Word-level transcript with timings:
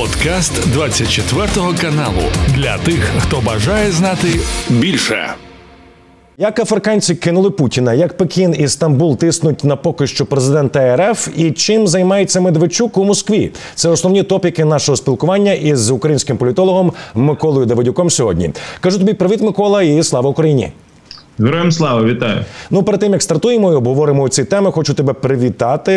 Подкаст 0.00 0.72
24 0.72 1.48
каналу 1.80 2.22
для 2.54 2.78
тих, 2.78 3.12
хто 3.18 3.40
бажає 3.40 3.92
знати 3.92 4.28
більше. 4.68 5.34
Як 6.38 6.58
африканці 6.58 7.14
кинули 7.14 7.50
Путіна, 7.50 7.94
як 7.94 8.16
Пекін 8.16 8.54
і 8.58 8.68
Стамбул 8.68 9.16
тиснуть 9.16 9.64
на 9.64 9.76
поки 9.76 10.06
що 10.06 10.26
президента 10.26 10.96
РФ, 10.96 11.28
і 11.36 11.52
чим 11.52 11.86
займається 11.86 12.40
Медведчук 12.40 12.96
у 12.96 13.04
Москві? 13.04 13.50
Це 13.74 13.88
основні 13.88 14.22
топіки 14.22 14.64
нашого 14.64 14.96
спілкування 14.96 15.52
із 15.52 15.90
українським 15.90 16.36
політологом 16.36 16.92
Миколою 17.14 17.66
Давидюком 17.66 18.10
сьогодні. 18.10 18.50
Кажу 18.80 18.98
тобі 18.98 19.14
привіт, 19.14 19.40
Микола, 19.40 19.82
і 19.82 20.02
слава 20.02 20.30
Україні. 20.30 20.72
Героям 21.40 21.72
слава, 21.72 22.04
вітаю. 22.04 22.44
Ну 22.70 22.82
перед 22.82 23.00
тим 23.00 23.12
як 23.12 23.22
стартуємо 23.22 23.72
і 23.72 23.74
обговоримо 23.74 24.28
ці 24.28 24.44
теми, 24.44 24.72
хочу 24.72 24.94
тебе 24.94 25.12
привітати. 25.12 25.94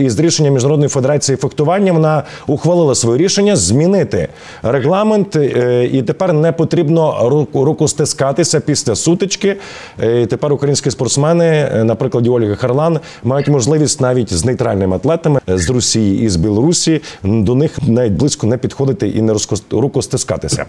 Із 0.00 0.20
рішення 0.20 0.50
міжнародної 0.50 0.88
федерації 0.88 1.36
фехтування 1.36 1.92
вона 1.92 2.22
ухвалила 2.46 2.94
своє 2.94 3.18
рішення 3.18 3.56
змінити 3.56 4.28
регламент, 4.62 5.36
е, 5.36 5.88
і 5.92 6.02
тепер 6.02 6.32
не 6.32 6.52
потрібно 6.52 7.28
руку, 7.28 7.64
руку 7.64 7.88
стискатися 7.88 8.60
після 8.60 8.94
сутички. 8.94 9.56
Е, 10.02 10.22
і 10.22 10.26
Тепер 10.26 10.52
українські 10.52 10.90
спортсмени, 10.90 11.70
е, 11.74 11.84
на 11.84 11.94
прикладі 11.94 12.30
Ольги 12.30 12.56
Харлан, 12.56 13.00
мають 13.24 13.48
можливість 13.48 14.00
навіть 14.00 14.32
з 14.32 14.44
нейтральними 14.44 14.96
атлетами 14.96 15.40
з 15.46 15.70
Росії 15.70 16.22
і 16.22 16.28
з 16.28 16.36
Білорусі 16.36 17.00
до 17.22 17.54
них 17.54 17.78
навіть 17.86 18.12
близько 18.12 18.46
не 18.46 18.56
підходити 18.58 19.08
і 19.08 19.22
не 19.22 19.34
руку 19.70 20.02
стискатися. 20.02 20.64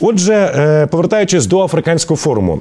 Отже, 0.00 0.88
повертаючись 0.90 1.46
до 1.46 1.62
африканського 1.62 2.18
форуму. 2.18 2.58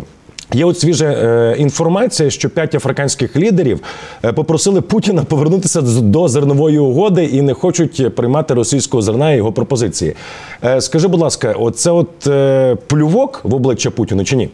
Є 0.53 0.65
от 0.65 0.79
свіжа 0.79 1.05
е, 1.05 1.55
інформація, 1.57 2.29
що 2.29 2.49
п'ять 2.49 2.75
африканських 2.75 3.35
лідерів 3.35 3.79
е, 4.25 4.33
попросили 4.33 4.81
Путіна 4.81 5.23
повернутися 5.23 5.81
до 5.81 6.27
зернової 6.27 6.79
угоди 6.79 7.23
і 7.23 7.41
не 7.41 7.53
хочуть 7.53 8.15
приймати 8.15 8.53
російського 8.53 9.01
зерна 9.01 9.31
і 9.31 9.37
його 9.37 9.51
пропозиції. 9.51 10.15
Е, 10.63 10.81
скажи, 10.81 11.07
будь 11.07 11.19
ласка, 11.19 11.55
оце 11.59 11.91
от 11.91 12.27
е, 12.27 12.77
плювок 12.87 13.41
в 13.43 13.55
обличчя 13.55 13.91
Путіна 13.91 14.23
чи 14.23 14.35
ні? 14.35 14.49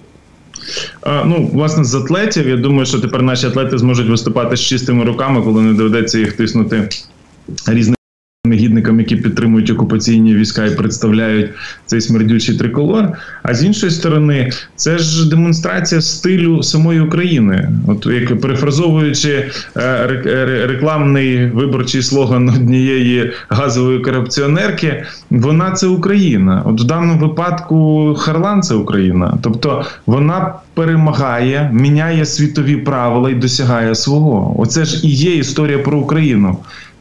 Ну, 1.25 1.49
власне, 1.53 1.83
з 1.83 1.95
атлетів. 1.95 2.49
Я 2.49 2.57
думаю, 2.57 2.85
що 2.85 2.99
тепер 2.99 3.21
наші 3.21 3.47
атлети 3.47 3.77
зможуть 3.77 4.09
виступати 4.09 4.55
з 4.55 4.61
чистими 4.61 5.05
руками, 5.05 5.41
коли 5.41 5.61
не 5.61 5.73
доведеться 5.73 6.19
їх 6.19 6.33
тиснути 6.33 6.89
різними 7.67 7.95
негідникам, 8.49 8.99
які 8.99 9.15
підтримують 9.15 9.69
окупаційні 9.69 10.35
війська 10.35 10.65
і 10.65 10.75
представляють 10.75 11.49
цей 11.85 12.01
смердючий 12.01 12.57
триколор. 12.57 13.07
А 13.43 13.53
з 13.53 13.63
іншої 13.63 13.91
сторони, 13.91 14.51
це 14.75 14.97
ж 14.97 15.29
демонстрація 15.29 16.01
стилю 16.01 16.63
самої 16.63 16.99
України. 16.99 17.69
От 17.87 18.05
як 18.05 18.41
перефразовуючи 18.41 19.51
е, 19.77 20.07
рекламний 20.67 21.45
виборчий 21.45 22.01
слоган 22.01 22.49
однієї 22.49 23.31
газової 23.49 23.99
корупціонерки, 23.99 25.03
вона 25.29 25.71
це 25.71 25.87
Україна. 25.87 26.63
От 26.65 26.81
в 26.81 26.83
даному 26.83 27.19
випадку 27.19 28.15
Харлан 28.19 28.61
це 28.61 28.75
Україна, 28.75 29.37
тобто 29.41 29.85
вона. 30.05 30.53
Перемагає, 30.79 31.69
міняє 31.73 32.25
світові 32.25 32.75
правила 32.77 33.29
і 33.29 33.35
досягає 33.35 33.95
свого. 33.95 34.55
Оце 34.57 34.85
ж 34.85 35.07
і 35.07 35.09
є 35.09 35.35
історія 35.35 35.79
про 35.79 35.97
Україну. 35.97 36.57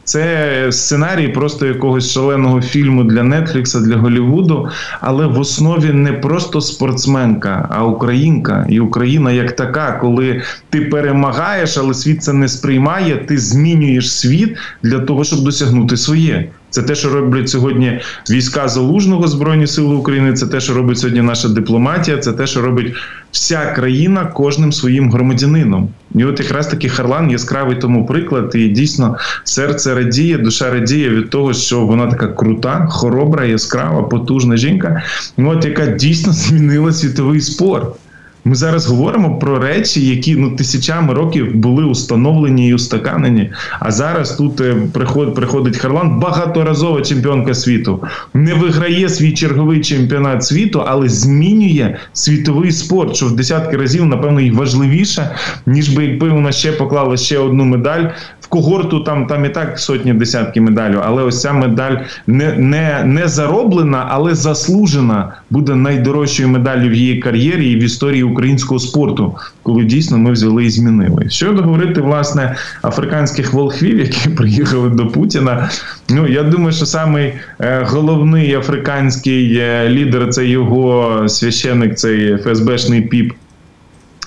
Це 0.09 0.67
сценарій 0.71 1.27
просто 1.27 1.65
якогось 1.65 2.11
шаленого 2.11 2.61
фільму 2.61 3.03
для 3.03 3.23
Нетфлікса, 3.23 3.79
для 3.79 3.97
Голівуду, 3.97 4.69
але 5.01 5.27
в 5.27 5.39
основі 5.39 5.93
не 5.93 6.13
просто 6.13 6.61
спортсменка, 6.61 7.67
а 7.71 7.85
українка. 7.85 8.65
І 8.69 8.79
Україна 8.79 9.31
як 9.31 9.55
така, 9.55 9.91
коли 9.91 10.41
ти 10.69 10.81
перемагаєш, 10.81 11.77
але 11.77 11.93
світ 11.93 12.23
це 12.23 12.33
не 12.33 12.47
сприймає, 12.47 13.17
ти 13.17 13.37
змінюєш 13.37 14.13
світ 14.13 14.57
для 14.83 14.99
того, 14.99 15.23
щоб 15.23 15.43
досягнути 15.43 15.97
своє. 15.97 16.49
Це 16.69 16.81
те, 16.81 16.95
що 16.95 17.09
роблять 17.09 17.49
сьогодні 17.49 17.99
війська 18.29 18.67
залужного 18.67 19.27
збройні 19.27 19.67
сили 19.67 19.95
України. 19.95 20.33
Це 20.33 20.47
те, 20.47 20.59
що 20.59 20.73
робить 20.73 20.99
сьогодні 20.99 21.21
наша 21.21 21.49
дипломатія. 21.49 22.17
Це 22.17 22.33
те, 22.33 22.47
що 22.47 22.61
робить 22.61 22.93
вся 23.31 23.65
країна 23.65 24.25
кожним 24.25 24.71
своїм 24.71 25.11
громадянином. 25.11 25.89
І 26.15 26.25
от 26.25 26.39
якраз 26.39 26.67
таки 26.67 26.89
Харлан 26.89 27.31
яскравий 27.31 27.75
тому 27.75 28.05
приклад, 28.05 28.51
і 28.55 28.67
дійсно 28.67 29.17
серце 29.43 29.95
радіє, 29.95 30.37
душа 30.37 30.71
радіє 30.71 31.09
від 31.09 31.29
того, 31.29 31.53
що 31.53 31.85
вона 31.85 32.07
така 32.07 32.27
крута, 32.27 32.87
хоробра, 32.89 33.45
яскрава, 33.45 34.03
потужна 34.03 34.57
жінка, 34.57 35.03
от 35.37 35.65
яка 35.65 35.85
дійсно 35.85 36.33
змінила 36.33 36.93
світовий 36.93 37.41
спорт. 37.41 37.95
Ми 38.45 38.55
зараз 38.55 38.87
говоримо 38.87 39.39
про 39.39 39.59
речі, 39.59 40.05
які 40.07 40.35
ну 40.35 40.51
тисячами 40.51 41.13
років 41.13 41.55
були 41.55 41.83
установлені 41.83 42.67
і 42.67 42.73
устаканені. 42.73 43.51
А 43.79 43.91
зараз 43.91 44.35
тут 44.35 44.61
е, 44.61 44.75
приходить 44.93 45.35
приходить 45.35 45.77
Харлан, 45.77 46.19
багаторазова 46.19 47.01
чемпіонка 47.01 47.53
світу, 47.53 48.03
не 48.33 48.53
виграє 48.53 49.09
свій 49.09 49.31
черговий 49.31 49.81
чемпіонат 49.81 50.43
світу, 50.43 50.83
але 50.87 51.09
змінює 51.09 51.97
світовий 52.13 52.71
спорт, 52.71 53.15
що 53.15 53.25
в 53.25 53.35
десятки 53.35 53.77
разів, 53.77 54.05
напевно, 54.05 54.41
і 54.41 54.51
важливіше, 54.51 55.35
ніж 55.65 55.89
би 55.89 56.05
якби 56.05 56.29
вона 56.29 56.51
ще 56.51 56.71
поклала 56.71 57.17
ще 57.17 57.39
одну 57.39 57.65
медаль. 57.65 58.03
В 58.41 58.47
когорту 58.47 58.99
там 58.99 59.27
там 59.27 59.45
і 59.45 59.49
так 59.49 59.79
сотні 59.79 60.13
десятки 60.13 60.61
медалів, 60.61 60.99
але 61.05 61.23
ось 61.23 61.41
ця 61.41 61.53
медаль 61.53 61.95
не 62.27 62.53
не, 62.53 63.03
не 63.05 63.27
зароблена, 63.27 64.07
але 64.09 64.35
заслужена 64.35 65.33
буде 65.49 65.75
найдорожчою 65.75 66.49
медаллю 66.49 66.89
в 66.89 66.93
її 66.93 67.19
кар'єрі 67.19 67.71
і 67.71 67.75
в 67.75 67.83
історії 67.83 68.23
українського 68.23 68.79
спорту, 68.79 69.35
коли 69.63 69.83
дійсно 69.83 70.17
ми 70.17 70.31
взяли 70.31 70.65
і 70.65 70.69
змінили. 70.69 71.29
Щодо 71.29 71.61
говорити 71.61 72.01
власне 72.01 72.55
африканських 72.83 73.53
волхвів, 73.53 73.99
які 73.99 74.29
приїхали 74.37 74.89
до 74.89 75.07
Путіна. 75.07 75.69
Ну 76.09 76.27
я 76.27 76.43
думаю, 76.43 76.73
що 76.73 76.85
самий 76.85 77.33
е, 77.59 77.85
головний 77.87 78.53
африканський 78.53 79.57
е, 79.57 79.89
лідер 79.89 80.29
це 80.29 80.45
його 80.45 81.23
священик, 81.29 81.95
цей 81.95 82.37
ФСБшний 82.37 83.01
піп 83.01 83.33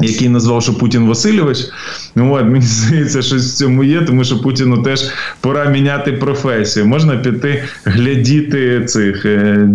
який 0.01 0.29
назвав, 0.29 0.63
що 0.63 0.79
Путін 0.79 1.07
Васильович. 1.07 1.59
Ну, 2.17 2.35
от, 2.35 2.45
Мені 2.45 2.61
здається, 2.67 3.23
що 3.23 3.37
в 3.37 3.41
цьому 3.41 3.85
є, 3.85 4.01
тому 4.01 4.25
що 4.25 4.41
Путіну 4.43 4.83
теж 4.83 5.05
пора 5.41 5.65
міняти 5.65 6.13
професію. 6.13 6.87
Можна 6.87 7.17
піти 7.17 7.65
глядіти 7.85 8.85
цих 8.85 9.27
е, 9.27 9.69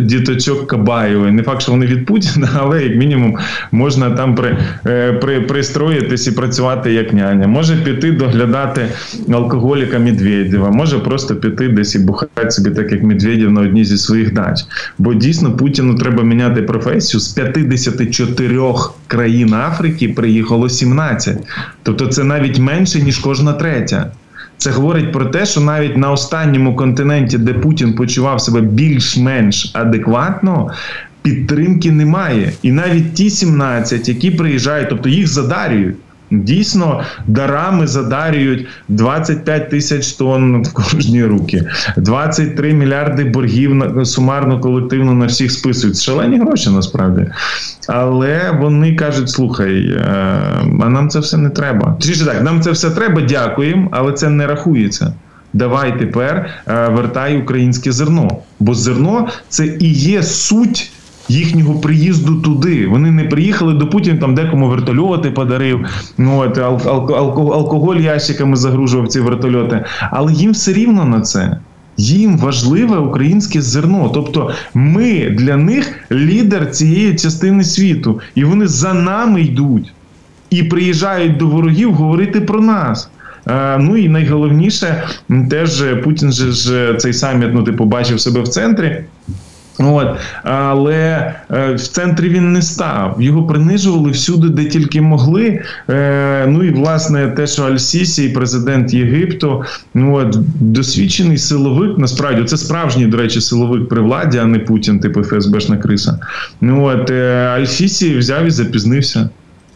діточок 0.00 0.66
Кабаєвої. 0.66 1.32
Не 1.32 1.42
факт, 1.42 1.62
що 1.62 1.72
вони 1.72 1.86
від 1.86 2.06
Путіна, 2.06 2.48
але 2.60 2.82
як 2.82 2.96
мінімум 2.96 3.38
можна 3.72 4.10
там 4.10 4.34
при, 4.34 4.58
е, 4.86 5.12
при, 5.12 5.40
пристроїтись 5.40 6.26
і 6.26 6.32
працювати 6.32 6.92
як 6.92 7.12
няня. 7.12 7.46
Може 7.46 7.76
піти 7.76 8.12
доглядати 8.12 8.88
алкоголіка 9.32 9.98
Медведєва, 9.98 10.70
може 10.70 10.98
просто 10.98 11.36
піти 11.36 11.68
десь 11.68 11.94
і 11.94 11.98
бухати 11.98 12.50
собі, 12.50 12.70
так 12.70 12.92
як 12.92 13.02
Медведєв 13.02 13.50
на 13.50 13.60
одній 13.60 13.84
зі 13.84 13.98
своїх 13.98 14.34
дач. 14.34 14.60
Бо 14.98 15.14
дійсно 15.14 15.56
Путіну 15.56 15.94
треба 15.94 16.22
міняти 16.22 16.62
професію 16.62 17.20
з 17.20 17.28
54 17.28 18.60
країн. 19.06 19.55
Африки 19.56 20.08
приїхало 20.08 20.68
17. 20.68 21.38
Тобто 21.82 22.06
це 22.06 22.24
навіть 22.24 22.58
менше, 22.58 23.00
ніж 23.00 23.18
кожна 23.18 23.52
третя. 23.52 24.10
Це 24.58 24.70
говорить 24.70 25.12
про 25.12 25.24
те, 25.24 25.46
що 25.46 25.60
навіть 25.60 25.96
на 25.96 26.10
останньому 26.10 26.76
континенті, 26.76 27.38
де 27.38 27.54
Путін 27.54 27.94
почував 27.94 28.40
себе 28.40 28.60
більш-менш 28.60 29.70
адекватно, 29.74 30.70
підтримки 31.22 31.92
немає. 31.92 32.52
І 32.62 32.72
навіть 32.72 33.14
ті 33.14 33.30
17, 33.30 34.08
які 34.08 34.30
приїжджають, 34.30 34.88
тобто 34.88 35.08
їх 35.08 35.28
задарюють. 35.28 35.96
Дійсно, 36.44 37.00
дарами 37.26 37.86
задарюють 37.86 38.66
25 38.88 39.70
тисяч 39.70 40.12
тонн 40.12 40.62
в 40.62 40.72
кожні 40.72 41.24
руки, 41.24 41.64
23 41.96 42.74
мільярди 42.74 43.24
боргів 43.24 43.74
на 43.74 44.04
сумарно 44.04 44.60
колективно 44.60 45.12
на 45.12 45.26
всіх 45.26 45.52
списують. 45.52 46.00
Шалені 46.00 46.38
гроші 46.38 46.70
насправді. 46.70 47.26
Але 47.88 48.58
вони 48.60 48.94
кажуть: 48.94 49.30
слухай, 49.30 49.90
е, 49.90 50.02
а 50.80 50.88
нам 50.88 51.08
це 51.08 51.18
все 51.18 51.36
не 51.36 51.50
треба. 51.50 51.96
Чи 52.00 52.24
так, 52.24 52.42
нам 52.42 52.60
це 52.60 52.70
все 52.70 52.90
треба, 52.90 53.22
дякуємо, 53.22 53.88
але 53.90 54.12
це 54.12 54.28
не 54.28 54.46
рахується. 54.46 55.12
Давай 55.52 55.98
тепер 55.98 56.50
е, 56.68 56.88
вертай 56.88 57.38
українське 57.38 57.92
зерно, 57.92 58.38
бо 58.60 58.74
зерно 58.74 59.28
це 59.48 59.66
і 59.66 59.92
є 59.92 60.22
суть 60.22 60.92
їхнього 61.28 61.74
приїзду 61.74 62.34
туди. 62.34 62.86
Вони 62.86 63.10
не 63.10 63.24
приїхали 63.24 63.74
до 63.74 63.86
Путіна, 63.86 64.20
там 64.20 64.34
декому 64.34 64.68
вертольоти 64.68 65.30
подарив. 65.30 65.86
Ну 66.18 66.38
от 66.38 66.58
алкоголь 66.58 67.96
ящиками 67.96 68.56
загружував 68.56 69.08
ці 69.08 69.20
вертольоти, 69.20 69.84
але 70.10 70.32
їм 70.32 70.52
все 70.52 70.72
рівно 70.72 71.04
на 71.04 71.20
це. 71.20 71.58
Їм 71.96 72.38
важливе 72.38 72.98
українське 72.98 73.62
зерно, 73.62 74.10
тобто 74.14 74.50
ми 74.74 75.30
для 75.30 75.56
них 75.56 75.94
лідер 76.12 76.70
цієї 76.70 77.14
частини 77.14 77.64
світу, 77.64 78.20
і 78.34 78.44
вони 78.44 78.66
за 78.66 78.94
нами 78.94 79.42
йдуть 79.42 79.92
і 80.50 80.62
приїжджають 80.62 81.36
до 81.36 81.46
ворогів 81.46 81.94
говорити 81.94 82.40
про 82.40 82.60
нас. 82.60 83.10
Е, 83.48 83.78
ну 83.78 83.96
і 83.96 84.08
найголовніше, 84.08 85.02
теж 85.50 85.84
Путін 86.04 86.32
же 86.32 86.52
ж 86.52 86.94
цей 86.98 87.12
саміт 87.12 87.48
ну, 87.52 87.62
типу, 87.62 87.84
бачив 87.84 88.20
себе 88.20 88.40
в 88.40 88.48
центрі. 88.48 89.04
От, 89.78 90.08
Але 90.42 91.34
е, 91.50 91.74
в 91.74 91.80
центрі 91.80 92.28
він 92.28 92.52
не 92.52 92.62
став. 92.62 93.16
Його 93.20 93.46
принижували 93.46 94.10
всюди, 94.10 94.48
де 94.48 94.64
тільки 94.64 95.00
могли. 95.00 95.62
Е, 95.90 96.46
Ну 96.48 96.64
і 96.64 96.70
власне 96.70 97.28
те, 97.28 97.46
що 97.46 97.62
Аль-Сісі, 97.62 98.34
президент 98.34 98.94
Єгипту, 98.94 99.64
ну 99.94 100.14
от 100.14 100.38
досвідчений 100.60 101.38
силовик, 101.38 101.98
насправді 101.98 102.44
це 102.44 102.56
справжній, 102.56 103.06
до 103.06 103.16
речі, 103.16 103.40
силовик 103.40 103.88
при 103.88 104.00
владі, 104.00 104.38
а 104.38 104.44
не 104.44 104.58
Путін, 104.58 105.00
типу 105.00 105.22
ФСБшна 105.22 105.76
криса. 105.76 106.18
Ну 106.60 106.84
от 106.84 107.10
е, 107.10 107.48
Аль-Сісі 107.58 108.18
взяв 108.18 108.44
і 108.44 108.50
запізнився. 108.50 109.28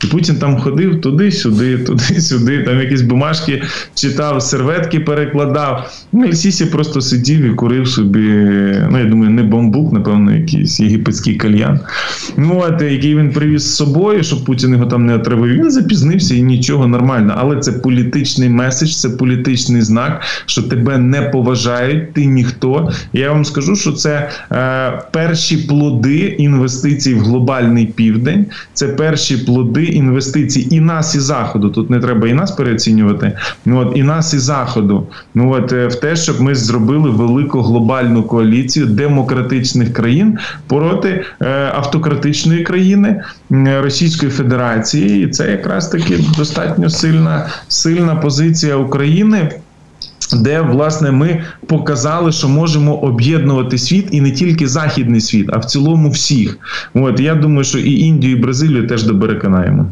І 0.04 0.06
Путін 0.06 0.36
там 0.36 0.56
ходив 0.60 1.00
туди-сюди, 1.00 1.78
туди-сюди, 1.78 2.62
там 2.62 2.80
якісь 2.80 3.02
бумажки 3.02 3.62
читав, 3.94 4.42
серветки 4.42 5.00
перекладав. 5.00 5.90
Ну, 6.12 6.24
і 6.24 6.32
Сісі 6.32 6.66
просто 6.66 7.00
сидів 7.00 7.40
і 7.40 7.50
курив 7.50 7.88
собі. 7.88 8.28
Ну, 8.90 8.98
я 8.98 9.04
думаю, 9.04 9.30
не 9.30 9.42
бамбук, 9.42 9.92
напевно, 9.92 10.32
якийсь 10.36 10.80
єгипетський 10.80 11.34
кальян. 11.34 11.80
Ну, 12.36 12.62
от, 12.68 12.82
який 12.82 13.16
він 13.16 13.30
привіз 13.30 13.62
з 13.62 13.76
собою, 13.76 14.22
щоб 14.22 14.44
Путін 14.44 14.70
його 14.70 14.86
там 14.86 15.06
не 15.06 15.14
отравив. 15.14 15.52
Він 15.52 15.70
запізнився 15.70 16.34
і 16.34 16.42
нічого 16.42 16.86
нормально. 16.86 17.34
Але 17.36 17.56
це 17.56 17.72
політичний 17.72 18.48
меседж, 18.48 18.90
це 18.90 19.08
політичний 19.08 19.82
знак, 19.82 20.22
що 20.46 20.62
тебе 20.62 20.98
не 20.98 21.22
поважають, 21.22 22.12
ти 22.12 22.26
ніхто. 22.26 22.90
Я 23.12 23.32
вам 23.32 23.44
скажу, 23.44 23.76
що 23.76 23.92
це 23.92 24.30
е, 24.52 25.02
перші 25.12 25.56
плоди 25.56 26.18
інвестицій 26.18 27.14
в 27.14 27.20
глобальний 27.20 27.86
південь, 27.86 28.46
це 28.72 28.88
перші 28.88 29.36
плоди 29.36 29.89
інвестицій 29.90 30.68
і 30.70 30.80
нас, 30.80 31.14
і 31.14 31.20
заходу. 31.20 31.68
Тут 31.68 31.90
не 31.90 32.00
треба 32.00 32.28
і 32.28 32.32
нас 32.32 32.50
переоцінювати. 32.50 33.32
Ну 33.64 33.78
от 33.78 33.96
і 33.96 34.02
нас, 34.02 34.34
і 34.34 34.38
заходу. 34.38 35.06
Ну 35.34 35.52
от 35.52 35.72
е, 35.72 35.86
в 35.86 35.94
те, 35.94 36.16
щоб 36.16 36.40
ми 36.40 36.54
зробили 36.54 37.10
велику 37.10 37.60
глобальну 37.60 38.22
коаліцію 38.22 38.86
демократичних 38.86 39.92
країн 39.92 40.38
проти 40.66 41.24
е, 41.42 41.72
автократичної 41.74 42.62
країни 42.62 43.22
Російської 43.82 44.32
Федерації, 44.32 45.24
і 45.24 45.28
це 45.28 45.50
якраз 45.50 45.88
таки 45.88 46.18
достатньо 46.38 46.90
сильна, 46.90 47.46
сильна 47.68 48.16
позиція 48.16 48.76
України. 48.76 49.50
Де 50.32 50.60
власне 50.60 51.10
ми 51.10 51.42
показали, 51.66 52.32
що 52.32 52.48
можемо 52.48 52.94
об'єднувати 52.94 53.78
світ 53.78 54.08
і 54.10 54.20
не 54.20 54.30
тільки 54.30 54.68
західний 54.68 55.20
світ, 55.20 55.50
а 55.52 55.58
в 55.58 55.64
цілому 55.64 56.10
всіх. 56.10 56.58
От 56.94 57.20
я 57.20 57.34
думаю, 57.34 57.64
що 57.64 57.78
і 57.78 57.98
Індію, 57.98 58.36
і 58.36 58.40
Бразилію 58.40 58.86
теж 58.86 59.02
добереконаємо. 59.02 59.86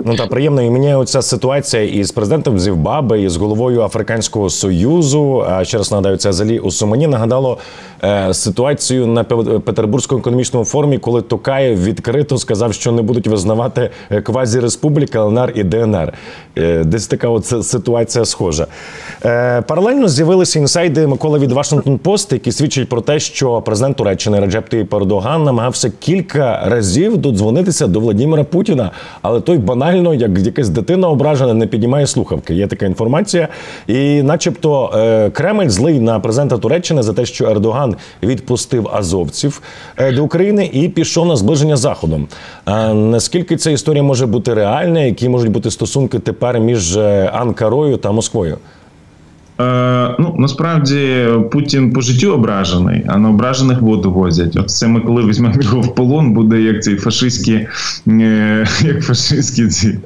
Ну 0.00 0.16
та 0.16 0.26
приємно 0.26 0.62
і 0.62 0.70
мені 0.70 0.94
оця 0.94 1.22
ситуація 1.22 1.82
із 1.82 2.10
президентом 2.10 2.58
Зівбаби, 2.58 3.22
і 3.22 3.28
з 3.28 3.36
головою 3.36 3.82
Африканського 3.82 4.50
союзу. 4.50 5.44
А 5.48 5.64
ще 5.64 5.78
раз 5.78 5.90
нагадаю, 5.90 6.16
це 6.16 6.32
Залі 6.32 6.58
Усумані 6.58 7.06
нагадало 7.06 7.58
е, 8.04 8.34
ситуацію 8.34 9.06
на 9.06 9.24
Петербурзькому 9.24 10.20
економічному 10.20 10.64
форумі, 10.64 10.98
коли 10.98 11.22
Токаєв 11.22 11.84
відкрито 11.84 12.38
сказав, 12.38 12.74
що 12.74 12.92
не 12.92 13.02
будуть 13.02 13.26
визнавати 13.26 13.90
е, 14.10 14.20
квазі-республіки 14.20 15.18
ЛНР 15.18 15.52
і 15.54 15.64
ДНР. 15.64 16.12
Е, 16.58 16.84
десь 16.84 17.06
така 17.06 17.28
от 17.28 17.66
ситуація 17.66 18.24
схожа. 18.24 18.66
Е, 19.24 19.62
паралельно 19.62 20.08
з'явилися 20.08 20.58
інсайди 20.58 21.06
Микола 21.06 21.38
від 21.38 21.52
Вашингтон 21.52 21.98
Пост, 21.98 22.32
які 22.32 22.52
свідчать 22.52 22.88
про 22.88 23.00
те, 23.00 23.20
що 23.20 23.62
президент 23.62 23.96
Туреччини 23.96 24.40
Реджеп 24.40 24.74
Таyyip 24.74 24.96
Ердоган 24.96 25.44
намагався 25.44 25.92
кілька 26.00 26.62
разів 26.66 27.16
додзвонитися 27.16 27.86
до 27.86 28.00
Владимира 28.00 28.44
Путіна, 28.44 28.90
але 29.22 29.40
той 29.40 29.58
банально, 29.58 29.83
як 29.92 30.38
якась 30.38 30.68
дитина 30.68 31.08
ображена, 31.08 31.54
не 31.54 31.66
піднімає 31.66 32.06
слухавки. 32.06 32.54
Є 32.54 32.66
така 32.66 32.86
інформація, 32.86 33.48
і, 33.86 34.22
начебто, 34.22 34.90
е, 34.94 35.30
Кремль 35.30 35.68
злий 35.68 36.00
на 36.00 36.20
президента 36.20 36.58
Туреччини 36.58 37.02
за 37.02 37.12
те, 37.12 37.26
що 37.26 37.46
Ердоган 37.46 37.96
відпустив 38.22 38.88
азовців 38.92 39.62
до 40.12 40.24
України 40.24 40.70
і 40.72 40.88
пішов 40.88 41.26
на 41.26 41.36
зближення 41.36 41.76
заходом. 41.76 42.28
Наскільки 42.94 43.56
ця 43.56 43.70
історія 43.70 44.02
може 44.02 44.26
бути 44.26 44.54
реальна, 44.54 45.00
які 45.00 45.28
можуть 45.28 45.50
бути 45.50 45.70
стосунки 45.70 46.18
тепер 46.18 46.60
між 46.60 46.96
Анкарою 47.32 47.96
та 47.96 48.12
Москвою? 48.12 48.58
Е, 49.60 50.16
ну 50.18 50.34
насправді 50.38 51.28
Путін 51.52 51.92
по 51.92 52.00
життю 52.00 52.32
ображений, 52.32 53.04
а 53.06 53.18
на 53.18 53.30
ображених 53.30 53.80
воду 53.80 54.12
возять. 54.12 54.56
От 54.56 54.70
це 54.70 54.88
ми 54.88 55.00
коли 55.00 55.26
візьмемо 55.26 55.54
його 55.60 55.80
в 55.80 55.94
полон, 55.94 56.32
буде 56.32 56.60
як 56.60 56.82
ці 56.82 56.96
фашистські, 56.96 57.68
е, 58.08 58.66
як 58.80 59.02
фашистські 59.02 59.66
ці 59.66 59.98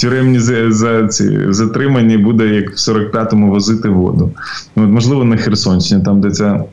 тюремні 0.00 0.38
за, 0.38 0.72
за 0.72 1.08
ці 1.08 1.52
затримані, 1.52 2.16
буде 2.16 2.46
як 2.46 2.70
в 2.70 2.74
45-му 2.74 3.50
возити 3.50 3.88
воду. 3.88 4.30
От, 4.76 4.88
Можливо, 4.88 5.24
на 5.24 5.36
Херсонщині, 5.36 6.04
там 6.04 6.20
де 6.20 6.30
ця 6.30 6.64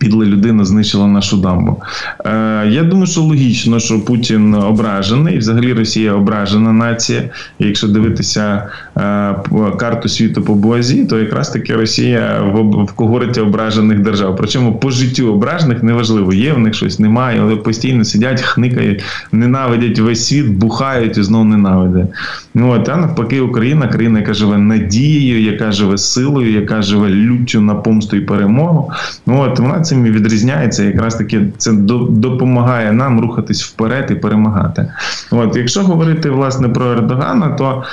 підла 0.00 0.24
людина 0.24 0.64
знищила 0.64 1.06
нашу 1.06 1.36
дамбу. 1.36 1.82
Е, 2.26 2.66
Я 2.70 2.82
думаю, 2.82 3.06
що 3.06 3.20
логічно, 3.20 3.80
що 3.80 4.00
Путін 4.00 4.54
ображений, 4.54 5.38
взагалі 5.38 5.72
Росія 5.72 6.12
ображена 6.12 6.72
нація. 6.72 7.22
Якщо 7.58 7.88
дивитися 7.88 8.66
е, 8.96 9.34
карту 9.78 10.08
світу 10.08 10.42
по 10.42 10.54
Бозі, 10.54 11.04
то 11.04 11.18
якраз 11.18 11.50
таки 11.50 11.74
Росія 11.74 12.42
в, 12.54 12.84
в 12.84 12.92
когорті 12.92 13.40
ображених 13.40 13.98
держав. 13.98 14.36
Причому 14.36 14.74
по 14.74 14.90
життю 14.90 15.32
ображених 15.32 15.82
неважливо, 15.82 16.32
є 16.32 16.52
в 16.52 16.58
них 16.58 16.74
щось, 16.74 16.98
немає, 16.98 17.40
але 17.42 17.56
постійно 17.56 18.04
сидять, 18.04 18.40
хникають, 18.40 19.02
ненавидять 19.32 19.98
весь 19.98 20.26
світ, 20.26 20.46
бухають 20.46 21.18
і 21.18 21.22
знову 21.22 21.44
ненавидять. 21.44 22.08
Ну 22.54 22.70
от 22.70 22.88
а 22.88 22.96
навпаки, 22.96 23.40
Україна, 23.40 23.88
країна, 23.88 24.18
яка 24.18 24.34
живе 24.34 24.58
надією, 24.58 25.42
яка 25.42 25.72
живе 25.72 25.98
силою, 25.98 26.52
яка 26.52 26.82
живе 26.82 27.08
люттю 27.08 27.60
на 27.60 27.74
помсту 27.74 28.16
і 28.16 28.20
перемогу. 28.20 28.92
Ну 29.26 29.40
от 29.40 29.58
вона 29.58 29.80
цим 29.90 30.06
і 30.06 30.10
відрізняється. 30.10 30.84
Якраз 30.84 31.14
таки 31.14 31.46
це 31.58 31.72
допомагає 32.10 32.92
нам 32.92 33.20
рухатись 33.20 33.62
вперед 33.62 34.08
і 34.10 34.14
перемагати. 34.14 34.92
От, 35.30 35.56
якщо 35.56 35.82
говорити 35.82 36.30
власне 36.30 36.68
про 36.68 36.92
Ердогана, 36.92 37.48
то 37.48 37.84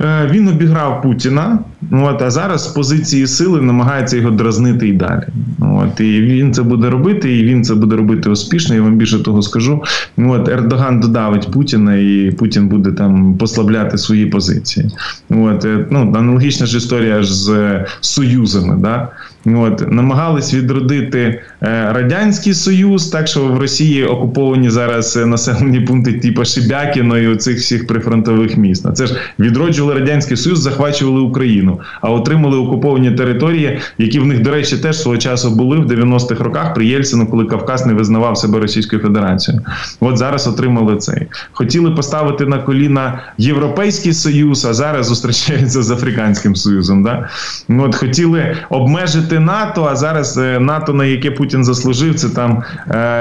Е, 0.00 0.28
він 0.32 0.48
обіграв 0.48 1.02
Путіна, 1.02 1.58
от, 1.92 2.22
а 2.22 2.30
зараз 2.30 2.64
з 2.64 2.66
позиції 2.66 3.26
сили 3.26 3.60
намагається 3.60 4.16
його 4.16 4.30
дразнити 4.30 4.88
і 4.88 4.92
далі. 4.92 5.22
От, 5.60 6.00
І 6.00 6.20
він 6.20 6.54
це 6.54 6.62
буде 6.62 6.90
робити, 6.90 7.38
і 7.38 7.44
він 7.44 7.64
це 7.64 7.74
буде 7.74 7.96
робити 7.96 8.30
успішно. 8.30 8.74
Я 8.74 8.82
вам 8.82 8.96
більше 8.96 9.22
того 9.22 9.42
скажу. 9.42 9.82
От, 10.16 10.48
Ердоган 10.48 11.00
додавить 11.00 11.52
Путіна, 11.52 11.94
і 11.94 12.34
Путін 12.38 12.68
буде 12.68 12.92
там 12.92 13.34
послабляти 13.34 13.98
свої 13.98 14.26
позиції. 14.26 14.90
От, 15.30 15.64
е, 15.64 15.86
ну, 15.90 16.12
Аналогічна 16.16 16.66
ж 16.66 16.76
історія 16.76 17.22
з 17.22 17.84
союзами. 18.00 18.76
Да? 18.78 19.08
От, 19.46 19.92
Намагались 19.92 20.54
відродити 20.54 21.18
е, 21.62 21.92
Радянський 21.92 22.54
Союз, 22.54 23.06
так 23.06 23.28
що 23.28 23.44
в 23.44 23.58
Росії 23.58 24.04
окуповані 24.04 24.70
зараз 24.70 25.16
населені 25.16 25.80
пункти, 25.80 26.12
типу 26.12 26.44
Шибякіно 26.44 27.18
і 27.18 27.26
оцих 27.26 27.58
всіх 27.58 27.86
прифронтових 27.86 28.56
міст. 28.56 28.86
Це 28.94 29.06
ж 29.06 29.16
відроджували 29.38 29.94
радянський 30.00 30.36
союз, 30.36 30.60
захвачували 30.60 31.20
Україну, 31.20 31.80
а 32.00 32.10
отримали 32.10 32.58
окуповані 32.58 33.10
території, 33.10 33.78
які 33.98 34.20
в 34.20 34.26
них, 34.26 34.42
до 34.42 34.50
речі, 34.50 34.76
теж 34.76 35.00
свого 35.00 35.18
часу 35.18 35.50
були 35.50 35.78
в 35.78 35.86
90-х 35.86 36.44
роках 36.44 36.74
при 36.74 36.86
Єльцину, 36.86 37.26
коли 37.26 37.44
Кавказ 37.44 37.86
не 37.86 37.94
визнавав 37.94 38.38
себе 38.38 38.58
Російською 38.58 39.02
Федерацією. 39.02 39.64
От 40.00 40.18
зараз 40.18 40.46
отримали 40.46 40.96
цей. 40.96 41.26
Хотіли 41.52 41.90
поставити 41.90 42.46
на 42.46 42.58
коліна 42.58 43.22
Європейський 43.38 44.12
Союз, 44.12 44.64
а 44.64 44.74
зараз 44.74 45.06
зустрічаються 45.06 45.82
з 45.82 45.90
Африканським 45.90 46.56
Союзом. 46.56 47.02
Да? 47.02 47.28
От 47.68 47.94
хотіли 47.94 48.56
обмежити 48.70 49.33
НАТО, 49.40 49.88
а 49.90 49.96
зараз 49.96 50.38
е, 50.38 50.60
НАТО, 50.60 50.92
на 50.92 51.04
яке 51.04 51.30
Путін 51.30 51.64
заслужив, 51.64 52.14
це 52.14 52.28
там 52.28 52.62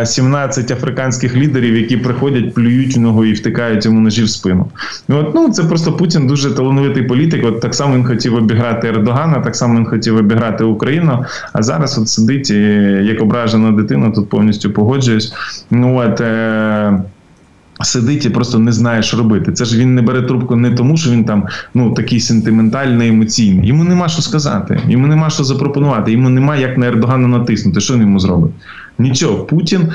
17 0.05 0.72
е, 0.72 0.74
африканських 0.74 1.36
лідерів, 1.36 1.75
які 1.75 1.98
приходять, 1.98 2.53
плюють 2.53 2.98
в 2.98 3.00
нього 3.00 3.25
і 3.25 3.34
втикають 3.34 3.86
йому 3.86 4.00
ножі 4.00 4.24
в 4.24 4.29
спину. 4.29 4.67
От, 5.10 5.36
ну 5.36 5.50
це 5.50 5.63
просто 5.63 5.93
Путін 5.93 6.27
дуже 6.27 6.51
талановитий 6.51 7.03
політик. 7.03 7.46
От 7.46 7.62
так 7.62 7.75
само 7.75 7.96
він 7.96 8.05
хотів 8.05 8.36
обіграти 8.36 8.88
Ердогана, 8.88 9.39
так 9.39 9.55
само 9.55 9.79
він 9.79 9.86
хотів 9.86 10.17
обіграти 10.17 10.63
Україну. 10.63 11.25
А 11.53 11.63
зараз 11.63 11.98
от 11.98 12.10
сидить 12.10 12.50
як 13.10 13.22
ображена 13.22 13.72
дитина, 13.72 14.12
тут 14.12 14.29
повністю 14.29 14.72
погоджуюсь. 14.72 15.34
Ну 15.72 15.98
от. 15.98 16.22
Е- 16.22 17.03
Сидить 17.83 18.25
і 18.25 18.29
просто 18.29 18.59
не 18.59 18.71
знає, 18.71 19.03
що 19.03 19.17
робити. 19.17 19.51
Це 19.51 19.65
ж 19.65 19.77
він 19.77 19.95
не 19.95 20.01
бере 20.01 20.21
трубку 20.21 20.55
не 20.55 20.71
тому, 20.71 20.97
що 20.97 21.11
він 21.11 21.25
там 21.25 21.47
ну 21.73 21.91
такий 21.91 22.19
сентиментальний, 22.19 23.09
емоційний. 23.09 23.67
Йому 23.67 23.83
нема 23.83 24.09
що 24.09 24.21
сказати, 24.21 24.79
йому 24.87 25.07
нема 25.07 25.29
що 25.29 25.43
запропонувати, 25.43 26.11
йому 26.11 26.29
нема 26.29 26.55
як 26.55 26.77
на 26.77 26.87
Ердогана 26.87 27.27
натиснути. 27.27 27.81
Що 27.81 27.93
він 27.93 28.01
йому 28.01 28.19
зробить? 28.19 28.51
Нічого, 28.99 29.43
Путін 29.43 29.89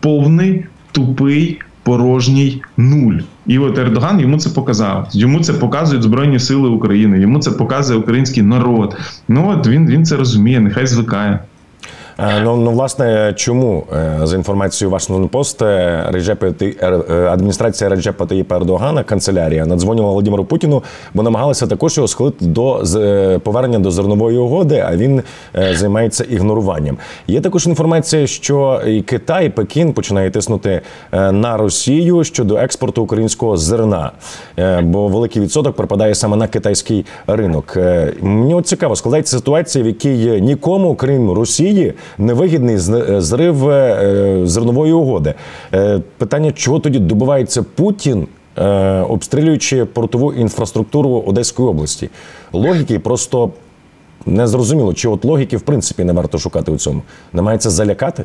повний, 0.00 0.64
тупий, 0.92 1.58
порожній 1.82 2.62
нуль. 2.76 3.14
І 3.46 3.58
от 3.58 3.78
Ердоган 3.78 4.20
йому 4.20 4.38
це 4.38 4.50
показав. 4.50 5.08
Йому 5.12 5.40
це 5.40 5.52
показують 5.52 6.02
Збройні 6.02 6.38
Сили 6.38 6.68
України, 6.68 7.20
йому 7.20 7.38
це 7.38 7.50
показує 7.50 7.98
український 7.98 8.42
народ. 8.42 8.96
Ну 9.28 9.48
от 9.48 9.66
він 9.66 9.86
він 9.86 10.04
це 10.04 10.16
розуміє, 10.16 10.60
нехай 10.60 10.86
звикає. 10.86 11.38
Е, 12.22 12.40
ну, 12.44 12.56
ну 12.56 12.70
власне, 12.70 13.32
чому 13.36 13.86
е, 13.92 14.20
за 14.22 14.36
інформацією 14.36 14.90
Вашингтон 14.92 15.28
Пост 15.28 15.62
адміністрація 17.30 17.90
Реджепа 17.90 18.26
Таїпа 18.26 18.56
Ердогана, 18.56 19.02
канцелярія 19.02 19.66
надзвонювала 19.66 20.10
Володимиру 20.10 20.44
Путіну, 20.44 20.82
бо 21.14 21.22
намагалася 21.22 21.66
також 21.66 21.96
його 21.96 22.08
схилити 22.08 22.44
до 22.44 22.82
повернення 23.42 23.78
до 23.78 23.90
зернової 23.90 24.38
угоди. 24.38 24.84
А 24.88 24.96
він 24.96 25.22
займається 25.70 26.24
ігноруванням. 26.24 26.98
Є 27.26 27.40
також 27.40 27.66
інформація, 27.66 28.26
що 28.26 28.82
і 28.86 29.00
Китай, 29.02 29.46
і 29.46 29.48
Пекін 29.48 29.92
починає 29.92 30.30
тиснути 30.30 30.80
на 31.12 31.56
Росію 31.56 32.24
щодо 32.24 32.56
експорту 32.56 33.02
українського 33.02 33.56
зерна, 33.56 34.12
бо 34.82 35.08
великий 35.08 35.42
відсоток 35.42 35.76
припадає 35.76 36.14
саме 36.14 36.36
на 36.36 36.46
китайський 36.46 37.06
ринок. 37.26 37.76
Мені 38.20 38.62
цікаво 38.62 38.96
складається 38.96 39.36
ситуація, 39.36 39.84
в 39.84 39.86
якій 39.86 40.40
нікому, 40.40 40.94
крім 40.94 41.30
Росії, 41.30 41.94
невигідний 42.18 42.78
зрив 43.20 43.68
е, 43.68 44.40
зернової 44.44 44.92
угоди. 44.92 45.34
Е, 45.74 46.00
питання, 46.18 46.52
чого 46.52 46.78
тоді 46.78 46.98
добувається 46.98 47.62
Путін, 47.62 48.26
е, 48.58 48.64
обстрілюючи 49.00 49.84
портову 49.84 50.32
інфраструктуру 50.32 51.24
Одеської 51.26 51.68
області? 51.68 52.10
Логіки 52.52 52.98
просто 52.98 53.50
не 54.26 54.46
зрозуміло, 54.46 54.94
чи 54.94 55.08
от 55.08 55.24
логіки 55.24 55.56
в 55.56 55.60
принципі 55.60 56.04
не 56.04 56.12
варто 56.12 56.38
шукати 56.38 56.72
у 56.72 56.76
цьому. 56.76 57.02
Намагається 57.32 57.70
залякати? 57.70 58.24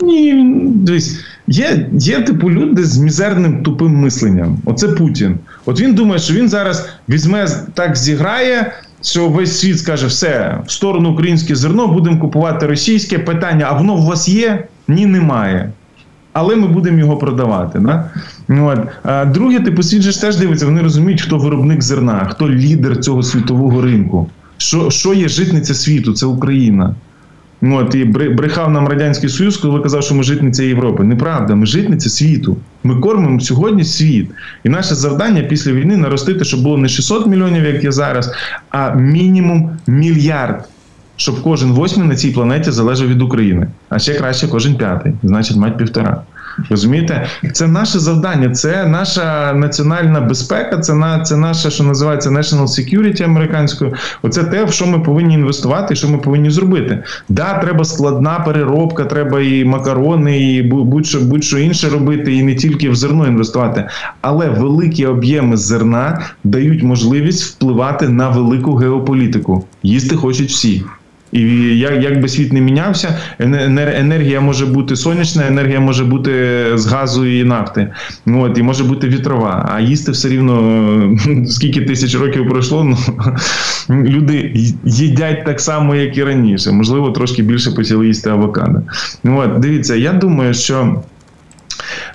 Ні, 0.00 0.44
дивись, 0.74 1.20
є 1.46 1.88
є 1.92 2.22
типу 2.22 2.50
люди 2.50 2.84
з 2.84 2.98
мізерним 2.98 3.62
тупим 3.62 3.96
мисленням. 3.96 4.58
Оце 4.64 4.88
Путін. 4.88 5.38
От 5.66 5.80
він 5.80 5.94
думає, 5.94 6.18
що 6.18 6.34
він 6.34 6.48
зараз 6.48 6.88
візьме 7.08 7.48
так 7.74 7.96
зіграє, 7.96 8.72
що 9.02 9.28
весь 9.28 9.58
світ 9.58 9.78
скаже, 9.78 10.06
все, 10.06 10.58
в 10.66 10.70
сторону 10.70 11.10
українське 11.10 11.56
зерно, 11.56 11.86
будемо 11.86 12.20
купувати 12.20 12.66
російське 12.66 13.18
питання, 13.18 13.66
а 13.68 13.72
воно 13.72 13.94
у 13.94 14.06
вас 14.06 14.28
є? 14.28 14.64
Ні, 14.88 15.06
немає. 15.06 15.72
Але 16.32 16.56
ми 16.56 16.68
будемо 16.68 16.98
його 16.98 17.16
продавати. 17.16 17.78
Да? 17.78 18.10
От. 18.48 18.78
А 19.02 19.24
Друге, 19.24 19.60
типу, 19.60 19.82
світ 19.82 20.02
же 20.02 20.20
теж 20.20 20.36
дивиться, 20.36 20.66
вони 20.66 20.82
розуміють, 20.82 21.22
хто 21.22 21.38
виробник 21.38 21.82
зерна, 21.82 22.28
хто 22.30 22.48
лідер 22.48 23.00
цього 23.00 23.22
світового 23.22 23.82
ринку. 23.82 24.30
Що 24.56 24.90
що 24.90 25.14
є 25.14 25.28
житниця 25.28 25.74
світу? 25.74 26.12
Це 26.12 26.26
Україна. 26.26 26.94
От, 27.72 27.94
І 27.94 28.04
брехав 28.04 28.70
нам 28.70 28.88
Радянський 28.88 29.28
Союз, 29.28 29.56
коли 29.56 29.80
казав, 29.80 30.02
що 30.02 30.14
ми 30.14 30.22
житниця 30.22 30.62
Європи. 30.62 31.04
Неправда, 31.04 31.54
ми 31.54 31.66
житниця 31.66 32.10
світу. 32.10 32.56
Ми 32.84 33.00
кормимо 33.00 33.40
сьогодні 33.40 33.84
світ. 33.84 34.30
І 34.64 34.68
наше 34.68 34.94
завдання 34.94 35.42
після 35.42 35.72
війни 35.72 35.96
наростити, 35.96 36.44
щоб 36.44 36.62
було 36.62 36.78
не 36.78 36.88
600 36.88 37.26
мільйонів, 37.26 37.64
як 37.64 37.84
є 37.84 37.92
зараз, 37.92 38.32
а 38.70 38.94
мінімум 38.94 39.70
мільярд. 39.86 40.68
Щоб 41.16 41.42
кожен 41.42 41.72
восьмий 41.72 42.08
на 42.08 42.16
цій 42.16 42.30
планеті 42.30 42.70
залежав 42.70 43.08
від 43.08 43.22
України. 43.22 43.66
А 43.88 43.98
ще 43.98 44.14
краще 44.14 44.48
кожен 44.48 44.74
п'ятий, 44.74 45.12
значить, 45.22 45.56
мать 45.56 45.78
півтора. 45.78 46.22
Розумієте, 46.70 47.26
це 47.52 47.66
наше 47.66 47.98
завдання, 47.98 48.50
це 48.50 48.86
наша 48.86 49.52
національна 49.52 50.20
безпека, 50.20 50.78
це 50.78 50.94
на 50.94 51.20
це 51.20 51.36
наше, 51.36 51.70
що 51.70 51.84
називається 51.84 52.30
national 52.30 52.62
security 52.62 53.22
американською. 53.22 53.94
Оце 54.22 54.44
те, 54.44 54.64
в 54.64 54.72
що 54.72 54.86
ми 54.86 54.98
повинні 54.98 55.34
інвестувати, 55.34 55.94
і 55.94 55.96
що 55.96 56.08
ми 56.08 56.18
повинні 56.18 56.50
зробити. 56.50 57.02
Да, 57.28 57.58
треба 57.58 57.84
складна 57.84 58.40
переробка, 58.40 59.04
треба 59.04 59.40
і 59.40 59.64
макарони, 59.64 60.52
і 60.52 60.62
будь-що 60.62 61.20
будь-що 61.20 61.58
інше 61.58 61.88
робити, 61.88 62.34
і 62.34 62.42
не 62.42 62.54
тільки 62.54 62.90
в 62.90 62.96
зерно 62.96 63.26
інвестувати. 63.26 63.88
Але 64.20 64.48
великі 64.48 65.06
об'єми 65.06 65.56
зерна 65.56 66.26
дають 66.44 66.82
можливість 66.82 67.44
впливати 67.44 68.08
на 68.08 68.28
велику 68.28 68.74
геополітику. 68.74 69.64
Їсти 69.82 70.16
хочуть 70.16 70.50
всі. 70.50 70.84
І 71.32 71.40
як 71.78 72.02
як 72.02 72.20
би 72.20 72.28
світ 72.28 72.52
не 72.52 72.60
мінявся, 72.60 73.18
енергія 73.38 74.40
може 74.40 74.66
бути 74.66 74.96
сонячна, 74.96 75.46
енергія 75.46 75.80
може 75.80 76.04
бути 76.04 76.64
з 76.74 76.86
газу 76.86 77.26
і 77.26 77.44
нафти. 77.44 77.92
Ну, 78.26 78.42
от, 78.42 78.58
І 78.58 78.62
може 78.62 78.84
бути 78.84 79.08
вітрова. 79.08 79.70
А 79.74 79.80
їсти 79.80 80.12
все 80.12 80.28
рівно 80.28 81.16
скільки 81.46 81.80
тисяч 81.80 82.14
років 82.14 82.48
пройшло, 82.48 82.84
ну, 82.84 82.96
люди 84.04 84.52
їдять 84.84 85.44
так 85.44 85.60
само, 85.60 85.94
як 85.94 86.16
і 86.16 86.24
раніше. 86.24 86.72
Можливо, 86.72 87.10
трошки 87.10 87.42
більше 87.42 87.70
почали 87.70 88.06
їсти 88.06 88.30
авокадо. 88.30 88.82
Ну, 89.24 89.38
от, 89.38 89.60
Дивіться, 89.60 89.94
я 89.94 90.12
думаю, 90.12 90.54
що. 90.54 91.02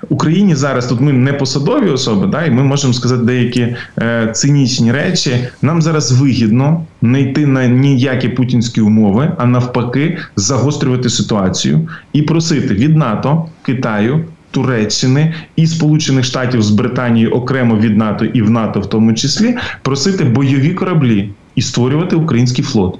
Україні 0.10 0.56
зараз 0.56 0.88
тут 0.88 1.02
ми 1.02 1.14
не 1.14 1.34
посадові 1.34 1.90
особи, 1.90 2.28
да, 2.28 2.46
і 2.46 2.52
ми 2.52 2.64
можемо 2.64 2.94
сказати 2.94 3.24
деякі 3.24 3.76
е, 3.98 4.32
цинічні 4.34 4.92
речі. 4.92 5.32
Нам 5.62 5.82
зараз 5.82 6.12
вигідно 6.12 6.86
не 7.02 7.22
йти 7.22 7.46
на 7.46 7.68
ніякі 7.68 8.30
путінські 8.30 8.82
умови, 8.82 9.32
а 9.38 9.46
навпаки, 9.46 10.18
загострювати 10.36 11.10
ситуацію 11.10 11.90
і 12.14 12.22
просити 12.22 12.74
від 12.74 12.98
НАТО, 12.98 13.46
Китаю. 13.62 14.26
Туреччини 14.52 15.34
і 15.56 15.68
Сполучених 15.68 16.26
Штатів 16.26 16.62
з 16.62 16.70
Британією 16.70 17.32
окремо 17.32 17.78
від 17.78 17.98
НАТО 17.98 18.26
і 18.26 18.42
в 18.42 18.50
НАТО, 18.50 18.80
в 18.80 18.90
тому 18.90 19.14
числі, 19.14 19.58
просити 19.82 20.24
бойові 20.24 20.70
кораблі 20.70 21.30
і 21.56 21.62
створювати 21.62 22.16
український 22.16 22.64
флот 22.64 23.00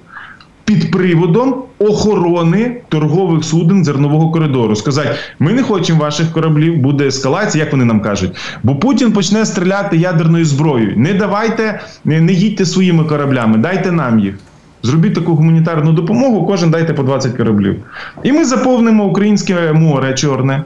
під 0.72 0.92
приводом 0.92 1.56
охорони 1.80 2.78
торгових 2.90 3.44
суден 3.44 3.86
зернового 3.86 4.32
коридору. 4.32 4.76
Сказати, 4.76 5.10
ми 5.40 5.54
не 5.54 5.64
хочемо 5.64 6.00
ваших 6.00 6.32
кораблів, 6.32 6.78
буде 6.78 7.08
ескалація, 7.08 7.64
як 7.64 7.72
вони 7.72 7.86
нам 7.86 8.02
кажуть. 8.02 8.32
Бо 8.64 8.76
Путін 8.76 9.12
почне 9.12 9.46
стріляти 9.46 9.98
ядерною 9.98 10.46
зброєю. 10.46 10.94
Не 10.98 11.14
давайте, 11.14 11.80
не 12.06 12.34
їдьте 12.34 12.66
своїми 12.66 13.04
кораблями, 13.04 13.58
дайте 13.58 13.92
нам 13.92 14.20
їх. 14.20 14.36
Зробіть 14.84 15.14
таку 15.14 15.36
гуманітарну 15.36 15.94
допомогу, 15.94 16.46
кожен 16.46 16.72
дайте 16.72 16.94
по 16.94 17.04
20 17.04 17.38
кораблів. 17.38 17.76
І 18.24 18.32
ми 18.32 18.46
заповнимо 18.46 19.06
українське 19.06 19.74
море 19.74 20.14
чорне. 20.14 20.64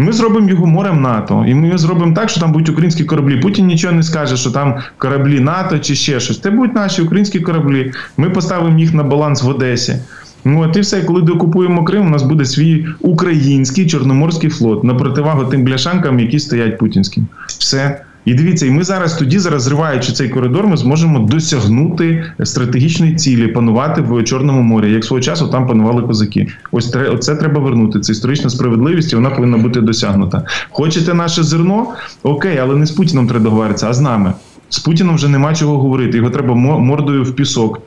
Ми 0.00 0.12
зробимо 0.12 0.48
його 0.48 0.66
морем 0.66 1.02
НАТО, 1.02 1.44
і 1.48 1.54
ми 1.54 1.78
зробимо 1.78 2.14
так, 2.14 2.30
що 2.30 2.40
там 2.40 2.52
будуть 2.52 2.68
українські 2.68 3.04
кораблі. 3.04 3.40
Путін 3.40 3.66
нічого 3.66 3.94
не 3.94 4.02
скаже, 4.02 4.36
що 4.36 4.50
там 4.50 4.74
кораблі 4.98 5.40
НАТО 5.40 5.78
чи 5.78 5.94
ще 5.94 6.20
щось. 6.20 6.40
Це 6.40 6.50
будуть 6.50 6.74
наші 6.74 7.02
українські 7.02 7.40
кораблі. 7.40 7.92
Ми 8.16 8.30
поставимо 8.30 8.78
їх 8.78 8.94
на 8.94 9.02
баланс 9.02 9.42
в 9.42 9.48
Одесі. 9.48 9.96
Ну 10.44 10.62
от 10.62 10.76
і 10.76 10.80
все, 10.80 11.02
коли 11.02 11.22
докупуємо 11.22 11.84
Крим, 11.84 12.06
у 12.06 12.10
нас 12.10 12.22
буде 12.22 12.44
свій 12.44 12.86
український 13.00 13.86
чорноморський 13.86 14.50
флот 14.50 14.84
на 14.84 14.94
противагу 14.94 15.44
тим 15.44 15.64
бляшанкам, 15.64 16.20
які 16.20 16.38
стоять 16.38 16.78
путінським. 16.78 17.26
Все. 17.46 18.04
І 18.28 18.34
дивіться, 18.34 18.66
і 18.66 18.70
ми 18.70 18.84
зараз 18.84 19.14
тоді, 19.14 19.38
зараз 19.38 19.62
зриваючи 19.62 20.12
цей 20.12 20.28
коридор, 20.28 20.66
ми 20.66 20.76
зможемо 20.76 21.18
досягнути 21.18 22.24
стратегічної 22.44 23.14
цілі, 23.14 23.48
панувати 23.48 24.02
в 24.02 24.24
Чорному 24.24 24.62
морі. 24.62 24.92
Як 24.92 25.04
свого 25.04 25.20
часу 25.20 25.48
там 25.48 25.66
панували 25.66 26.02
козаки. 26.02 26.46
Ось 26.72 26.94
це 27.20 27.34
треба 27.34 27.60
вернути. 27.60 28.00
Це 28.00 28.12
історична 28.12 28.50
справедливість, 28.50 29.12
і 29.12 29.16
вона 29.16 29.30
повинна 29.30 29.58
бути 29.58 29.80
досягнута. 29.80 30.44
Хочете 30.70 31.14
наше 31.14 31.42
зерно? 31.42 31.86
Окей, 32.22 32.58
але 32.58 32.76
не 32.76 32.86
з 32.86 32.90
Путіном 32.90 33.26
треба 33.26 33.44
договоритися, 33.44 33.88
а 33.88 33.92
з 33.92 34.00
нами. 34.00 34.32
З 34.68 34.78
Путіном 34.78 35.14
вже 35.14 35.28
нема 35.28 35.54
чого 35.54 35.78
говорити. 35.78 36.16
Його 36.16 36.30
треба 36.30 36.54
мордою 36.54 37.24
в 37.24 37.32
пісок. 37.32 37.80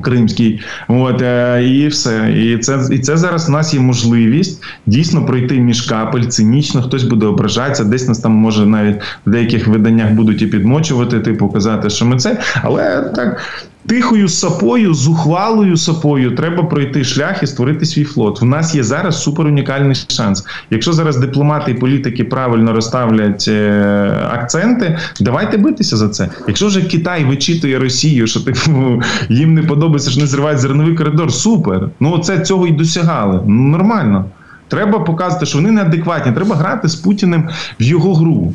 Кримський, 0.00 0.60
от 0.88 1.22
е, 1.22 1.64
і 1.64 1.88
все, 1.88 2.32
і 2.36 2.58
це 2.58 2.78
і 2.90 2.98
це 2.98 3.16
зараз 3.16 3.48
у 3.48 3.52
нас 3.52 3.74
є 3.74 3.80
можливість 3.80 4.62
дійсно 4.86 5.26
пройти 5.26 5.60
між 5.60 5.82
капель 5.82 6.22
цинічно. 6.22 6.82
Хтось 6.82 7.04
буде 7.04 7.26
ображатися, 7.26 7.84
десь 7.84 8.08
нас 8.08 8.18
там 8.18 8.32
може 8.32 8.66
навіть 8.66 8.96
в 9.26 9.30
деяких 9.30 9.66
виданнях 9.66 10.10
будуть 10.10 10.42
і 10.42 10.46
підмочувати, 10.46 11.20
типу 11.20 11.48
казати, 11.48 11.90
що 11.90 12.06
ми 12.06 12.16
це, 12.16 12.40
але 12.62 13.00
так 13.00 13.40
Тихою 13.86 14.28
сапою, 14.28 14.94
зухвалою 14.94 15.76
сапою 15.76 16.34
треба 16.34 16.62
пройти 16.62 17.04
шлях 17.04 17.42
і 17.42 17.46
створити 17.46 17.86
свій 17.86 18.04
флот. 18.04 18.42
У 18.42 18.44
нас 18.44 18.74
є 18.74 18.82
зараз 18.82 19.22
супер 19.22 19.46
унікальний 19.46 19.94
шанс. 20.08 20.46
Якщо 20.70 20.92
зараз 20.92 21.16
дипломати 21.16 21.70
і 21.70 21.74
політики 21.74 22.24
правильно 22.24 22.72
розставлять 22.72 23.44
е, 23.48 24.28
акценти, 24.30 24.98
давайте 25.20 25.56
битися 25.56 25.96
за 25.96 26.08
це. 26.08 26.28
Якщо 26.48 26.66
вже 26.66 26.82
Китай 26.82 27.24
вичитує 27.24 27.78
Росію, 27.78 28.26
що 28.26 28.40
типу 28.40 29.02
їм 29.28 29.54
не 29.54 29.62
подобається, 29.62 30.10
що 30.10 30.20
не 30.20 30.26
зривають 30.26 30.60
зерновий 30.60 30.94
коридор, 30.94 31.32
супер. 31.32 31.88
Ну 32.00 32.18
це 32.18 32.40
цього 32.40 32.66
і 32.66 32.72
досягали. 32.72 33.40
Ну 33.46 33.62
нормально. 33.62 34.24
Треба 34.68 34.98
показувати, 34.98 35.46
що 35.46 35.58
вони 35.58 35.70
неадекватні. 35.70 36.32
Треба 36.32 36.56
грати 36.56 36.88
з 36.88 36.94
Путіним 36.94 37.48
в 37.80 37.82
його 37.82 38.14
гру. 38.14 38.54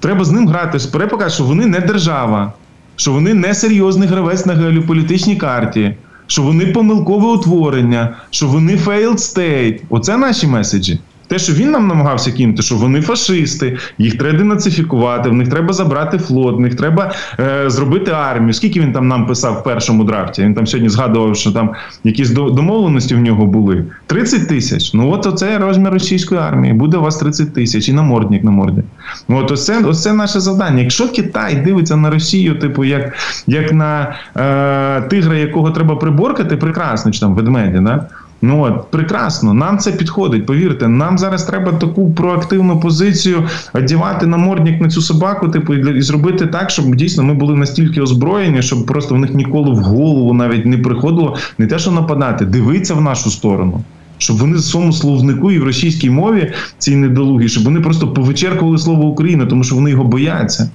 Треба 0.00 0.24
з 0.24 0.30
ним 0.30 0.48
грати. 0.48 0.78
Треба 0.78 1.10
показати, 1.10 1.34
що 1.34 1.44
вони 1.44 1.66
не 1.66 1.80
держава 1.80 2.52
що 3.00 3.12
вони 3.12 3.34
не 3.34 3.54
серйозний 3.54 4.08
гравець 4.08 4.46
на 4.46 4.54
геополітичній 4.54 5.36
карті, 5.36 5.94
що 6.26 6.42
вони 6.42 6.66
помилкове 6.66 7.26
утворення, 7.26 8.16
що 8.30 8.46
вони 8.46 8.76
failed 8.76 9.16
state. 9.16 9.80
Оце 9.90 10.16
наші 10.16 10.46
меседжі. 10.46 10.98
Те, 11.30 11.38
що 11.38 11.52
він 11.52 11.70
нам 11.70 11.86
намагався 11.86 12.32
кинути, 12.32 12.62
що 12.62 12.74
вони 12.74 13.00
фашисти, 13.00 13.78
їх 13.98 14.18
треба 14.18 14.38
денацифікувати, 14.38 15.30
в 15.30 15.32
них 15.32 15.48
треба 15.48 15.72
забрати 15.72 16.18
флот, 16.18 16.56
в 16.56 16.60
них 16.60 16.74
треба 16.74 17.12
е, 17.40 17.70
зробити 17.70 18.10
армію. 18.10 18.52
Скільки 18.52 18.80
він 18.80 18.92
там 18.92 19.08
нам 19.08 19.26
писав 19.26 19.54
в 19.54 19.64
першому 19.64 20.04
драфті? 20.04 20.42
Він 20.42 20.54
там 20.54 20.66
сьогодні 20.66 20.88
згадував, 20.88 21.36
що 21.36 21.52
там 21.52 21.70
якісь 22.04 22.30
домовленості 22.30 23.14
в 23.14 23.18
нього 23.18 23.46
були. 23.46 23.84
30 24.06 24.48
тисяч. 24.48 24.94
Ну 24.94 25.10
от 25.10 25.26
оце 25.26 25.58
розмір 25.58 25.92
російської 25.92 26.40
армії. 26.40 26.74
Буде 26.74 26.96
у 26.96 27.02
вас 27.02 27.16
30 27.16 27.54
тисяч 27.54 27.88
і 27.88 27.92
намордник 27.92 28.44
на 28.44 28.50
морді. 28.50 28.82
Ну 29.28 29.36
от 29.36 29.50
оце, 29.50 29.84
оце 29.84 30.12
наше 30.12 30.40
завдання. 30.40 30.82
Якщо 30.82 31.08
Китай 31.08 31.56
дивиться 31.56 31.96
на 31.96 32.10
Росію, 32.10 32.58
типу, 32.58 32.84
як 32.84 33.12
як 33.46 33.72
на 33.72 34.14
е, 34.36 35.00
тигра, 35.00 35.36
якого 35.36 35.70
треба 35.70 35.96
приборкати, 35.96 36.56
прекрасно 36.56 37.12
чи 37.12 37.20
там 37.20 37.34
ведмеді, 37.34 37.78
да? 37.78 38.06
Ну 38.42 38.62
от 38.62 38.90
прекрасно, 38.90 39.54
нам 39.54 39.78
це 39.78 39.92
підходить. 39.92 40.46
Повірте, 40.46 40.88
нам 40.88 41.18
зараз 41.18 41.44
треба 41.44 41.72
таку 41.72 42.10
проактивну 42.10 42.80
позицію 42.80 43.48
одягати 43.72 44.26
намордник 44.26 44.80
на 44.80 44.88
цю 44.88 45.02
собаку, 45.02 45.48
типу, 45.48 45.74
і 45.74 46.02
зробити 46.02 46.46
так, 46.46 46.70
щоб 46.70 46.94
дійсно 46.94 47.22
ми 47.22 47.34
були 47.34 47.56
настільки 47.56 48.00
озброєні, 48.00 48.62
щоб 48.62 48.86
просто 48.86 49.14
в 49.14 49.18
них 49.18 49.34
ніколи 49.34 49.70
в 49.70 49.78
голову 49.78 50.34
навіть 50.34 50.66
не 50.66 50.78
приходило 50.78 51.36
не 51.58 51.66
те, 51.66 51.78
що 51.78 51.90
нападати, 51.90 52.44
дивиться 52.44 52.94
в 52.94 53.00
нашу 53.00 53.30
сторону. 53.30 53.84
Щоб 54.18 54.36
вони 54.36 54.56
в 54.56 54.60
своєму 54.60 54.92
словнику 54.92 55.50
і 55.50 55.58
в 55.58 55.64
російській 55.64 56.10
мові 56.10 56.52
цій 56.78 56.96
недолугі, 56.96 57.48
щоб 57.48 57.64
вони 57.64 57.80
просто 57.80 58.08
повичеркували 58.08 58.78
слово 58.78 59.04
Україна, 59.04 59.46
тому 59.46 59.64
що 59.64 59.74
вони 59.74 59.90
його 59.90 60.04
бояться. 60.04 60.70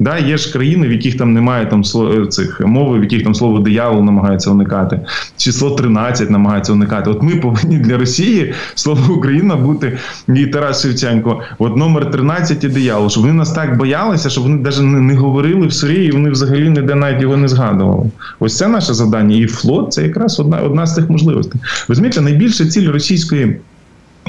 Да, 0.00 0.18
Є 0.18 0.36
ж 0.36 0.52
країни, 0.52 0.88
в 0.88 0.92
яких 0.92 1.18
там 1.18 1.32
немає 1.32 1.66
там 1.66 1.82
е, 1.96 2.26
цих 2.26 2.60
мови, 2.60 2.98
в 2.98 3.02
яких 3.02 3.22
там 3.22 3.34
слово 3.34 3.58
диявол 3.58 4.04
намагається 4.04 4.50
уникати, 4.50 5.00
число 5.36 5.70
13 5.70 6.30
намагається 6.30 6.72
уникати. 6.72 7.10
От 7.10 7.22
ми 7.22 7.36
повинні 7.36 7.78
для 7.78 7.98
Росії 7.98 8.54
слово 8.74 9.14
Україна 9.14 9.56
бути 9.56 9.98
і 10.28 10.46
Тарас 10.46 10.82
Шевченко. 10.82 11.42
От 11.58 11.76
номер 11.76 12.10
13 12.10 12.64
і 12.64 12.68
диявол, 12.68 13.10
щоб 13.10 13.22
вони 13.22 13.34
нас 13.34 13.52
так 13.52 13.78
боялися, 13.78 14.30
щоб 14.30 14.44
вони 14.44 14.56
навіть 14.56 14.80
не, 14.80 15.14
говорили 15.14 15.66
в 15.66 15.72
сурі, 15.72 16.04
і 16.04 16.10
вони 16.10 16.30
взагалі 16.30 16.70
ніде 16.70 16.94
навіть 16.94 17.22
його 17.22 17.36
не 17.36 17.48
згадували. 17.48 18.10
Ось 18.40 18.56
це 18.56 18.68
наше 18.68 18.94
завдання. 18.94 19.36
І 19.36 19.46
флот 19.46 19.92
це 19.92 20.02
якраз 20.02 20.40
одна 20.40 20.60
одна 20.60 20.86
з 20.86 20.94
цих 20.94 21.10
можливостей. 21.10 21.60
Ви 21.62 21.68
розумієте, 21.88 22.20
найбільша 22.20 22.66
ціль 22.66 22.90
російської. 22.90 23.56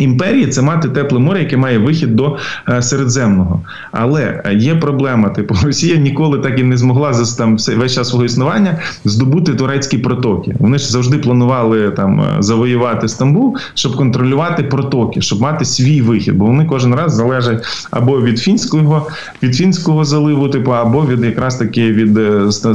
Імперії 0.01 0.48
це 0.48 0.62
мати 0.62 0.89
тепле 0.89 1.20
море, 1.20 1.39
яке 1.39 1.58
має 1.58 1.77
вихід 1.77 2.15
до 2.15 2.38
е, 2.70 2.81
Середземного. 2.81 3.62
Але 3.91 4.41
е, 4.46 4.53
є 4.55 4.75
проблема. 4.75 5.29
Типу, 5.29 5.55
Росія 5.63 5.96
ніколи 5.96 6.39
так 6.39 6.60
і 6.60 6.63
не 6.63 6.77
змогла 6.77 7.13
за 7.13 7.38
там 7.38 7.58
весь 7.77 7.93
час 7.93 8.10
свого 8.10 8.25
існування 8.25 8.77
здобути 9.05 9.53
турецькі 9.53 9.98
протоки. 9.98 10.55
Вони 10.60 10.77
ж 10.77 10.91
завжди 10.91 11.17
планували 11.17 11.89
там 11.89 12.22
е, 12.22 12.36
завоювати 12.39 13.08
Стамбул, 13.08 13.58
щоб 13.74 13.96
контролювати 13.96 14.63
протоки, 14.63 15.22
щоб 15.22 15.41
мати 15.41 15.65
свій 15.65 16.01
вихід. 16.01 16.38
Бо 16.38 16.46
вони 16.46 16.65
кожен 16.65 16.96
раз 16.96 17.13
залежать 17.13 17.88
або 17.91 18.22
від 18.22 18.39
фінського 18.39 19.08
від 19.43 19.55
фінського 19.55 20.05
заливу, 20.05 20.50
типу, 20.50 20.72
або 20.74 21.05
від 21.05 21.24
якраз 21.24 21.55
таки 21.55 21.91
від 21.91 22.20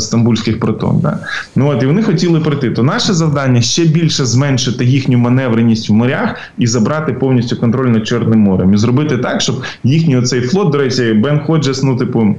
стамбульських 0.00 0.60
проток. 0.60 1.00
Да? 1.00 1.18
Ну 1.56 1.68
от 1.68 1.82
і 1.82 1.86
вони 1.86 2.02
хотіли 2.02 2.40
пройти. 2.40 2.70
То 2.70 2.82
наше 2.82 3.14
завдання 3.14 3.60
ще 3.60 3.84
більше 3.84 4.24
зменшити 4.24 4.84
їхню 4.84 5.18
маневреність 5.18 5.88
в 5.88 5.92
морях 5.92 6.34
і 6.58 6.66
забрати 6.66 7.12
повністю 7.18 7.56
контроль 7.56 7.88
над 7.88 8.06
Чорним 8.06 8.40
морем 8.40 8.74
і 8.74 8.76
зробити 8.76 9.18
так, 9.18 9.40
щоб 9.40 9.62
їхній 9.84 10.16
оцей 10.16 10.40
флот, 10.40 10.72
до 10.72 10.78
речі, 10.78 11.12
Бен 11.12 11.40
Ходжес, 11.40 11.82
ну 11.82 11.96
типу. 11.96 12.34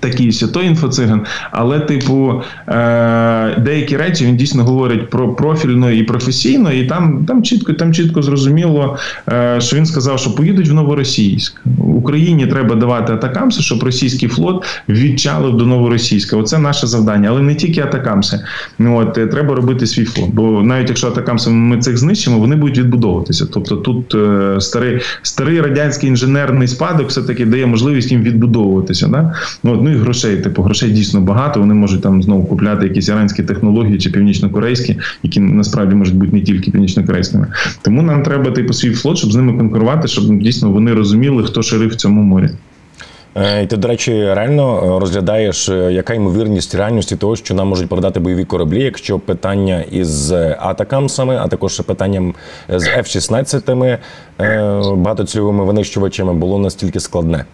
Такий 0.00 0.32
ще 0.32 0.46
той 0.48 0.66
інфоциган, 0.66 1.20
але, 1.50 1.80
типу, 1.80 2.42
е- 2.68 3.60
деякі 3.60 3.96
речі 3.96 4.26
він 4.26 4.36
дійсно 4.36 4.64
говорить 4.64 5.10
про 5.10 5.28
профільно 5.34 5.90
і 5.90 6.02
професійно, 6.02 6.72
і 6.72 6.84
там 6.86 7.24
там 7.24 7.42
чітко 7.42 7.72
там 7.72 7.92
чітко 7.94 8.22
зрозуміло, 8.22 8.96
е- 9.32 9.56
що 9.60 9.76
він 9.76 9.86
сказав, 9.86 10.18
що 10.18 10.34
поїдуть 10.34 10.68
в 10.68 10.74
Новоросійськ. 10.74 11.60
Україні 11.78 12.46
треба 12.46 12.74
давати 12.74 13.12
атакамси, 13.12 13.62
щоб 13.62 13.82
російський 13.82 14.28
флот 14.28 14.64
відчалив 14.88 15.56
до 15.56 15.66
Новоросійська. 15.66 16.36
Оце 16.36 16.58
наше 16.58 16.86
завдання, 16.86 17.28
але 17.28 17.42
не 17.42 17.54
тільки 17.54 17.80
атакамси. 17.80 18.40
Ну, 18.78 18.96
от 18.98 19.18
е, 19.18 19.26
треба 19.26 19.54
робити 19.54 19.86
свій 19.86 20.04
флот. 20.04 20.30
Бо 20.32 20.62
навіть 20.62 20.88
якщо 20.88 21.06
атакамси 21.06 21.50
ми 21.50 21.78
цих 21.78 21.96
знищимо, 21.98 22.38
вони 22.38 22.56
будуть 22.56 22.78
відбудовуватися. 22.78 23.46
Тобто 23.52 23.76
тут 23.76 24.14
е- 24.14 24.60
старий 24.60 25.00
старий 25.22 25.60
радянський 25.60 26.08
інженерний 26.08 26.68
спадок 26.68 27.08
все 27.08 27.22
таки 27.22 27.46
дає 27.46 27.66
можливість 27.66 28.12
їм 28.12 28.22
відбудовуватися. 28.22 29.08
Да? 29.08 29.34
Ну, 29.62 29.72
от, 29.72 29.82
Ну 29.86 29.92
і 29.92 29.96
грошей, 29.96 30.36
типу, 30.36 30.62
грошей 30.62 30.90
дійсно 30.90 31.20
багато. 31.20 31.60
Вони 31.60 31.74
можуть 31.74 32.02
там 32.02 32.22
знову 32.22 32.44
купляти 32.44 32.86
якісь 32.86 33.08
іранські 33.08 33.42
технології 33.42 33.98
чи 33.98 34.10
північно-корейські, 34.10 34.96
які 35.22 35.40
насправді 35.40 35.94
можуть 35.94 36.14
бути 36.14 36.32
не 36.32 36.42
тільки 36.42 36.70
північно-корейськими. 36.70 37.46
Тому 37.82 38.02
нам 38.02 38.22
треба 38.22 38.50
типу 38.50 38.72
свій 38.72 38.90
флот, 38.90 39.18
щоб 39.18 39.32
з 39.32 39.36
ними 39.36 39.58
конкурувати, 39.58 40.08
щоб 40.08 40.38
дійсно 40.38 40.70
вони 40.70 40.94
розуміли, 40.94 41.42
хто 41.42 41.62
шериф 41.62 41.92
в 41.92 41.96
цьому 41.96 42.22
морі. 42.22 42.50
Е, 43.34 43.62
і 43.62 43.66
ти, 43.66 43.76
до 43.76 43.88
речі, 43.88 44.12
реально 44.12 44.98
розглядаєш, 44.98 45.68
е, 45.68 45.92
яка 45.92 46.14
ймовірність 46.14 46.74
реальності 46.74 47.16
того, 47.16 47.36
що 47.36 47.54
нам 47.54 47.68
можуть 47.68 47.88
продати 47.88 48.20
бойові 48.20 48.44
кораблі, 48.44 48.82
якщо 48.82 49.18
питання 49.18 49.84
із 49.90 50.32
атакамсами, 50.58 51.36
а 51.36 51.48
також 51.48 51.80
питанням 51.80 52.34
з 52.68 52.88
F-16 52.88 53.98
е, 54.40 54.80
багатоцільовими 54.96 55.64
винищувачами 55.64 56.34
було 56.34 56.58
настільки 56.58 57.00
складне 57.00 57.44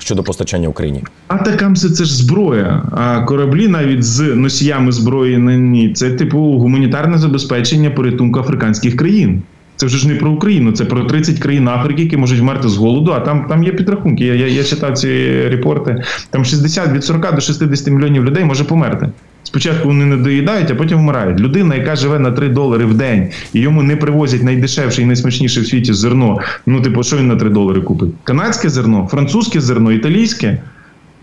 щодо 0.00 0.22
постачання 0.22 0.68
Україні. 0.68 1.02
Атакамси 1.28 1.90
це 1.90 2.04
ж 2.04 2.16
зброя. 2.16 2.82
А 2.92 3.20
кораблі 3.20 3.68
навіть 3.68 4.02
з 4.02 4.20
носіями 4.20 4.92
зброї 4.92 5.38
на 5.38 5.56
ні, 5.56 5.92
це 5.92 6.10
типу 6.10 6.38
гуманітарне 6.38 7.18
забезпечення 7.18 7.90
порятунку 7.90 8.40
африканських 8.40 8.96
країн. 8.96 9.42
Це 9.76 9.86
вже 9.86 9.98
ж 9.98 10.08
не 10.08 10.14
про 10.14 10.30
Україну, 10.30 10.72
це 10.72 10.84
про 10.84 11.04
30 11.04 11.38
країн 11.38 11.68
Африки, 11.68 12.02
які 12.02 12.16
можуть 12.16 12.40
вмерти 12.40 12.68
з 12.68 12.76
голоду. 12.76 13.12
А 13.12 13.20
там 13.20 13.46
там 13.48 13.64
є 13.64 13.72
підрахунки. 13.72 14.24
Я 14.24 14.34
я, 14.34 14.46
я 14.46 14.64
читав 14.64 14.98
ці 14.98 15.08
репорти. 15.48 16.02
Там 16.30 16.44
60 16.44 16.92
від 16.92 17.04
40 17.04 17.34
до 17.34 17.40
60 17.40 17.90
мільйонів 17.90 18.24
людей 18.24 18.44
може 18.44 18.64
померти. 18.64 19.08
Спочатку 19.50 19.88
вони 19.88 20.04
не 20.04 20.16
доїдають, 20.16 20.70
а 20.70 20.74
потім 20.74 20.98
вмирають. 20.98 21.40
Людина, 21.40 21.74
яка 21.74 21.96
живе 21.96 22.18
на 22.18 22.30
3 22.32 22.48
долари 22.48 22.84
в 22.84 22.94
день, 22.94 23.28
і 23.52 23.60
йому 23.60 23.82
не 23.82 23.96
привозять 23.96 24.42
найдешевше 24.42 25.02
і 25.02 25.04
найсмачніше 25.04 25.60
в 25.60 25.66
світі 25.66 25.92
зерно. 25.92 26.38
Ну, 26.66 26.80
типу, 26.80 27.02
що 27.02 27.16
він 27.16 27.28
на 27.28 27.36
3 27.36 27.50
долари 27.50 27.80
купить? 27.80 28.10
Канадське 28.24 28.68
зерно, 28.68 29.08
французьке 29.10 29.60
зерно, 29.60 29.92
італійське. 29.92 30.58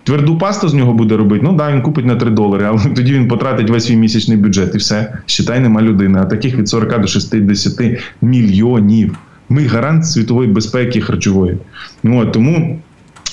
Тверду 0.03 0.37
пасту 0.37 0.69
з 0.69 0.73
нього 0.73 0.93
буде 0.93 1.17
робити. 1.17 1.41
Ну 1.43 1.53
да, 1.53 1.71
він 1.71 1.81
купить 1.81 2.05
на 2.05 2.15
3 2.15 2.31
долари, 2.31 2.65
але 2.65 2.79
тоді 2.95 3.13
він 3.13 3.27
потратить 3.27 3.69
весь 3.69 3.85
свій 3.85 3.95
місячний 3.95 4.37
бюджет 4.37 4.75
і 4.75 4.77
все. 4.77 5.13
Считай, 5.25 5.59
нема 5.59 5.81
людини. 5.81 6.19
А 6.21 6.25
таких 6.25 6.55
від 6.55 6.69
40 6.69 7.01
до 7.01 7.07
60 7.07 7.81
мільйонів. 8.21 9.17
Ми 9.49 9.65
гарант 9.65 10.05
світової 10.07 10.49
безпеки 10.49 11.01
харчової. 11.01 11.57
Ну, 12.03 12.25
Тому 12.25 12.79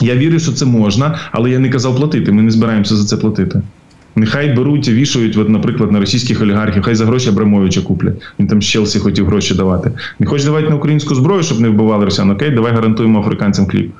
я 0.00 0.16
вірю, 0.16 0.38
що 0.38 0.52
це 0.52 0.64
можна, 0.64 1.18
але 1.32 1.50
я 1.50 1.58
не 1.58 1.68
казав 1.68 1.96
платити. 1.96 2.32
Ми 2.32 2.42
не 2.42 2.50
збираємося 2.50 2.96
за 2.96 3.04
це 3.04 3.16
платити. 3.16 3.62
Нехай 4.16 4.52
беруть 4.52 4.88
і 4.88 4.92
вішають, 4.92 5.36
от, 5.36 5.48
наприклад, 5.48 5.92
на 5.92 6.00
російських 6.00 6.42
олігархів, 6.42 6.82
хай 6.82 6.94
за 6.94 7.06
гроші 7.06 7.28
Абрамовича 7.28 7.80
куплять. 7.80 8.14
Він 8.38 8.46
там 8.46 8.62
з 8.62 8.64
Челсі 8.64 8.98
хотів 8.98 9.26
гроші 9.26 9.54
давати. 9.54 9.90
Не 10.18 10.26
хочеш 10.26 10.44
давати 10.44 10.68
на 10.68 10.76
українську 10.76 11.14
зброю, 11.14 11.42
щоб 11.42 11.60
не 11.60 11.68
вбивали 11.68 12.04
росіян. 12.04 12.30
Окей, 12.30 12.50
давай 12.50 12.72
гарантуємо 12.72 13.20
африканцям 13.20 13.66
хліб. 13.66 13.92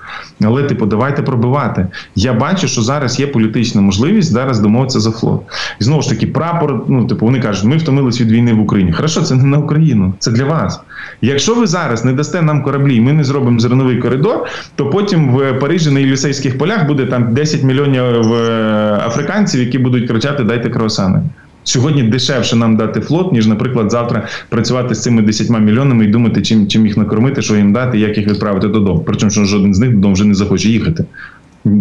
Але, 0.44 0.62
типу, 0.62 0.86
давайте 0.86 1.22
пробивати. 1.22 1.86
Я 2.14 2.32
бачу, 2.32 2.68
що 2.68 2.82
зараз 2.82 3.20
є 3.20 3.26
політична 3.26 3.80
можливість 3.80 4.32
зараз 4.32 4.60
домовитися 4.60 5.00
за 5.00 5.10
флот. 5.10 5.42
І 5.80 5.84
знову 5.84 6.02
ж 6.02 6.08
таки, 6.08 6.26
прапор, 6.26 6.84
ну, 6.88 7.06
типу, 7.06 7.26
вони 7.26 7.40
кажуть, 7.40 7.64
ми 7.64 7.76
втомились 7.76 8.20
від 8.20 8.30
війни 8.32 8.52
в 8.52 8.60
Україні. 8.60 8.92
Хорошо, 8.92 9.22
це 9.22 9.34
не 9.34 9.44
на 9.44 9.58
Україну, 9.58 10.14
це 10.18 10.30
для 10.30 10.44
вас. 10.44 10.80
Якщо 11.22 11.54
ви 11.54 11.66
зараз 11.66 12.04
не 12.04 12.12
дасте 12.12 12.42
нам 12.42 12.62
кораблі, 12.62 12.96
і 12.96 13.00
ми 13.00 13.12
не 13.12 13.24
зробимо 13.24 13.60
зерновий 13.60 13.98
коридор, 13.98 14.44
то 14.76 14.90
потім 14.90 15.34
в 15.34 15.52
Парижі 15.52 15.90
на 15.90 16.00
Єлісейських 16.00 16.58
полях 16.58 16.86
буде 16.86 17.06
там 17.06 17.34
10 17.34 17.62
мільйонів 17.62 18.32
е, 18.32 19.00
африканців, 19.06 19.60
які 19.60 19.78
будуть 19.78 19.94
будуть 19.94 20.10
кричати 20.10 20.44
Дайте 20.44 20.70
круасани. 20.70 21.22
Сьогодні 21.64 22.02
дешевше 22.02 22.56
нам 22.56 22.76
дати 22.76 23.00
флот, 23.00 23.32
ніж, 23.32 23.46
наприклад, 23.46 23.90
завтра 23.90 24.28
працювати 24.48 24.94
з 24.94 25.02
цими 25.02 25.22
10 25.22 25.50
мільйонами 25.50 26.04
і 26.04 26.08
думати, 26.08 26.42
чим 26.42 26.68
чим 26.68 26.86
їх 26.86 26.96
накормити, 26.96 27.42
що 27.42 27.56
їм 27.56 27.72
дати, 27.72 27.98
як 27.98 28.18
їх 28.18 28.28
відправити 28.28 28.68
додому. 28.68 29.02
Причому 29.06 29.30
що 29.30 29.44
жоден 29.44 29.74
з 29.74 29.78
них 29.78 29.94
додому 29.94 30.14
вже 30.14 30.24
не 30.24 30.34
захоче 30.34 30.68
їхати. 30.68 31.04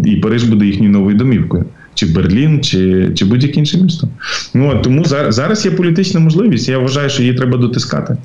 І 0.06 0.16
Париж 0.16 0.44
буде 0.44 0.66
їхньою 0.66 0.92
новою 0.92 1.18
домівкою. 1.18 1.66
Чи 1.94 2.06
Берлін, 2.06 2.64
чи 2.64 3.10
чи 3.16 3.26
будь-яке 3.26 3.60
інше 3.60 3.78
місто. 3.78 4.08
Ну 4.54 4.82
тому 4.84 5.06
зараз, 5.06 5.36
зараз 5.36 5.66
є 5.66 5.72
політична 5.72 6.20
можливість. 6.20 6.70
Я 6.70 6.80
вважаю, 6.80 7.10
що 7.10 7.24
її 7.24 7.34
треба 7.34 7.58
дотискати. 7.58 8.18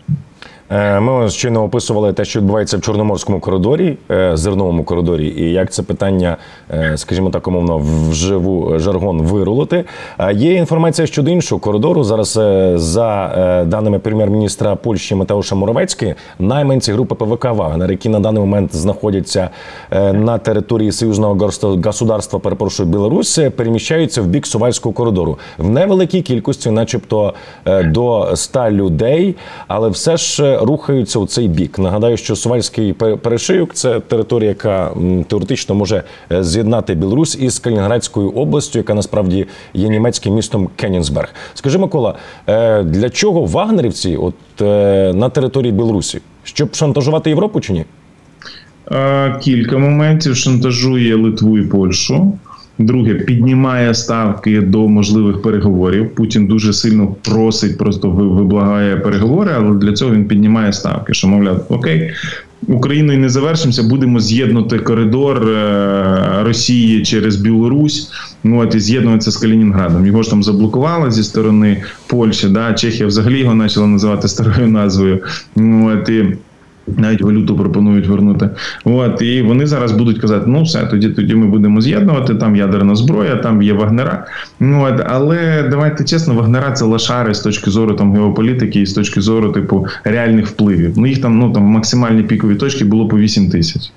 Е, 0.70 1.00
ми 1.00 1.30
щойно 1.30 1.64
описували 1.64 2.12
те, 2.12 2.24
що 2.24 2.40
відбувається 2.40 2.76
в 2.76 2.80
Чорноморському 2.80 3.40
коридорі, 3.40 3.96
е, 4.10 4.36
зерновому 4.36 4.84
коридорі, 4.84 5.26
і 5.26 5.52
як 5.52 5.72
це 5.72 5.82
питання, 5.82 6.36
е, 6.70 6.92
скажімо 6.96 7.30
так, 7.30 7.48
умовно, 7.48 7.82
вживу 8.10 8.78
жаргон 8.78 9.22
вирулити. 9.22 9.84
Є 10.32 10.54
інформація 10.54 11.06
щодо 11.06 11.30
іншого 11.30 11.60
коридору. 11.60 12.04
Зараз 12.04 12.40
за 12.82 13.64
даними 13.66 13.98
прем'єр-міністра 13.98 14.76
Польщі 14.76 15.14
Матеуша 15.14 15.54
Моровецьки, 15.54 16.14
найманці 16.38 16.92
групи 16.92 17.14
ПВК 17.14 17.44
Вагнер, 17.44 17.90
які 17.90 18.08
на 18.08 18.20
даний 18.20 18.40
момент 18.40 18.76
знаходяться 18.76 19.50
на 20.12 20.38
території 20.38 20.92
союзного 20.92 21.50
государства, 21.84 22.38
перепрошую 22.38 22.88
Білорусь, 22.88 23.40
переміщаються 23.56 24.22
в 24.22 24.26
бік 24.26 24.46
Сувальського 24.46 24.92
коридору 24.92 25.38
в 25.58 25.68
невеликій 25.68 26.22
кількості, 26.22 26.70
начебто 26.70 27.34
до 27.84 28.36
100 28.36 28.70
людей, 28.70 29.36
але 29.68 29.88
все 29.88 30.16
ж 30.16 30.57
рухаються 30.60 31.18
у 31.18 31.26
цей 31.26 31.48
бік. 31.48 31.78
Нагадаю, 31.78 32.16
що 32.16 32.36
Сувальський 32.36 32.92
перешийок 32.92 33.74
це 33.74 34.00
територія, 34.00 34.48
яка 34.48 34.90
теоретично 35.28 35.74
може 35.74 36.02
е, 36.32 36.44
з'єднати 36.44 36.94
Білорусь 36.94 37.38
із 37.40 37.58
Калінградською 37.58 38.30
областю, 38.30 38.78
яка 38.78 38.94
насправді 38.94 39.46
є 39.74 39.88
німецьким 39.88 40.34
містом 40.34 40.68
Кенінсберг. 40.76 41.34
Скажи, 41.54 41.78
Микола, 41.78 42.14
е, 42.46 42.82
для 42.82 43.10
чого 43.10 43.44
вагнерівці 43.44 44.16
от 44.16 44.34
е, 44.62 45.12
на 45.14 45.28
території 45.28 45.72
Білорусі? 45.72 46.20
Щоб 46.44 46.74
шантажувати 46.74 47.30
Європу 47.30 47.60
чи 47.60 47.72
ні? 47.72 47.84
Кілька 49.40 49.78
моментів 49.78 50.36
шантажує 50.36 51.16
Литву 51.16 51.58
і 51.58 51.62
Польщу. 51.62 52.32
Друге, 52.78 53.14
піднімає 53.14 53.94
ставки 53.94 54.60
до 54.60 54.88
можливих 54.88 55.42
переговорів. 55.42 56.14
Путін 56.14 56.46
дуже 56.46 56.72
сильно 56.72 57.14
просить, 57.22 57.78
просто 57.78 58.10
виблагає 58.10 58.96
переговори, 58.96 59.52
але 59.56 59.74
для 59.74 59.92
цього 59.92 60.14
він 60.14 60.24
піднімає 60.24 60.72
ставки. 60.72 61.14
Що 61.14 61.28
мовляв, 61.28 61.66
окей, 61.68 62.12
Україною 62.66 63.18
не 63.18 63.28
завершимося, 63.28 63.82
будемо 63.82 64.20
з'єднати 64.20 64.78
коридор 64.78 65.48
е, 65.48 66.42
Росії 66.42 67.02
через 67.02 67.36
Білорусь. 67.36 68.12
Ну 68.44 68.60
от 68.60 68.74
і 68.74 68.80
з'єднуватися 68.80 69.30
з 69.30 69.36
Калінінградом. 69.36 70.06
Його 70.06 70.22
ж 70.22 70.30
там 70.30 70.42
заблокували 70.42 71.10
зі 71.10 71.24
сторони 71.24 71.82
Польщі. 72.06 72.48
Да, 72.48 72.72
Чехія 72.72 73.06
взагалі 73.06 73.38
його 73.38 73.58
почала 73.58 73.86
називати 73.86 74.28
старою 74.28 74.68
назвою. 74.68 75.22
Ну 75.56 75.90
от 75.92 76.08
і 76.08 76.36
навіть 76.96 77.22
валюту 77.22 77.56
пропонують 77.56 78.06
вернути. 78.06 78.50
От 78.84 79.22
і 79.22 79.42
вони 79.42 79.66
зараз 79.66 79.92
будуть 79.92 80.18
казати: 80.18 80.44
ну 80.46 80.62
все, 80.62 80.86
тоді 80.86 81.08
тоді 81.08 81.34
ми 81.34 81.46
будемо 81.46 81.80
з'єднувати. 81.80 82.34
Там 82.34 82.56
ядерна 82.56 82.94
зброя, 82.94 83.36
там 83.36 83.62
є 83.62 83.72
вагнера. 83.72 84.26
Ну 84.60 84.84
от, 84.84 85.00
але 85.06 85.68
давайте 85.70 86.04
чесно, 86.04 86.34
вагнера 86.34 86.72
це 86.72 86.84
лошари 86.84 87.34
з 87.34 87.40
точки 87.40 87.70
зору 87.70 87.94
там 87.94 88.12
геополітики 88.12 88.80
і 88.80 88.86
з 88.86 88.92
точки 88.92 89.20
зору 89.20 89.52
типу 89.52 89.86
реальних 90.04 90.46
впливів. 90.46 90.98
Ну 90.98 91.06
їх 91.06 91.20
там 91.20 91.38
ну 91.38 91.52
там 91.52 91.62
максимальні 91.62 92.22
пікові 92.22 92.54
точки 92.54 92.84
було 92.84 93.08
по 93.08 93.18
8 93.18 93.50
тисяч. 93.50 93.92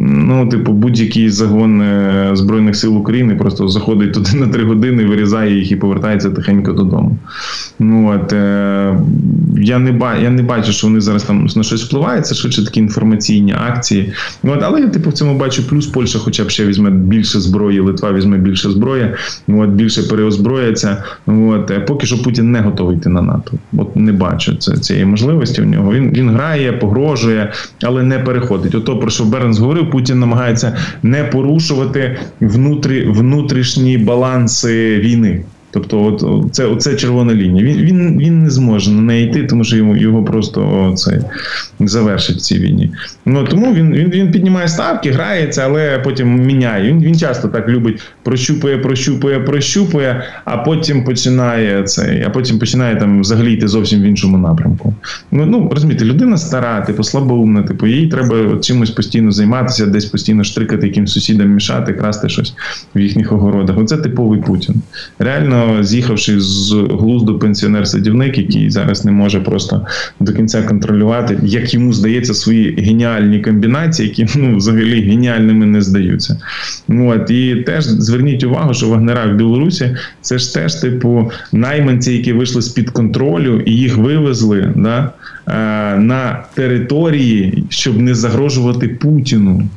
Ну, 0.00 0.48
типу, 0.48 0.72
будь-який 0.72 1.28
загон 1.28 1.82
е, 1.82 2.30
Збройних 2.32 2.76
сил 2.76 2.96
України 2.96 3.34
просто 3.34 3.68
заходить 3.68 4.12
туди 4.12 4.30
на 4.34 4.48
три 4.48 4.64
години, 4.64 5.04
вирізає 5.04 5.58
їх 5.58 5.72
і 5.72 5.76
повертається 5.76 6.30
тихенько 6.30 6.72
додому. 6.72 7.18
Ну 7.78 8.10
от 8.14 8.32
е, 8.32 8.98
я 9.56 9.78
не 9.78 9.92
ба 9.92 10.16
я 10.16 10.30
не 10.30 10.42
бачу, 10.42 10.72
що 10.72 10.86
вони 10.86 11.00
зараз 11.00 11.22
там 11.22 11.46
на 11.56 11.62
щось 11.62 11.84
впливають, 11.84 12.26
це 12.26 12.34
швидше 12.34 12.64
такі 12.64 12.80
інформаційні 12.80 13.54
акції. 13.68 14.12
Ну, 14.42 14.52
от, 14.52 14.62
Але 14.62 14.80
я 14.80 14.88
типу 14.88 15.10
в 15.10 15.12
цьому 15.12 15.38
бачу 15.38 15.68
плюс 15.68 15.86
Польща, 15.86 16.18
хоча 16.18 16.44
б 16.44 16.50
ще 16.50 16.66
візьме 16.66 16.90
більше 16.90 17.40
зброї, 17.40 17.80
Литва 17.80 18.12
візьме 18.12 18.38
більше 18.38 18.70
зброї, 18.70 19.14
ну, 19.48 19.62
от, 19.62 19.70
більше 19.70 20.02
переозброїться. 20.02 21.04
Ну, 21.26 21.50
от, 21.50 21.70
е, 21.70 21.80
Поки 21.80 22.06
що 22.06 22.22
Путін 22.22 22.52
не 22.52 22.60
готовий 22.60 22.96
йти 22.96 23.08
на 23.08 23.22
НАТО. 23.22 23.52
От 23.76 23.96
не 23.96 24.12
бачу 24.12 24.56
це, 24.56 24.76
цієї 24.76 25.04
можливості 25.04 25.62
в 25.62 25.66
нього. 25.66 25.92
Він 25.92 26.10
він 26.10 26.30
грає, 26.30 26.72
погрожує, 26.72 27.52
але 27.82 28.02
не 28.02 28.18
переходить. 28.18 28.74
Ото 28.74 28.98
про 28.98 29.10
що 29.10 29.24
Бернс 29.24 29.58
говорив 29.58 29.87
Путін 29.90 30.18
намагається 30.20 30.76
не 31.02 31.24
порушувати 31.24 32.18
внутрі, 32.40 33.06
внутрішні 33.08 33.98
баланси 33.98 34.98
війни. 34.98 35.42
Тобто, 35.70 36.04
от 36.04 36.54
це 36.54 36.66
оце 36.66 36.94
червона 36.94 37.34
лінія. 37.34 37.64
Він 37.64 37.76
він 37.76 38.18
він 38.18 38.42
не 38.42 38.50
зможе 38.50 38.90
на 38.90 39.02
неї 39.02 39.28
йти, 39.28 39.44
тому 39.44 39.64
що 39.64 39.76
йому 39.76 39.96
його 39.96 40.24
просто 40.24 40.92
це 40.96 41.20
завершить 41.80 42.36
в 42.36 42.40
цій 42.40 42.58
війні. 42.58 42.90
Ну 43.26 43.44
тому 43.44 43.74
він 43.74 43.92
він 43.92 44.10
він 44.10 44.30
піднімає 44.30 44.68
ставки, 44.68 45.10
грається, 45.10 45.62
але 45.64 45.98
потім 45.98 46.46
міняє. 46.46 46.88
Він 46.88 47.02
він 47.02 47.18
часто 47.18 47.48
так 47.48 47.68
любить 47.68 48.00
прощупує, 48.22 48.78
прощупує, 48.78 49.40
прощупує, 49.40 50.22
а 50.44 50.56
потім 50.56 51.04
починає 51.04 51.82
це, 51.82 52.24
а 52.26 52.30
потім 52.30 52.58
починає 52.58 52.96
там 52.96 53.20
взагалі 53.20 53.52
йти 53.52 53.68
зовсім 53.68 54.02
в 54.02 54.04
іншому 54.04 54.38
напрямку. 54.38 54.94
Ну 55.32 55.46
ну 55.46 55.70
розумієте, 55.72 56.04
людина 56.04 56.36
стара, 56.36 56.80
типу 56.80 57.04
слабоумна, 57.04 57.62
типу 57.62 57.86
їй 57.86 58.06
треба 58.06 58.58
чимось 58.60 58.90
постійно 58.90 59.32
займатися, 59.32 59.86
десь 59.86 60.04
постійно 60.04 60.44
штрикати 60.44 60.86
якимсь 60.86 61.12
сусідам, 61.12 61.48
мішати, 61.48 61.92
красти 61.92 62.28
щось 62.28 62.54
в 62.94 63.00
їхніх 63.00 63.32
огородах. 63.32 63.78
Оце 63.78 63.96
типовий 63.96 64.40
Путін. 64.40 64.74
Реально 65.18 65.57
з'їхавши 65.80 66.40
з 66.40 66.72
глузду 66.72 67.38
пенсіонер-садівник, 67.38 68.38
який 68.38 68.70
зараз 68.70 69.04
не 69.04 69.12
може 69.12 69.40
просто 69.40 69.86
до 70.20 70.32
кінця 70.32 70.62
контролювати, 70.62 71.38
як 71.42 71.74
йому 71.74 71.92
здається, 71.92 72.34
свої 72.34 72.74
геніальні 72.80 73.40
комбінації, 73.40 74.08
які 74.08 74.38
ну 74.38 74.56
взагалі 74.56 75.02
геніальними 75.02 75.66
не 75.66 75.82
здаються. 75.82 76.40
От 76.88 77.30
і 77.30 77.56
теж 77.56 77.84
зверніть 77.84 78.44
увагу, 78.44 78.74
що 78.74 78.88
вагнера 78.88 79.26
в 79.26 79.36
Білорусі 79.36 79.96
це 80.20 80.38
ж 80.38 80.54
теж 80.54 80.74
типу 80.74 81.30
найманці, 81.52 82.12
які 82.12 82.32
вийшли 82.32 82.62
з 82.62 82.68
під 82.68 82.90
контролю 82.90 83.62
і 83.66 83.72
їх 83.72 83.96
вивезли 83.96 84.72
да, 84.76 85.12
е, 85.46 85.98
на 85.98 86.44
території, 86.54 87.64
щоб 87.68 87.98
не 87.98 88.14
загрожувати 88.14 88.88
Путіну. 88.88 89.68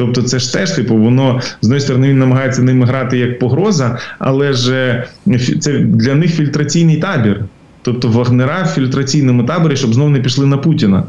Тобто, 0.00 0.22
це 0.22 0.38
ж 0.38 0.52
теж 0.52 0.70
типу, 0.70 0.96
воно 0.96 1.40
з 1.60 1.64
однієї 1.64 1.80
сторони 1.80 2.08
він 2.08 2.18
намагається 2.18 2.62
ними 2.62 2.86
грати 2.86 3.18
як 3.18 3.38
погроза, 3.38 3.98
але 4.18 4.52
ж 4.52 4.74
е, 5.28 5.38
це 5.38 5.78
для 5.78 6.14
них 6.14 6.34
фільтраційний 6.34 6.96
табір. 6.96 7.44
Тобто 7.82 8.08
вагнера 8.08 8.62
в 8.62 8.66
фільтраційному 8.66 9.44
таборі, 9.44 9.76
щоб 9.76 9.94
знову 9.94 10.10
не 10.10 10.20
пішли 10.20 10.46
на 10.46 10.56
Путіна. 10.56 11.02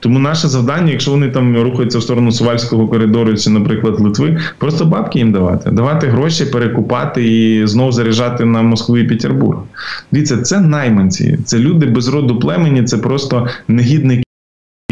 Тому 0.00 0.18
наше 0.18 0.48
завдання, 0.48 0.92
якщо 0.92 1.10
вони 1.10 1.28
там 1.28 1.62
рухаються 1.62 1.98
в 1.98 2.02
сторону 2.02 2.32
Сувальського 2.32 2.88
коридору, 2.88 3.36
чи, 3.36 3.50
наприклад, 3.50 4.00
Литви, 4.00 4.38
просто 4.58 4.84
бабки 4.84 5.18
їм 5.18 5.32
давати, 5.32 5.70
давати 5.70 6.06
гроші, 6.06 6.44
перекупати 6.44 7.24
і 7.28 7.66
знову 7.66 7.92
заряджати 7.92 8.44
на 8.44 8.62
Москву 8.62 8.98
і 8.98 9.04
Петербург. 9.04 9.58
Дивіться, 10.12 10.36
це 10.36 10.60
найманці, 10.60 11.38
це 11.44 11.58
люди 11.58 11.86
без 11.86 12.08
роду 12.08 12.38
племені, 12.38 12.82
це 12.82 12.98
просто 12.98 13.46
негідники 13.68 14.25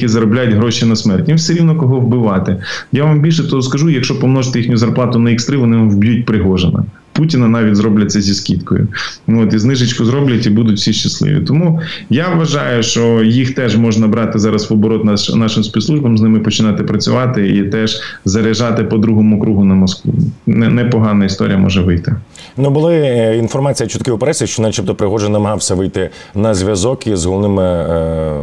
які 0.05 0.13
заробляють 0.13 0.55
гроші 0.55 0.87
на 0.87 0.97
смерть. 0.97 1.29
Їм 1.29 1.37
все 1.37 1.53
рівно 1.55 1.77
кого 1.77 2.01
вбивати. 2.01 2.57
Я 2.93 3.05
вам 3.05 3.21
більше 3.21 3.49
того 3.49 3.63
скажу, 3.63 3.91
якщо 3.91 4.21
помножити 4.21 4.59
їхню 4.59 4.77
зарплату 4.77 5.19
на 5.19 5.31
X3, 5.31 5.57
вони 5.57 5.77
вб'ють 5.77 6.27
Пригожина. 6.27 6.85
Путіна 7.13 7.49
навіть 7.49 7.77
зроблять 7.77 8.11
це 8.11 8.21
зі 8.21 8.35
скидкою. 8.35 8.89
Ну 9.27 9.43
от 9.43 9.55
і 9.55 9.59
знижечку 9.59 10.05
зроблять 10.05 10.47
і 10.47 10.51
будуть 10.51 10.77
всі 10.77 10.93
щасливі. 10.93 11.41
Тому 11.41 11.81
я 12.11 12.29
вважаю, 12.29 12.83
що 12.83 13.23
їх 13.23 13.55
теж 13.55 13.77
можна 13.77 14.07
брати 14.07 14.39
зараз 14.39 14.71
в 14.71 14.73
оборот 14.73 15.05
наш, 15.05 15.35
нашим 15.35 15.65
спецслужбам, 15.65 16.19
з 16.19 16.21
ними 16.21 16.39
починати 16.39 16.83
працювати 16.85 17.49
і 17.49 17.63
теж 17.63 18.01
заряджати 18.25 18.85
по 18.85 18.99
другому 18.99 19.41
кругу 19.41 19.65
на 19.65 19.75
Москву. 19.75 20.15
Непогана 20.47 21.25
історія 21.25 21.59
може 21.59 21.83
вийти. 21.83 22.17
Ну 22.57 22.71
були 22.71 22.95
е, 22.95 23.37
інформація 23.39 23.89
чутки 23.89 24.11
у 24.11 24.19
пресі, 24.19 24.47
що, 24.47 24.63
начебто, 24.63 24.95
Пригожин 24.95 25.33
намагався 25.33 25.75
вийти 25.75 26.11
на 26.35 26.55
зв'язок 26.55 27.07
із 27.07 27.25
головними 27.25 27.63
е, 27.63 28.43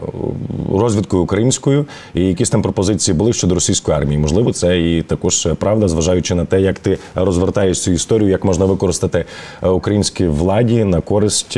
розвідкою 0.73 1.23
українською, 1.23 1.85
і 2.13 2.21
якісь 2.21 2.49
там 2.49 2.61
пропозиції 2.61 3.17
були 3.17 3.33
щодо 3.33 3.55
російської 3.55 3.97
армії. 3.97 4.17
Можливо, 4.17 4.53
це 4.53 4.79
і 4.79 5.01
також 5.01 5.47
правда, 5.59 5.87
зважаючи 5.87 6.35
на 6.35 6.45
те, 6.45 6.61
як 6.61 6.79
ти 6.79 6.97
розвертаєш 7.15 7.83
цю 7.83 7.91
історію, 7.91 8.29
як 8.29 8.43
можна 8.43 8.65
використати 8.65 9.25
е, 9.63 9.69
українській 9.69 10.27
владі 10.27 10.83
на 10.83 11.01
користь 11.01 11.57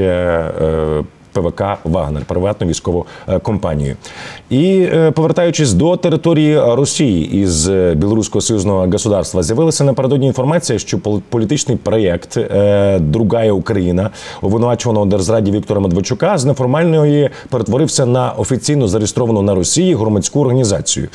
ПВК 1.33 1.63
Вагнер, 1.83 2.25
приватну 2.25 2.67
військову 2.67 3.05
е, 3.27 3.39
компанію. 3.39 3.95
І 4.49 4.87
е, 4.93 5.11
повертаючись 5.11 5.73
до 5.73 5.97
території 5.97 6.59
Росії 6.59 7.41
із 7.41 7.69
е, 7.69 7.93
білоруського 7.93 8.41
союзного 8.41 8.87
государства, 8.87 9.43
з'явилася 9.43 9.83
напередодні 9.83 10.27
інформація, 10.27 10.79
що 10.79 10.99
політичний 11.29 11.77
проєкт 11.77 12.39
Другая 12.99 13.51
Україна 13.51 14.09
обвинувачуваного 14.41 15.05
держзраді 15.05 15.51
Віктора 15.51 15.79
Медведчука 15.79 16.37
з 16.37 16.45
неформальної 16.45 17.29
перетворився 17.49 18.05
на 18.05 18.31
офіційно 18.31 18.87
зареєстровану 18.87 19.41
на 19.41 19.55
Росії 19.55 19.95
громадську 19.95 20.41
організацію. 20.41 21.07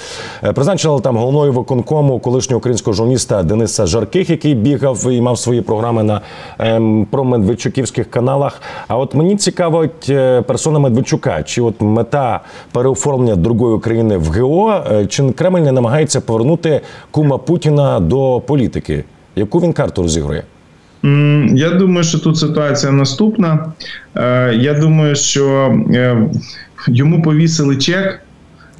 Призначили 0.54 1.00
там 1.00 1.16
головною 1.16 1.52
виконкому 1.52 2.18
колишнього 2.18 2.58
українського 2.58 2.94
журналіста 2.94 3.42
Дениса 3.42 3.86
Жарких, 3.86 4.30
який 4.30 4.54
бігав 4.54 5.12
і 5.12 5.20
мав 5.20 5.38
свої 5.38 5.60
програми 5.60 6.02
на 6.02 6.20
ем, 6.58 7.06
промедведчуківських 7.10 8.10
каналах. 8.10 8.62
А 8.88 8.96
от 8.98 9.14
мені 9.14 9.36
цікаво. 9.36 9.86
Е, 10.10 10.42
персона 10.42 10.78
Медведчука, 10.78 11.42
чи 11.42 11.62
от 11.62 11.80
мета 11.80 12.40
переоформлення 12.72 13.36
другої 13.36 13.74
України 13.74 14.16
в 14.16 14.26
ГО, 14.26 14.84
е, 14.92 15.06
чи 15.06 15.30
Кремль 15.30 15.60
не 15.60 15.72
намагається 15.72 16.20
повернути 16.20 16.80
кума 17.10 17.38
Путіна 17.38 18.00
до 18.00 18.42
політики? 18.46 19.04
Яку 19.36 19.60
він 19.60 19.72
карту 19.72 20.02
розігрує? 20.02 20.42
Я 21.54 21.70
думаю, 21.70 22.04
що 22.04 22.18
тут 22.18 22.38
ситуація 22.38 22.92
наступна. 22.92 23.72
Е, 24.16 24.54
я 24.54 24.74
думаю, 24.74 25.16
що 25.16 25.74
йому 26.88 27.22
повісили 27.22 27.76
чек 27.76 28.20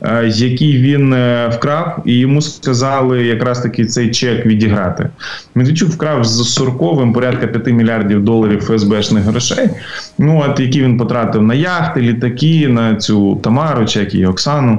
Е, 0.03 0.29
який 0.35 0.83
він 0.83 1.13
е, 1.13 1.49
вкрав, 1.49 2.03
і 2.05 2.19
йому 2.19 2.43
сказали 2.43 3.25
якраз 3.25 3.61
таки 3.61 3.85
цей 3.87 4.11
чек 4.11 4.47
відіграти. 4.47 5.11
Медведчук 5.55 5.89
вкрав 5.89 6.25
з 6.25 6.53
Сурковим 6.53 7.13
порядка 7.13 7.47
5 7.47 7.67
мільярдів 7.67 8.25
доларів 8.25 8.61
ФСБшних 8.61 9.25
грошей. 9.25 9.69
Ну 10.19 10.45
от 10.49 10.61
які 10.61 10.83
він 10.83 10.99
потратив 10.99 11.43
на 11.43 11.55
яхти, 11.55 12.01
літаки, 12.01 12.69
на 12.69 12.97
цю 12.97 13.37
Тамару, 13.37 13.87
чек 13.87 14.15
і 14.15 14.27
Оксану. 14.27 14.79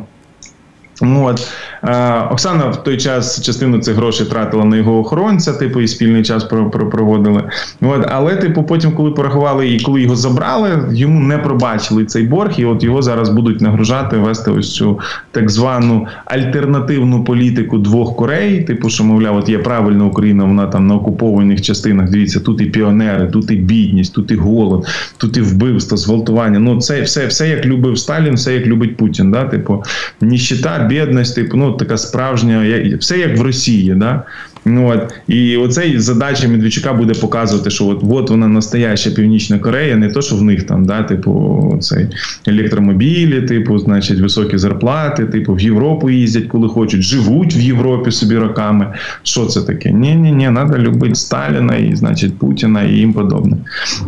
Ну, 1.01 1.25
от. 1.25 1.47
Е, 1.83 2.21
Оксана 2.31 2.65
в 2.65 2.83
той 2.83 2.97
час 2.97 3.41
частину 3.41 3.79
цих 3.79 3.95
грошей 3.95 4.27
тратила 4.27 4.65
на 4.65 4.77
його 4.77 4.99
охоронця, 4.99 5.53
типу, 5.53 5.81
і 5.81 5.88
спільний 5.88 6.23
час 6.23 6.43
проводили. 6.91 7.43
От, 7.81 8.05
Але, 8.09 8.35
типу, 8.35 8.63
потім, 8.63 8.91
коли 8.91 9.12
порахували 9.12 9.69
і 9.69 9.79
коли 9.79 10.01
його 10.01 10.15
забрали, 10.15 10.69
йому 10.91 11.19
не 11.19 11.38
пробачили 11.38 12.05
цей 12.05 12.23
борг, 12.23 12.51
і 12.57 12.65
от 12.65 12.83
його 12.83 13.01
зараз 13.01 13.29
будуть 13.29 13.62
нагружати, 13.62 14.17
вести 14.17 14.51
ось 14.51 14.75
цю 14.75 14.99
так 15.31 15.49
звану 15.49 16.07
альтернативну 16.25 17.23
політику 17.23 17.77
двох 17.77 18.15
Корей. 18.15 18.63
Типу, 18.63 18.89
що 18.89 19.03
мовляв, 19.03 19.35
от 19.35 19.49
є 19.49 19.57
правильна 19.57 20.05
Україна, 20.05 20.43
вона 20.43 20.67
там 20.67 20.88
на 20.88 20.95
окупованих 20.95 21.62
частинах. 21.62 22.09
Дивіться, 22.09 22.39
тут 22.39 22.62
і 22.62 22.65
піонери, 22.65 23.27
тут 23.27 23.51
і 23.51 23.55
бідність, 23.55 24.13
тут 24.15 24.31
і 24.31 24.35
голод, 24.35 24.88
тут 25.17 25.38
і 25.38 25.41
вбивство, 25.41 25.97
зґвалтування. 25.97 26.59
Ну, 26.59 26.81
це 26.81 27.01
все, 27.01 27.27
все 27.27 27.49
як 27.49 27.65
любив 27.65 27.97
Сталін, 27.99 28.35
все 28.35 28.53
як 28.53 28.65
любить 28.65 28.97
Путін. 28.97 29.31
Да? 29.31 29.43
Типу, 29.45 29.83
ніщита, 30.21 30.85
бідність, 30.89 31.36
типу, 31.36 31.58
ну 31.58 31.73
така 31.73 31.97
справжня, 31.97 32.82
все 32.99 33.17
як 33.17 33.38
в 33.38 33.41
Росії. 33.41 33.95
Да? 33.95 34.23
Ну, 34.69 34.88
от, 34.88 35.13
І 35.27 35.58
оцей 35.58 35.99
задача 35.99 36.47
Медведчука 36.47 36.93
буде 36.93 37.13
показувати, 37.13 37.69
що 37.69 37.88
от 37.88 38.03
от 38.10 38.29
вона 38.29 38.47
настояща 38.47 39.12
Північна 39.12 39.60
Корея, 39.60 39.95
не 39.95 40.10
то, 40.10 40.21
що 40.21 40.36
в 40.36 40.41
них 40.41 40.63
там, 40.63 40.86
да, 40.86 41.03
типу, 41.03 41.77
цей 41.82 42.08
електромобілі, 42.47 43.41
типу, 43.41 43.79
значить, 43.79 44.19
високі 44.19 44.58
зарплати, 44.58 45.25
типу, 45.25 45.53
в 45.53 45.62
Європу 45.62 46.10
їздять, 46.10 46.47
коли 46.47 46.67
хочуть, 46.67 47.01
живуть 47.01 47.58
в 47.58 47.62
Європі 47.62 48.12
собі 48.12 48.38
роками. 48.38 48.93
Що 49.23 49.45
це 49.45 49.62
таке? 49.62 49.91
Ні, 49.91 50.15
ні, 50.15 50.32
ні, 50.32 50.45
треба 50.45 50.77
любити 50.77 51.15
Сталіна 51.15 51.75
і, 51.75 51.95
значить, 51.95 52.38
Путіна 52.38 52.84
і 52.84 52.93
їм 52.93 53.13
подобне. 53.13 53.58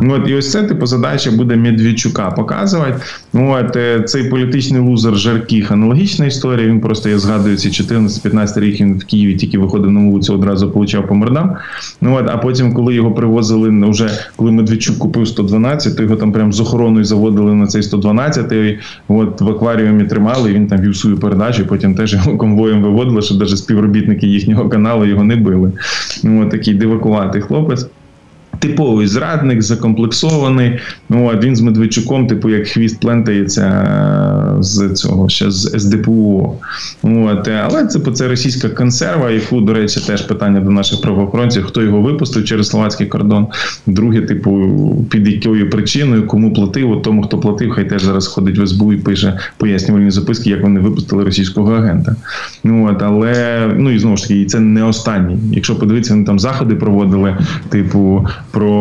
Ну, 0.00 0.14
от, 0.14 0.28
І 0.28 0.34
ось 0.34 0.50
це 0.50 0.62
типу 0.62 0.86
задача 0.86 1.30
буде 1.30 1.56
Медведчука 1.56 2.30
показувати. 2.30 2.94
Ну, 3.32 3.56
от, 3.60 3.76
е, 3.76 4.02
Цей 4.02 4.24
політичний 4.24 4.80
лузер 4.80 5.16
Жарких, 5.16 5.70
аналогічна 5.70 6.26
історія. 6.26 6.68
Він 6.68 6.80
просто 6.80 7.08
я 7.08 7.18
згадую 7.18 7.56
ці 7.56 7.68
14-15 7.68 8.60
років 8.60 8.86
він 8.86 8.98
в 8.98 9.04
Києві 9.04 9.34
тільки 9.34 9.58
виходив 9.58 9.90
на 9.90 10.00
вулицю, 10.00 10.34
одразу 10.34 10.51
получав 10.56 11.06
по 11.06 11.14
мордам. 11.14 11.56
Ну 12.00 12.16
от, 12.16 12.30
а 12.30 12.36
потім, 12.36 12.74
коли 12.74 12.94
його 12.94 13.12
привозили 13.12 13.90
вже 13.90 14.10
коли 14.36 14.50
Медведчук 14.50 14.98
купив 14.98 15.28
112, 15.28 15.96
то 15.96 16.02
його 16.02 16.16
там 16.16 16.32
прям 16.32 16.52
з 16.52 16.60
охороною 16.60 17.04
заводили 17.04 17.54
на 17.54 17.66
цей 17.66 17.82
112, 17.82 18.52
і 18.52 18.78
от 19.08 19.40
в 19.40 19.48
акваріумі 19.48 20.04
тримали. 20.04 20.50
і 20.50 20.54
Він 20.54 20.66
там 20.66 20.80
вів 20.80 20.96
свою 20.96 21.16
передачу. 21.16 21.66
Потім 21.66 21.94
теж 21.94 22.12
його 22.12 22.36
конвоєм 22.36 22.82
виводили, 22.82 23.22
що 23.22 23.34
навіть 23.34 23.58
співробітники 23.58 24.26
їхнього 24.26 24.68
каналу 24.68 25.04
його 25.04 25.24
не 25.24 25.36
били. 25.36 25.72
Ну 26.22 26.42
от 26.42 26.50
такий 26.50 26.74
дивакуватий 26.74 27.42
хлопець 27.42 27.86
типовий 28.62 29.06
зрадник, 29.06 29.62
закомплексований. 29.62 30.78
Ну, 31.12 31.26
от 31.26 31.44
Він 31.44 31.56
з 31.56 31.60
Медведчуком, 31.60 32.26
типу, 32.26 32.50
як 32.50 32.66
хвіст 32.66 33.00
плентається 33.00 33.62
е, 33.62 34.62
з 34.62 34.92
цього 34.92 35.28
ще 35.28 35.50
з 35.50 35.80
СДПУ. 35.80 36.56
От. 37.02 37.48
Але 37.48 37.86
типу, 37.86 38.10
це 38.10 38.28
російська 38.28 38.68
консерва, 38.68 39.30
яку, 39.30 39.60
до 39.60 39.74
речі, 39.74 40.00
теж 40.06 40.22
питання 40.22 40.60
до 40.60 40.70
наших 40.70 41.00
правоохоронців, 41.00 41.64
хто 41.64 41.82
його 41.82 42.00
випустив 42.00 42.44
через 42.44 42.68
словацький 42.68 43.06
кордон. 43.06 43.46
Друге, 43.86 44.20
типу, 44.20 44.70
під 45.10 45.28
якою 45.28 45.70
причиною, 45.70 46.26
кому 46.26 46.52
платив, 46.52 46.90
от 46.90 47.02
тому, 47.02 47.22
хто 47.22 47.38
платив, 47.38 47.70
хай 47.70 47.88
теж 47.88 48.02
зараз 48.02 48.26
ходить 48.26 48.58
в 48.58 48.66
СБУ 48.66 48.92
і 48.92 48.96
пише 48.96 49.38
пояснювальні 49.56 50.10
записки, 50.10 50.50
як 50.50 50.62
вони 50.62 50.80
випустили 50.80 51.24
російського 51.24 51.72
агента. 51.72 52.16
Ну, 52.64 52.88
от, 52.90 53.02
Але 53.02 53.66
ну 53.76 53.90
і 53.90 53.98
знову 53.98 54.16
ж 54.16 54.22
таки, 54.22 54.44
це 54.44 54.60
не 54.60 54.84
останній. 54.84 55.38
Якщо 55.52 55.78
подивитися, 55.78 56.14
вони 56.14 56.26
там 56.26 56.38
заходи 56.38 56.74
проводили, 56.74 57.36
типу, 57.68 58.26
про 58.50 58.72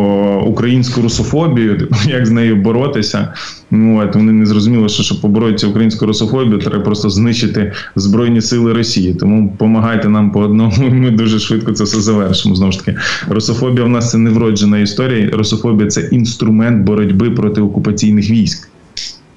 українську 0.48 1.02
русофобію, 1.02 1.88
як 2.06 2.21
з 2.26 2.32
нею 2.32 2.56
боротися. 2.56 3.34
Ну, 3.72 4.00
от, 4.04 4.16
Вони 4.16 4.32
не 4.32 4.46
зрозуміли, 4.46 4.90
що 4.90 5.04
щоб 5.04 5.22
поборотися 5.22 5.68
українську 5.68 6.06
русофобію, 6.06 6.60
треба 6.60 6.80
просто 6.84 7.10
знищити 7.10 7.72
Збройні 7.96 8.42
Сили 8.42 8.74
Росії. 8.74 9.14
Тому 9.14 9.50
допомагайте 9.52 10.10
нам 10.10 10.32
по 10.32 10.40
одному, 10.40 10.88
і 10.88 10.90
ми 10.92 11.12
дуже 11.12 11.40
швидко 11.40 11.72
це 11.72 11.84
все 11.84 12.02
завершимо. 12.02 12.56
Знову 12.56 12.72
ж 12.72 12.86
таки, 12.86 12.98
русофобія 13.30 13.86
в 13.86 13.90
нас 13.90 14.12
це 14.12 14.18
не 14.18 14.30
вроджена 14.30 14.80
історія. 14.80 15.30
Русофобія 15.34 15.90
це 15.90 16.02
інструмент 16.02 16.86
боротьби 16.86 17.32
проти 17.32 17.62
окупаційних 17.62 18.30
військ. 18.30 18.71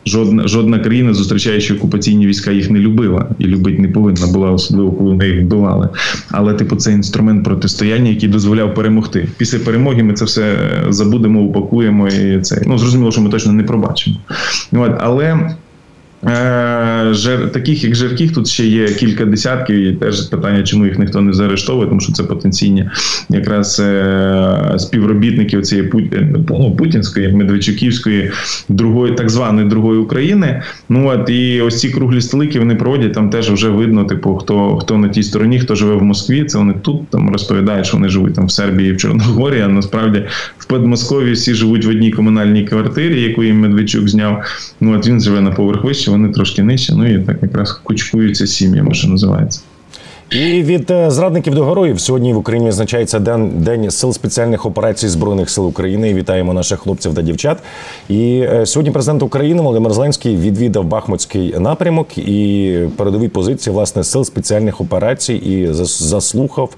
Жодна 0.07 0.49
жодна 0.49 0.79
країна, 0.79 1.15
зустрічаючи 1.15 1.75
окупаційні 1.75 2.27
війська, 2.27 2.51
їх 2.51 2.71
не 2.71 2.79
любила 2.79 3.29
і 3.39 3.45
любити 3.45 3.83
не 3.83 3.89
повинна 3.89 4.27
була, 4.27 4.51
особливо 4.51 4.93
коли 4.93 5.11
вони 5.11 5.29
їх 5.29 5.43
вбивали. 5.43 5.89
Але, 6.31 6.55
типу, 6.55 6.77
це 6.77 6.93
інструмент 6.93 7.45
протистояння, 7.45 8.11
який 8.11 8.29
дозволяв 8.29 8.75
перемогти. 8.75 9.29
Після 9.37 9.59
перемоги 9.59 10.03
ми 10.03 10.13
це 10.13 10.25
все 10.25 10.57
забудемо, 10.89 11.41
упакуємо 11.41 12.09
і 12.09 12.41
це. 12.41 12.63
Ну 12.67 12.79
зрозуміло, 12.79 13.13
що 13.13 13.21
ми 13.21 13.31
точно 13.31 13.53
не 13.53 13.63
пробачимо. 13.63 14.17
Але 14.99 15.51
жер, 17.11 17.53
таких 17.53 17.85
як 17.85 17.95
Жерких 17.95 18.35
тут 18.35 18.49
ще 18.49 18.67
є 18.67 18.89
кілька 18.89 19.25
десятків, 19.25 19.77
і 19.77 19.93
теж 19.93 20.21
питання, 20.21 20.63
чому 20.63 20.87
їх 20.87 20.99
ніхто 20.99 21.21
не 21.21 21.33
заарештовує, 21.33 21.89
тому 21.89 22.01
що 22.01 22.13
це 22.13 22.23
потенційні 22.23 22.91
якраз 23.31 23.81
е, 23.81 24.75
співробітники 24.79 25.63
цієї 25.63 25.91
ну, 26.49 26.77
путінської, 26.79 27.33
медведчуківської, 27.33 28.31
другої, 28.69 29.15
так 29.15 29.31
званої 29.31 29.69
другої 29.69 30.01
України. 30.01 30.63
Ну 30.89 31.09
от 31.09 31.31
і 31.31 31.61
ось 31.61 31.81
ці 31.81 31.89
круглі 31.89 32.21
столики 32.21 32.59
вони 32.59 32.75
проводять 32.75 33.13
там 33.13 33.31
теж 33.31 33.51
вже 33.51 33.69
видно, 33.69 34.05
типу, 34.05 34.35
хто 34.35 34.77
хто 34.77 34.99
на 34.99 35.09
тій 35.09 35.23
стороні, 35.23 35.61
хто 35.61 35.75
живе 35.75 35.95
в 35.95 36.03
Москві. 36.03 36.45
Це 36.45 36.59
вони 36.59 36.75
тут 36.83 37.09
там 37.09 37.31
розповідають, 37.31 37.87
що 37.87 37.97
вони 37.97 38.09
живуть 38.09 38.35
там 38.35 38.47
в 38.47 38.51
Сербії, 38.51 38.93
в 38.93 38.97
Чорногорії. 38.97 39.63
А 39.63 39.69
насправді 39.69 40.25
в 40.65 40.67
Подмосков'ї 40.67 41.33
всі 41.33 41.55
живуть 41.55 41.85
в 41.85 41.89
одній 41.89 42.11
комунальній 42.11 42.65
квартирі, 42.65 43.23
яку 43.23 43.45
їм 43.45 43.61
Медведчук 43.61 44.09
зняв. 44.09 44.45
Ну 44.81 44.97
от 44.97 45.07
він 45.07 45.21
живе 45.21 45.41
на 45.41 45.51
поверх 45.51 45.85
вище 45.85 46.11
вони 46.11 46.29
трошки 46.29 46.63
нижче. 46.63 46.95
Ну 46.97 47.15
і 47.15 47.19
так 47.19 47.37
якраз 47.43 47.73
кучкуються 47.73 48.47
сім'ями, 48.47 48.95
що 48.95 49.09
називається. 49.09 49.61
І 50.31 50.63
від 50.63 50.91
е, 50.91 51.11
зрадників 51.11 51.55
до 51.55 51.65
героїв 51.65 52.01
сьогодні 52.01 52.33
в 52.33 52.37
Україні 52.37 52.69
відзначається 52.69 53.19
день 53.19 53.51
день 53.55 53.91
сил 53.91 54.13
спеціальних 54.13 54.67
операцій 54.67 55.09
збройних 55.09 55.51
сил 55.51 55.67
України. 55.67 56.15
Вітаємо 56.15 56.55
наших 56.55 56.81
хлопців 56.81 57.15
та 57.15 57.23
дівчат. 57.23 57.59
І 58.09 58.47
е, 58.53 58.67
сьогодні 58.67 58.93
президент 58.93 59.23
України 59.23 59.63
Володимир 59.63 59.93
Зеленський 59.93 60.37
відвідав 60.37 60.85
Бахмутський 60.85 61.55
напрямок 61.59 62.19
і 62.19 62.79
передові 62.97 63.29
позиції 63.29 63.75
власне 63.75 64.05
сил 64.05 64.25
спеціальних 64.25 64.81
операцій 64.81 65.35
і 65.35 65.69
заслухав. 65.73 66.71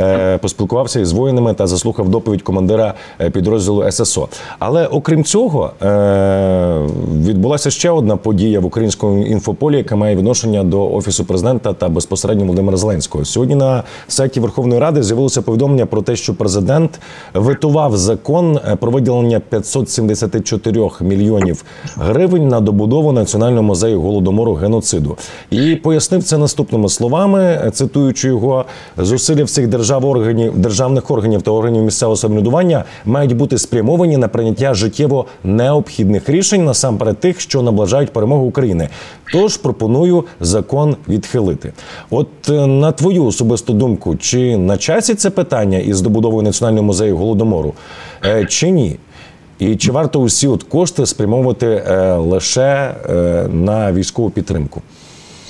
Е, 0.00 0.38
поспілкувався 0.38 1.00
із 1.00 1.12
воїнами 1.12 1.54
та 1.54 1.66
заслухав 1.66 2.08
доповідь 2.08 2.42
командира 2.42 2.94
е, 3.20 3.30
підрозділу 3.30 3.90
ССО. 3.90 4.28
Але 4.58 4.86
окрім 4.86 5.24
цього, 5.24 5.70
е, 5.82 6.78
відбулася 7.24 7.70
ще 7.70 7.90
одна 7.90 8.16
подія 8.16 8.60
в 8.60 8.64
українському 8.64 9.26
інфополі, 9.26 9.76
яка 9.76 9.96
має 9.96 10.16
відношення 10.16 10.64
до 10.64 10.92
офісу 10.92 11.24
президента 11.24 11.72
та 11.72 11.88
безпосередньо 11.88 12.44
Володимира 12.44 12.76
Зеленського. 12.76 13.24
Сьогодні 13.24 13.54
на 13.54 13.82
сайті 14.08 14.40
Верховної 14.40 14.80
Ради 14.80 15.02
з'явилося 15.02 15.42
повідомлення 15.42 15.86
про 15.86 16.02
те, 16.02 16.16
що 16.16 16.34
президент 16.34 17.00
витував 17.34 17.96
закон 17.96 18.60
про 18.80 18.90
виділення 18.90 19.40
574 19.40 20.90
мільйонів 21.00 21.64
гривень 21.96 22.48
на 22.48 22.60
добудову 22.60 23.12
національного 23.12 23.62
музею 23.62 24.00
голодомору 24.00 24.54
геноциду 24.54 25.16
і 25.50 25.76
пояснив 25.76 26.22
це 26.22 26.38
наступними 26.38 26.88
словами, 26.88 27.70
цитуючи 27.72 28.28
його 28.28 28.64
зусилля 28.96 29.44
всіх 29.44 29.68
держав 29.68 29.81
держав 29.82 30.04
органів 30.04 30.58
державних 30.58 31.10
органів 31.10 31.42
та 31.42 31.50
органів 31.50 31.82
місцевого 31.82 32.16
самоврядування 32.16 32.84
мають 33.04 33.36
бути 33.36 33.58
спрямовані 33.58 34.16
на 34.16 34.28
прийняття 34.28 34.74
життєво 34.74 35.26
необхідних 35.44 36.28
рішень 36.28 36.64
насамперед 36.64 37.18
тих, 37.18 37.40
що 37.40 37.62
наближають 37.62 38.12
перемогу 38.12 38.46
України. 38.46 38.88
Тож 39.32 39.56
пропоную 39.56 40.24
закон 40.40 40.96
відхилити. 41.08 41.72
От 42.10 42.28
е, 42.48 42.66
на 42.66 42.92
твою 42.92 43.24
особисту 43.24 43.72
думку, 43.72 44.16
чи 44.16 44.56
на 44.56 44.76
часі 44.76 45.14
це 45.14 45.30
питання 45.30 45.78
із 45.78 46.00
добудовою 46.00 46.42
національного 46.42 46.86
музею 46.86 47.16
голодомору, 47.16 47.74
е, 48.24 48.44
чи 48.44 48.70
ні? 48.70 48.96
І 49.58 49.76
чи 49.76 49.92
варто 49.92 50.20
усі 50.20 50.48
от 50.48 50.62
кошти 50.62 51.06
спрямовувати 51.06 51.66
е, 51.66 52.14
лише 52.14 52.94
на 53.52 53.92
військову 53.92 54.30
підтримку? 54.30 54.82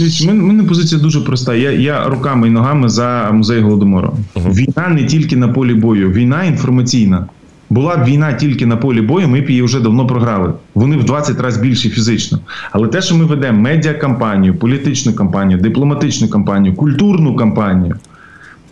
У 0.00 0.32
мене 0.32 0.62
позиція 0.62 1.00
дуже 1.00 1.20
проста. 1.20 1.54
Я 1.54 1.70
я 1.70 2.08
руками 2.08 2.48
і 2.48 2.50
ногами 2.50 2.88
за 2.88 3.30
музей 3.32 3.60
голодомору. 3.60 4.16
Uh-huh. 4.34 4.54
Війна 4.54 4.88
не 4.88 5.04
тільки 5.04 5.36
на 5.36 5.48
полі 5.48 5.74
бою, 5.74 6.12
війна 6.12 6.44
інформаційна. 6.44 7.26
Була 7.70 7.96
б 7.96 8.04
війна 8.04 8.32
тільки 8.32 8.66
на 8.66 8.76
полі 8.76 9.00
бою, 9.00 9.28
ми 9.28 9.40
б 9.40 9.50
її 9.50 9.62
вже 9.62 9.80
давно 9.80 10.06
програли. 10.06 10.52
Вони 10.74 10.96
в 10.96 11.04
20 11.04 11.40
разів 11.40 11.62
більше 11.62 11.88
фізично. 11.88 12.38
Але 12.72 12.88
те, 12.88 13.02
що 13.02 13.14
ми 13.14 13.24
ведемо 13.24 13.60
медіакампанію, 13.60 14.54
політичну 14.54 15.12
кампанію, 15.12 15.60
дипломатичну 15.60 16.28
кампанію, 16.28 16.74
культурну 16.74 17.36
кампанію, 17.36 17.96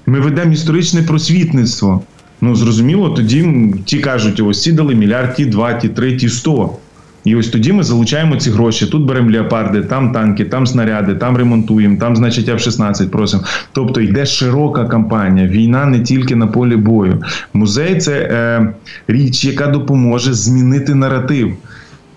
ми 0.07 0.21
ведемо 0.21 0.53
історичне 0.53 1.03
просвітництво. 1.03 2.03
Ну 2.41 2.57
зрозуміло, 2.57 3.11
тоді 3.11 3.73
ті 3.85 3.99
кажуть, 3.99 4.41
ось 4.41 4.63
ці 4.63 4.73
дали 4.73 4.95
мільярд, 4.95 5.35
ті 5.35 5.47
два, 5.47 5.73
ті 5.75 5.89
три, 5.89 6.17
ті 6.17 6.29
сто. 6.29 6.77
І 7.25 7.37
ось 7.37 7.49
тоді 7.49 7.73
ми 7.73 7.83
залучаємо 7.83 8.37
ці 8.37 8.51
гроші. 8.51 8.87
Тут 8.87 9.03
беремо 9.03 9.31
леопарди, 9.31 9.83
там 9.83 10.13
танки, 10.13 10.45
там 10.45 10.67
снаряди, 10.67 11.15
там 11.15 11.37
ремонтуємо, 11.37 11.97
там, 12.01 12.17
значить, 12.17 12.49
F-16 12.49 13.09
просимо. 13.09 13.43
Тобто 13.73 14.01
йде 14.01 14.27
широка 14.27 14.85
кампанія. 14.85 15.49
Війна 15.49 15.87
не 15.87 16.01
тільки 16.01 16.37
на 16.37 16.47
полі 16.47 16.77
бою. 16.77 17.23
Музей 17.53 17.99
це 17.99 18.13
е, 18.13 18.73
річ, 19.09 19.45
яка 19.45 19.67
допоможе 19.67 20.33
змінити 20.35 20.95
наратив. 20.95 21.57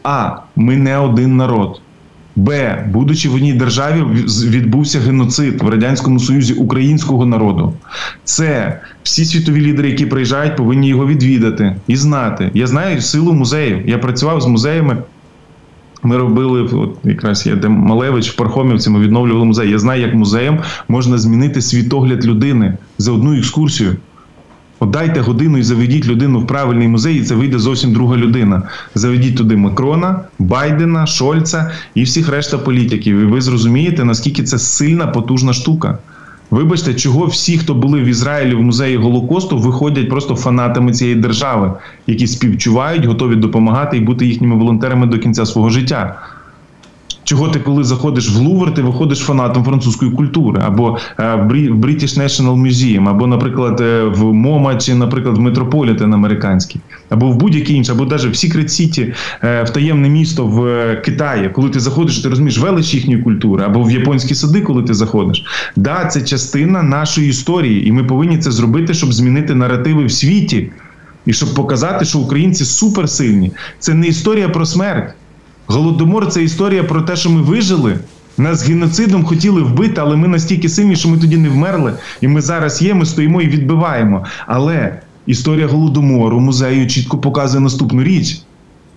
А 0.04 0.32
ми 0.56 0.78
не 0.78 0.98
один 0.98 1.38
народ. 1.38 1.82
Б, 2.36 2.78
будучи 2.92 3.30
в 3.30 3.36
одній 3.36 3.54
державі, 3.54 4.04
відбувся 4.50 5.00
геноцид 5.00 5.64
в 5.64 5.70
радянському 5.70 6.20
союзі 6.20 6.54
українського 6.54 7.26
народу. 7.26 7.74
Це 8.24 8.80
всі 9.04 9.26
світові 9.26 9.62
лідери, 9.62 9.90
які 9.90 10.06
приїжджають, 10.06 10.56
повинні 10.56 10.88
його 10.88 11.08
відвідати 11.08 11.76
і 11.88 11.96
знати. 11.96 12.52
Я 12.54 12.68
знаю 12.68 13.02
силу 13.02 13.34
музею. 13.34 13.84
Я 13.86 13.98
працював 13.98 14.42
з 14.42 14.46
музеями. 14.46 14.98
Ми 16.04 16.18
робили 16.18 16.62
от 16.62 16.98
якраз 17.04 17.48
я 17.48 17.56
де 17.56 17.70
Малевич 17.70 18.32
в 18.32 18.36
Пархомівці. 18.36 18.90
Ми 18.90 19.00
відновлювали 19.00 19.46
музей. 19.46 19.70
Я 19.70 19.80
знаю, 19.80 20.02
як 20.02 20.14
музеєм 20.14 20.60
можна 20.88 21.18
змінити 21.18 21.62
світогляд 21.62 22.26
людини 22.26 22.78
за 22.98 23.12
одну 23.12 23.38
екскурсію. 23.38 23.96
От 24.84 24.90
дайте 24.90 25.22
годину 25.22 25.58
і 25.58 25.64
заведіть 25.64 26.08
людину 26.08 26.40
в 26.40 26.48
правильний 26.48 26.88
музей, 26.88 27.18
і 27.18 27.22
це 27.22 27.36
вийде 27.36 27.60
зовсім 27.60 27.94
друга 27.94 28.18
людина. 28.18 28.62
Заведіть 28.96 29.38
туди 29.38 29.56
Макрона, 29.56 30.20
Байдена, 30.40 31.06
Шольца 31.06 31.72
і 31.96 32.04
всіх 32.04 32.30
решта 32.30 32.58
політиків. 32.58 33.18
І 33.18 33.26
ви 33.26 33.42
зрозумієте, 33.42 34.04
наскільки 34.04 34.44
це 34.44 34.60
сильна, 34.60 35.08
потужна 35.08 35.54
штука. 35.54 35.98
Вибачте, 36.52 36.94
чого 36.94 37.26
всі, 37.26 37.58
хто 37.58 37.74
були 37.74 38.02
в 38.02 38.06
Ізраїлі 38.06 38.56
в 38.56 38.62
музеї 38.62 38.98
Голокосту, 38.98 39.58
виходять 39.58 40.10
просто 40.10 40.36
фанатами 40.36 40.92
цієї 40.92 41.16
держави, 41.16 41.72
які 42.08 42.28
співчувають, 42.28 43.06
готові 43.06 43.36
допомагати 43.36 43.98
і 43.98 44.02
бути 44.02 44.26
їхніми 44.26 44.56
волонтерами 44.56 45.08
до 45.08 45.20
кінця 45.20 45.46
свого 45.46 45.70
життя. 45.70 46.16
Чого 47.34 47.50
ти, 47.50 47.60
коли 47.60 47.84
заходиш 47.84 48.30
в 48.30 48.38
Лувр, 48.38 48.74
ти 48.74 48.82
виходиш 48.82 49.20
фанатом 49.20 49.64
французької 49.64 50.12
культури, 50.12 50.62
або 50.66 50.98
е, 51.20 51.24
British 51.24 52.20
National 52.24 52.62
Museum, 52.62 53.10
або, 53.10 53.28
наприклад, 53.28 53.82
е, 53.82 54.04
в 54.04 54.34
МОМА, 54.34 54.76
чи, 54.76 54.96
наприклад, 54.96 55.38
в 55.38 55.40
Метрополітен 55.40 56.14
американський, 56.14 56.82
або 57.10 57.28
в 57.28 57.36
будь-який 57.36 57.76
інший, 57.76 57.96
або 57.96 58.06
навіть 58.06 58.24
в 58.24 58.60
City, 58.60 59.14
е, 59.44 59.64
в 59.64 59.70
таємне 59.70 60.10
місто 60.10 60.46
в 60.46 60.96
Китаї, 61.06 61.50
коли 61.50 61.70
ти 61.70 61.80
заходиш, 61.80 62.20
ти 62.20 62.30
розумієш 62.30 62.58
велич 62.58 62.94
їхньої 62.94 63.22
культури, 63.22 63.64
або 63.64 63.84
в 63.84 63.92
японські 63.92 64.36
сади, 64.36 64.62
коли 64.62 64.84
ти 64.84 64.94
заходиш. 64.94 65.46
Да, 65.76 66.06
це 66.06 66.22
частина 66.22 66.84
нашої 66.84 67.30
історії, 67.30 67.88
і 67.88 67.92
ми 67.92 68.04
повинні 68.04 68.38
це 68.38 68.52
зробити, 68.52 68.94
щоб 68.94 69.14
змінити 69.14 69.56
наративи 69.56 70.06
в 70.06 70.12
світі, 70.12 70.72
і 71.26 71.34
щоб 71.34 71.54
показати, 71.54 72.06
що 72.06 72.20
українці 72.20 72.66
суперсильні. 72.66 73.52
Це 73.80 73.94
не 73.94 74.08
історія 74.08 74.50
про 74.50 74.66
смерть. 74.66 75.14
Голодомор 75.68 76.28
це 76.28 76.44
історія 76.44 76.84
про 76.84 77.02
те, 77.02 77.16
що 77.16 77.30
ми 77.30 77.42
вижили. 77.42 78.00
Нас 78.38 78.68
геноцидом 78.68 79.24
хотіли 79.24 79.62
вбити, 79.62 80.02
але 80.02 80.16
ми 80.16 80.28
настільки 80.28 80.70
сильні, 80.70 80.96
що 80.96 81.10
ми 81.10 81.18
тоді 81.18 81.38
не 81.38 81.50
вмерли. 81.50 81.94
І 82.22 82.28
ми 82.28 82.42
зараз 82.42 82.82
є, 82.82 82.94
ми 82.94 83.06
стоїмо 83.06 83.42
і 83.42 83.48
відбиваємо. 83.48 84.26
Але 84.48 85.00
історія 85.26 85.68
голодомору 85.68 86.40
музею 86.40 86.88
чітко 86.88 87.18
показує 87.18 87.64
наступну 87.64 88.04
річ, 88.04 88.42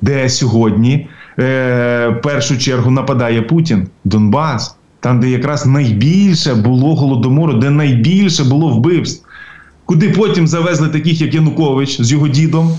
де 0.03 0.29
сьогодні 0.29 1.09
е, 1.39 2.13
першу 2.23 2.59
чергу 2.59 2.91
нападає 2.91 3.43
Путін, 3.43 3.87
Донбас, 4.05 4.77
там, 5.01 5.21
де 5.21 5.31
якраз 5.31 5.67
найбільше 5.67 6.55
було 6.55 6.95
голодомору, 6.97 7.53
де 7.53 7.71
найбільше 7.71 8.45
було 8.45 8.69
вбивств. 8.69 9.27
Куди 9.85 10.09
потім 10.09 10.47
завезли 10.47 10.89
таких, 10.89 11.21
як 11.21 11.35
Янукович 11.35 12.01
з 12.01 12.13
його 12.13 12.29
дідом, 12.29 12.71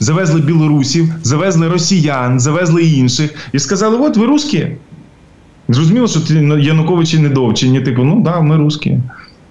завезли 0.00 0.40
білорусів, 0.40 1.14
завезли 1.22 1.68
росіян, 1.68 2.40
завезли 2.40 2.82
інших 2.82 3.34
і 3.52 3.58
сказали: 3.58 3.96
от 3.96 4.16
ви 4.16 4.26
русські. 4.26 4.68
Зрозуміло, 5.68 6.08
що 6.08 6.20
ти 6.20 6.34
Януковичі 6.60 7.18
недовчені, 7.18 7.80
типу, 7.80 8.04
ну 8.04 8.20
да, 8.20 8.40
ми 8.40 8.56
русські. 8.56 8.98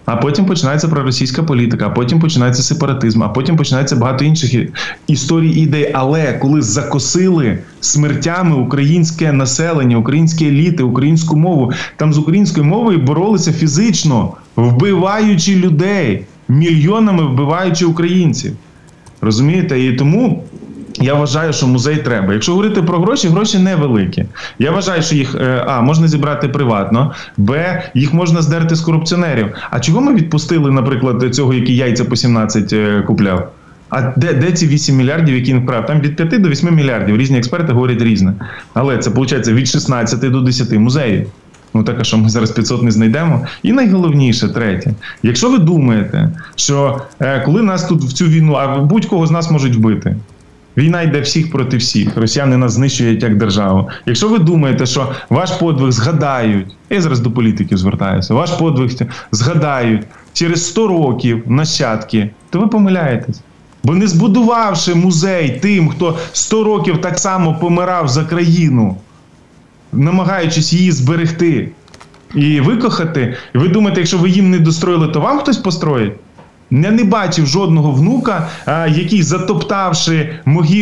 А 0.05 0.15
потім 0.15 0.45
починається 0.45 0.87
проросійська 0.87 1.43
політика, 1.43 1.87
а 1.87 1.89
потім 1.89 2.19
починається 2.19 2.63
сепаратизм, 2.63 3.23
а 3.23 3.29
потім 3.29 3.57
починається 3.57 3.95
багато 3.95 4.25
інших 4.25 4.69
історій 5.07 5.51
ідей. 5.51 5.91
Але 5.93 6.33
коли 6.33 6.61
закосили 6.61 7.59
смертями 7.79 8.55
українське 8.55 9.31
населення, 9.31 9.97
українські 9.97 10.45
еліти, 10.47 10.83
українську 10.83 11.37
мову, 11.37 11.71
там 11.97 12.13
з 12.13 12.17
українською 12.17 12.65
мовою 12.65 12.99
боролися 12.99 13.53
фізично, 13.53 14.33
вбиваючи 14.55 15.55
людей, 15.55 16.25
мільйонами 16.47 17.23
вбиваючи 17.23 17.85
українців. 17.85 18.53
Розумієте? 19.23 19.79
І 19.79 19.93
тому. 19.93 20.43
Я 21.01 21.13
вважаю, 21.13 21.53
що 21.53 21.67
музей 21.67 21.97
треба. 21.97 22.33
Якщо 22.33 22.51
говорити 22.51 22.81
про 22.81 22.99
гроші, 22.99 23.27
гроші 23.27 23.59
невеликі. 23.59 24.25
Я 24.59 24.71
вважаю, 24.71 25.01
що 25.01 25.15
їх 25.15 25.35
е, 25.35 25.63
а 25.67 25.81
можна 25.81 26.07
зібрати 26.07 26.47
приватно, 26.47 27.11
б 27.37 27.81
їх 27.93 28.13
можна 28.13 28.41
здерти 28.41 28.75
з 28.75 28.81
корупціонерів. 28.81 29.47
А 29.71 29.79
чого 29.79 30.01
ми 30.01 30.15
відпустили, 30.15 30.71
наприклад, 30.71 31.35
цього, 31.35 31.53
який 31.53 31.75
яйця 31.75 32.05
по 32.05 32.15
17 32.15 32.73
е, 32.73 33.01
купляв? 33.07 33.51
А 33.89 34.01
де 34.15 34.33
де 34.33 34.51
ці 34.51 34.67
8 34.67 34.95
мільярдів, 34.95 35.35
які 35.35 35.53
він 35.53 35.63
вкрав? 35.63 35.85
Там 35.85 36.01
від 36.01 36.15
5 36.15 36.41
до 36.41 36.49
8 36.49 36.75
мільярдів. 36.75 37.17
Різні 37.17 37.37
експерти 37.37 37.73
говорять 37.73 38.01
різне. 38.01 38.33
Але 38.73 38.97
це 38.97 39.09
виходить 39.09 39.47
від 39.47 39.67
16 39.67 40.31
до 40.31 40.41
10 40.41 40.71
музеїв. 40.71 41.27
Ну 41.73 41.83
так, 41.83 42.05
що 42.05 42.17
ми 42.17 42.29
зараз 42.29 42.51
500 42.51 42.83
не 42.83 42.91
знайдемо. 42.91 43.45
І 43.63 43.71
найголовніше, 43.71 44.49
третє, 44.49 44.93
якщо 45.23 45.49
ви 45.49 45.57
думаєте, 45.57 46.31
що 46.55 47.01
е, 47.19 47.41
коли 47.45 47.61
нас 47.61 47.87
тут 47.87 48.03
в 48.03 48.13
цю 48.13 48.25
війну, 48.25 48.53
а 48.53 48.77
будь-кого 48.77 49.27
з 49.27 49.31
нас 49.31 49.51
можуть 49.51 49.75
вбити. 49.75 50.15
Війна 50.77 51.01
йде 51.01 51.21
всіх 51.21 51.51
проти 51.51 51.77
всіх. 51.77 52.17
Росіяни 52.17 52.57
нас 52.57 52.73
знищують 52.73 53.23
як 53.23 53.37
державу. 53.37 53.89
Якщо 54.05 54.29
ви 54.29 54.39
думаєте, 54.39 54.85
що 54.85 55.11
ваш 55.29 55.51
подвиг 55.51 55.91
згадають, 55.91 56.67
я 56.89 57.01
зараз 57.01 57.19
до 57.19 57.31
політиків 57.31 57.77
звертаюся, 57.77 58.33
ваш 58.33 58.51
подвиг 58.51 58.91
згадають 59.31 60.01
через 60.33 60.67
100 60.67 60.87
років 60.87 61.43
нащадки, 61.45 62.29
то 62.49 62.59
ви 62.59 62.67
помиляєтесь. 62.67 63.41
Бо 63.83 63.95
не 63.95 64.07
збудувавши 64.07 64.95
музей 64.95 65.59
тим, 65.61 65.89
хто 65.89 66.17
100 66.31 66.63
років 66.63 67.01
так 67.01 67.19
само 67.19 67.55
помирав 67.59 68.07
за 68.07 68.23
країну 68.23 68.97
намагаючись 69.93 70.73
її 70.73 70.91
зберегти 70.91 71.69
і 72.35 72.59
викохати, 72.59 73.35
і 73.55 73.57
ви 73.57 73.67
думаєте, 73.67 74.01
якщо 74.01 74.17
ви 74.17 74.29
їм 74.29 74.49
не 74.49 74.59
достроїли, 74.59 75.07
то 75.07 75.21
вам 75.21 75.39
хтось 75.39 75.57
построїть? 75.57 76.13
Я 76.71 76.91
не 76.91 77.03
бачив 77.03 77.47
жодного 77.47 77.91
внука, 77.91 78.47
який, 78.87 79.23
затоптавши 79.23 80.29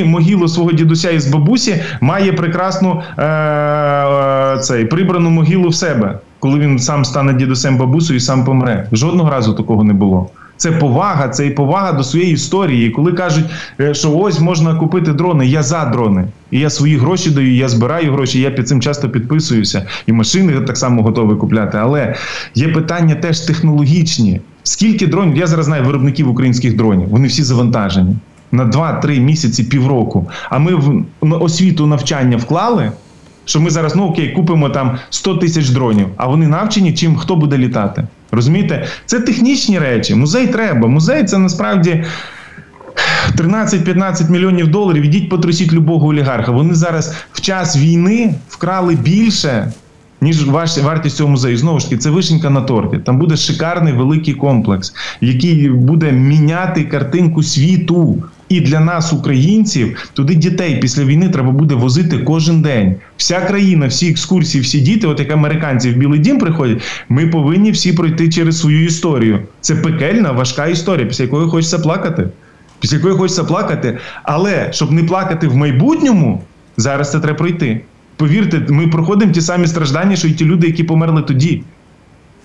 могилу 0.06 0.47
свого 0.47 0.71
дідуся 0.71 1.12
із 1.12 1.28
бабусі, 1.28 1.84
має 2.02 2.34
прекрасну 2.34 3.02
е, 3.17 3.24
е, 3.24 4.60
цей, 4.60 4.86
прибрану 4.86 5.30
могилу 5.30 5.69
в 5.69 5.76
себе, 5.76 6.19
коли 6.39 6.60
він 6.60 6.80
сам 6.80 7.06
стане 7.06 7.34
дідусем 7.34 7.78
бабусею 7.78 8.17
і 8.17 8.19
сам 8.19 8.45
помре. 8.45 8.88
Жодного 8.91 9.30
разу 9.30 9.54
такого 9.54 9.84
не 9.84 9.93
було. 9.93 10.30
Це 10.62 10.71
повага, 10.71 11.30
це 11.30 11.47
і 11.47 11.50
повага 11.50 11.91
до 11.91 12.04
своєї 12.04 12.34
історії. 12.34 12.89
Коли 12.89 13.13
кажуть, 13.13 13.45
е, 13.80 13.93
що 13.93 14.12
ось 14.12 14.39
можна 14.39 14.76
купити 14.76 15.13
дрони, 15.13 15.47
я 15.47 15.63
за 15.63 15.86
дрони. 15.86 16.28
І 16.52 16.60
я 16.60 16.69
свої 16.69 16.97
гроші 16.97 17.30
даю, 17.30 17.56
я 17.56 17.69
збираю 17.69 18.12
гроші, 18.12 18.41
я 18.41 18.52
під 18.52 18.67
цим 18.67 18.82
часто 18.82 19.10
підписуюся. 19.10 19.88
І 20.08 20.12
машини 20.12 20.62
так 20.62 20.78
само 20.78 21.04
готові 21.04 21.36
купляти. 21.36 21.78
Але 21.82 22.15
є 22.56 22.67
питання 22.67 23.15
теж 23.15 23.39
технологічні. 23.39 24.41
Скільки 24.63 25.08
дронів? 25.08 25.38
Я 25.38 25.47
зараз 25.47 25.65
знаю 25.65 25.84
виробників 25.84 26.30
українських 26.30 26.76
дронів. 26.76 27.10
Вони 27.10 27.28
всі 27.28 27.43
завантажені 27.43 28.15
на 28.52 28.65
2-3 28.65 29.19
місяці, 29.19 29.63
півроку. 29.63 30.30
А 30.50 30.60
ми 30.60 30.76
в 30.76 31.04
освіту 31.21 31.88
навчання 31.88 32.38
вклали. 32.38 32.91
Що 33.45 33.62
ми 33.62 33.69
зараз 33.69 33.95
ну 33.95 34.04
окей, 34.04 34.34
купимо 34.34 34.69
там 34.69 34.97
100 35.10 35.36
тисяч 35.36 35.69
дронів, 35.69 36.08
а 36.17 36.27
вони 36.27 36.47
навчені, 36.47 36.93
чим 36.93 37.15
хто 37.15 37.36
буде 37.36 37.58
літати. 37.58 38.08
Розумієте? 38.32 38.88
Це 39.06 39.19
технічні 39.19 39.80
речі. 39.80 40.15
Музей 40.15 40.47
треба. 40.47 40.88
Музей 40.88 41.23
це 41.23 41.38
насправді. 41.38 42.04
13-15 43.38 44.32
мільйонів 44.32 44.67
доларів. 44.67 45.04
Ідіть 45.04 45.30
потрусіть 45.30 45.73
любого 45.73 46.08
олігарха. 46.08 46.51
Вони 46.51 46.73
зараз 46.73 47.13
в 47.32 47.41
час 47.41 47.77
війни 47.77 48.34
вкрали 48.49 48.95
більше, 48.95 49.71
ніж 50.21 50.47
вартість 50.84 51.15
цього 51.15 51.30
музею. 51.30 51.58
Знову 51.58 51.80
ж 51.80 51.89
таки, 51.89 51.97
це 51.97 52.10
вишенька 52.10 52.49
на 52.49 52.62
торті. 52.62 52.97
Там 52.97 53.19
буде 53.19 53.38
шикарний 53.38 53.93
великий 53.93 54.34
комплекс, 54.34 54.93
який 55.21 55.69
буде 55.69 56.12
міняти 56.12 56.84
картинку 56.84 57.43
світу. 57.43 58.23
І 58.51 58.61
для 58.61 58.79
нас, 58.79 59.13
українців, 59.13 60.09
туди 60.13 60.35
дітей 60.35 60.79
після 60.81 61.03
війни 61.03 61.29
треба 61.29 61.51
буде 61.51 61.75
возити 61.75 62.17
кожен 62.17 62.61
день. 62.61 62.95
Вся 63.17 63.39
країна, 63.39 63.87
всі 63.87 64.09
екскурсії, 64.09 64.63
всі 64.63 64.79
діти, 64.79 65.07
от 65.07 65.19
як 65.19 65.31
американці 65.31 65.91
в 65.91 65.97
Білий 65.97 66.19
Дім 66.19 66.39
приходять, 66.39 66.81
ми 67.09 67.27
повинні 67.27 67.71
всі 67.71 67.93
пройти 67.93 68.29
через 68.29 68.59
свою 68.59 68.85
історію. 68.85 69.39
Це 69.61 69.75
пекельна, 69.75 70.31
важка 70.31 70.65
історія, 70.67 71.07
після 71.07 71.23
якої 71.23 71.47
хочеться 71.47 71.79
плакати. 71.79 72.27
Після 72.79 72.97
якої 72.97 73.15
хочеться 73.15 73.43
плакати. 73.43 73.97
Але 74.23 74.69
щоб 74.73 74.91
не 74.91 75.03
плакати 75.03 75.47
в 75.47 75.55
майбутньому, 75.55 76.41
зараз 76.77 77.11
це 77.11 77.19
треба 77.19 77.37
пройти. 77.37 77.81
Повірте, 78.17 78.61
ми 78.69 78.87
проходимо 78.87 79.31
ті 79.31 79.41
самі 79.41 79.67
страждання, 79.67 80.15
що 80.15 80.27
й 80.27 80.33
ті 80.33 80.45
люди, 80.45 80.67
які 80.67 80.83
померли 80.83 81.21
тоді. 81.21 81.63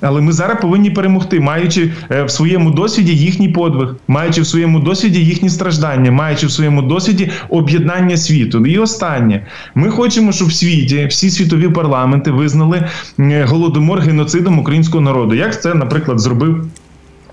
Але 0.01 0.21
ми 0.21 0.33
зараз 0.33 0.61
повинні 0.61 0.91
перемогти, 0.91 1.41
маючи 1.41 1.93
е, 2.11 2.23
в 2.23 2.31
своєму 2.31 2.71
досвіді 2.71 3.17
їхній 3.17 3.49
подвиг, 3.49 3.95
маючи 4.09 4.41
в 4.41 4.47
своєму 4.47 4.81
досвіді 4.81 5.25
їхні 5.25 5.51
страждання, 5.51 6.11
маючи 6.11 6.47
в 6.47 6.51
своєму 6.51 6.83
досвіді 6.83 7.31
об'єднання 7.49 8.17
світу. 8.17 8.67
І 8.67 8.79
останнє, 8.79 9.47
ми 9.75 9.91
хочемо, 9.91 10.33
щоб 10.33 10.49
в 10.49 10.53
світі 10.53 11.07
всі 11.07 11.31
світові 11.31 11.69
парламенти 11.69 12.31
визнали 12.31 12.89
голодомор 13.19 14.01
геноцидом 14.01 14.59
українського 14.59 15.01
народу. 15.01 15.35
Як 15.35 15.63
це, 15.63 15.75
наприклад, 15.75 16.21
зробив 16.21 16.67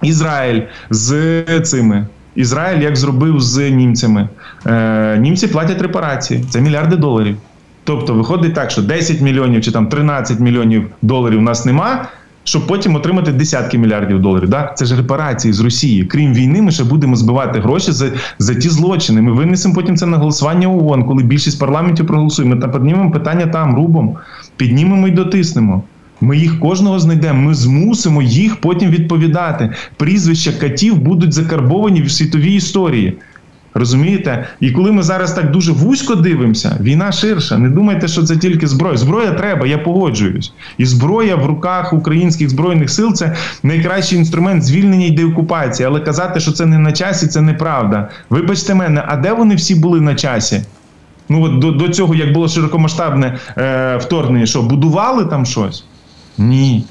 Ізраїль 0.02 0.62
з 0.90 1.44
цими. 1.62 2.08
Ізраїль 2.36 2.82
як 2.82 2.96
зробив 2.96 3.42
з 3.42 3.70
німцями. 3.70 4.30
Е, 4.66 5.18
Німці 5.18 5.48
платять 5.48 5.82
репарації, 5.82 6.46
це 6.50 6.62
мільярди 6.62 6.96
доларів. 6.96 7.38
Тобто 7.84 8.14
виходить 8.14 8.54
так, 8.54 8.72
що 8.72 8.82
10 8.82 9.22
мільйонів 9.22 9.62
чи 9.62 9.72
там 9.72 9.88
13 9.88 10.40
мільйонів 10.40 10.90
доларів 11.02 11.40
у 11.40 11.42
нас 11.42 11.66
нема 11.66 12.08
щоб 12.44 12.68
потім 12.68 12.96
отримати 12.96 13.32
десятки 13.32 13.78
мільярдів 13.78 14.22
доларів. 14.22 14.50
Да? 14.50 14.74
Це 14.78 14.86
ж 14.86 14.96
репарації 14.96 15.54
з 15.54 15.60
Росії. 15.60 16.06
Крім 16.06 16.34
війни, 16.34 16.62
ми 16.62 16.72
ще 16.72 16.84
будемо 16.84 17.16
збивати 17.16 17.60
гроші 17.60 17.92
за 17.92 18.12
за 18.40 18.56
ті 18.56 18.70
злочини. 18.70 19.22
Ми 19.22 19.32
винесемо 19.32 19.76
потім 19.76 19.98
це 19.98 20.06
на 20.06 20.18
голосування 20.18 20.68
ООН, 20.68 21.04
коли 21.04 21.24
більшість 21.24 21.60
парламентів 21.60 22.08
проголосує. 22.08 22.50
Ми 22.50 22.56
та 22.56 22.68
піднімемо 22.68 23.12
питання 23.12 23.48
там 23.48 23.76
рубом, 23.76 24.16
піднімемо 24.58 25.08
і 25.08 25.12
дотиснемо. 25.12 25.84
Ми 26.22 26.38
їх 26.38 26.60
кожного 26.60 27.00
знайдемо. 27.00 27.42
Ми 27.42 27.54
змусимо 27.54 28.22
їх 28.22 28.62
потім 28.62 28.90
відповідати. 28.90 29.70
Прізвища 29.98 30.52
катів 30.52 30.98
будуть 30.98 31.34
закарбовані 31.34 32.02
в 32.02 32.12
світовій 32.12 32.56
історії. 32.56 33.18
Розумієте? 33.74 34.48
І 34.60 34.72
коли 34.72 34.92
ми 34.92 35.04
зараз 35.04 35.34
так 35.34 35.52
дуже 35.52 35.72
вузько 35.72 36.16
дивимося, 36.16 36.78
війна 36.82 37.12
ширша. 37.12 37.58
Не 37.58 37.70
думайте, 37.70 38.08
що 38.08 38.24
це 38.24 38.38
тільки 38.38 38.68
зброя. 38.68 38.98
Зброя 38.98 39.32
треба, 39.32 39.68
я 39.68 39.78
погоджуюсь. 39.78 40.54
І 40.78 40.86
зброя 40.86 41.36
в 41.36 41.46
руках 41.46 41.94
українських 41.94 42.50
збройних 42.50 42.90
сил 42.90 43.14
це 43.14 43.36
найкращий 43.64 44.20
інструмент 44.20 44.64
звільнення 44.64 45.06
і 45.06 45.12
деокупації. 45.12 45.88
Але 45.88 46.00
казати, 46.00 46.40
що 46.40 46.52
це 46.52 46.66
не 46.66 46.78
на 46.78 46.92
часі, 46.92 47.28
це 47.28 47.42
неправда. 47.42 48.10
Вибачте 48.30 48.76
мене, 48.76 49.04
а 49.08 49.18
де 49.18 49.34
вони 49.34 49.56
всі 49.56 49.76
були 49.76 50.02
на 50.02 50.16
часі? 50.16 50.62
Ну 51.30 51.44
от 51.44 51.60
до, 51.60 51.72
до 51.72 51.90
цього, 51.90 52.16
як 52.16 52.34
було 52.34 52.48
широкомасштабне 52.48 53.38
е, 53.58 53.98
вторгнення, 53.98 54.46
що 54.46 54.62
будували 54.62 55.26
там 55.26 55.46
щось? 55.46 55.84
Ні. 56.38 56.86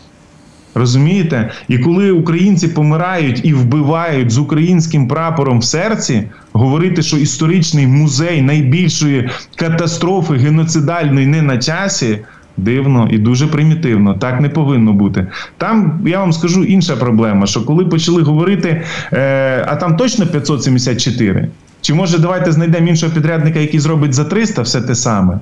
Розумієте? 0.75 1.51
І 1.69 1.79
коли 1.79 2.11
українці 2.11 2.69
помирають 2.69 3.41
і 3.45 3.55
вбивають 3.55 4.31
з 4.31 4.39
українським 4.39 5.09
прапором 5.09 5.59
в 5.59 5.65
серці, 5.65 6.25
говорити, 6.53 7.03
що 7.03 7.17
історичний 7.17 7.87
музей 7.87 8.43
найбільшої 8.43 9.29
катастрофи 9.57 10.35
геноцидальної 10.35 11.27
не 11.27 11.43
на 11.43 11.59
часі. 11.59 12.19
Дивно 12.57 13.09
і 13.11 13.19
дуже 13.19 13.47
примітивно, 13.47 14.15
так 14.15 14.41
не 14.41 14.49
повинно 14.49 14.93
бути. 14.93 15.27
Там 15.59 16.01
я 16.07 16.19
вам 16.21 16.33
скажу 16.33 16.65
інша 16.65 16.97
проблема: 16.97 17.47
що 17.47 17.65
коли 17.65 17.85
почали 17.85 18.23
говорити, 18.23 18.83
е, 19.13 19.65
а 19.69 19.77
там 19.77 19.97
точно 19.97 20.27
574, 20.27 21.49
чи 21.81 21.95
може 21.95 22.19
давайте 22.19 22.53
знайдемо 22.53 22.89
іншого 22.89 23.13
підрядника, 23.13 23.59
який 23.59 23.81
зробить 23.81 24.15
за 24.15 24.25
300 24.25 24.63
все 24.63 24.81
те 24.81 24.95
саме. 24.95 25.39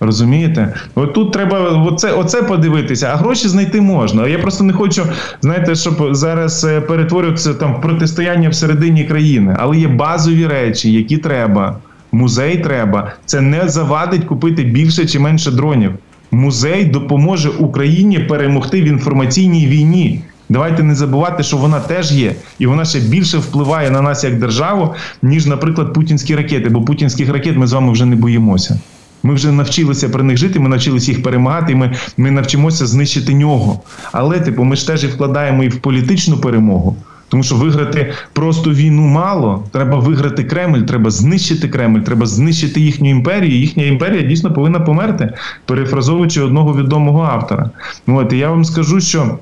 Розумієте? 0.00 0.74
От 0.94 1.14
тут 1.14 1.32
треба 1.32 1.58
оце, 1.60 2.12
оце 2.12 2.42
подивитися, 2.42 3.10
а 3.12 3.16
гроші 3.16 3.48
знайти 3.48 3.80
можна. 3.80 4.28
Я 4.28 4.38
просто 4.38 4.64
не 4.64 4.72
хочу, 4.72 5.02
знаєте, 5.40 5.74
щоб 5.74 6.14
зараз 6.14 6.64
е, 6.64 6.80
перетворюватися 6.80 7.54
там 7.54 7.80
протистояння 7.80 8.48
всередині 8.48 9.04
країни. 9.04 9.56
Але 9.58 9.76
є 9.76 9.88
базові 9.88 10.46
речі, 10.46 10.92
які 10.92 11.16
треба. 11.16 11.76
Музей 12.12 12.58
треба. 12.58 13.12
Це 13.26 13.40
не 13.40 13.68
завадить 13.68 14.24
купити 14.24 14.62
більше 14.62 15.06
чи 15.06 15.18
менше 15.18 15.50
дронів. 15.50 15.92
Музей 16.30 16.84
допоможе 16.84 17.48
Україні 17.48 18.18
перемогти 18.18 18.82
в 18.82 18.84
інформаційній 18.84 19.66
війні. 19.66 20.22
Давайте 20.48 20.82
не 20.82 20.94
забувати, 20.94 21.42
що 21.42 21.56
вона 21.56 21.80
теж 21.80 22.12
є, 22.12 22.34
і 22.58 22.66
вона 22.66 22.84
ще 22.84 23.00
більше 23.00 23.38
впливає 23.38 23.90
на 23.90 24.02
нас 24.02 24.24
як 24.24 24.38
державу, 24.38 24.94
ніж, 25.22 25.46
наприклад, 25.46 25.94
путінські 25.94 26.36
ракети. 26.36 26.68
Бо 26.68 26.82
путінських 26.82 27.32
ракет 27.32 27.56
ми 27.56 27.66
з 27.66 27.72
вами 27.72 27.92
вже 27.92 28.04
не 28.04 28.16
боїмося. 28.16 28.80
Ми 29.22 29.34
вже 29.34 29.52
навчилися 29.52 30.08
при 30.08 30.22
них 30.22 30.36
жити, 30.36 30.60
ми 30.60 30.68
навчилися 30.68 31.10
їх 31.10 31.22
перемагати, 31.22 31.72
і 31.72 31.74
ми, 31.74 31.94
ми 32.16 32.30
навчимося 32.30 32.86
знищити 32.86 33.34
нього. 33.34 33.80
Але, 34.12 34.40
типу, 34.40 34.64
ми 34.64 34.76
ж 34.76 34.86
теж 34.86 35.04
і 35.04 35.06
вкладаємо 35.06 35.64
і 35.64 35.68
в 35.68 35.78
політичну 35.78 36.38
перемогу. 36.38 36.96
Тому 37.28 37.42
що 37.42 37.54
виграти 37.54 38.12
просто 38.32 38.70
війну 38.70 39.02
мало. 39.02 39.64
Треба 39.72 39.98
виграти 39.98 40.44
Кремль, 40.44 40.80
треба 40.80 41.10
знищити 41.10 41.68
Кремль, 41.68 42.00
треба 42.00 42.26
знищити 42.26 42.80
їхню 42.80 43.10
імперію. 43.10 43.58
Їхня 43.58 43.84
імперія 43.84 44.22
дійсно 44.22 44.52
повинна 44.52 44.80
померти, 44.80 45.34
перефразовуючи 45.66 46.40
одного 46.40 46.76
відомого 46.76 47.22
автора. 47.22 47.70
Ну 48.06 48.16
от 48.18 48.32
і 48.32 48.38
я 48.38 48.50
вам 48.50 48.64
скажу, 48.64 49.00
що. 49.00 49.38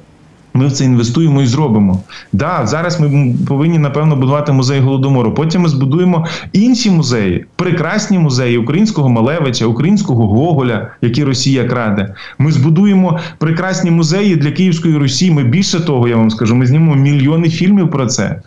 Ми 0.56 0.66
в 0.66 0.72
це 0.72 0.84
інвестуємо 0.84 1.42
і 1.42 1.46
зробимо. 1.46 2.00
Да, 2.32 2.60
зараз 2.64 3.00
ми 3.00 3.34
повинні 3.48 3.78
напевно 3.78 4.16
будувати 4.16 4.52
музей 4.52 4.80
голодомору. 4.80 5.34
Потім 5.34 5.62
ми 5.62 5.68
збудуємо 5.68 6.26
інші 6.52 6.90
музеї, 6.90 7.44
прекрасні 7.56 8.18
музеї 8.18 8.58
українського 8.58 9.08
Малевича, 9.08 9.66
українського 9.66 10.26
Гоголя, 10.26 10.90
які 11.02 11.24
Росія 11.24 11.64
краде. 11.64 12.14
Ми 12.38 12.52
збудуємо 12.52 13.18
прекрасні 13.38 13.90
музеї 13.90 14.36
для 14.36 14.50
Київської 14.50 14.96
Русі. 14.96 15.30
Ми 15.30 15.44
більше 15.44 15.80
того, 15.80 16.08
я 16.08 16.16
вам 16.16 16.30
скажу, 16.30 16.56
ми 16.56 16.66
знімемо 16.66 16.94
мільйони 16.94 17.50
фільмів 17.50 17.90
про 17.90 18.06
це. 18.06 18.42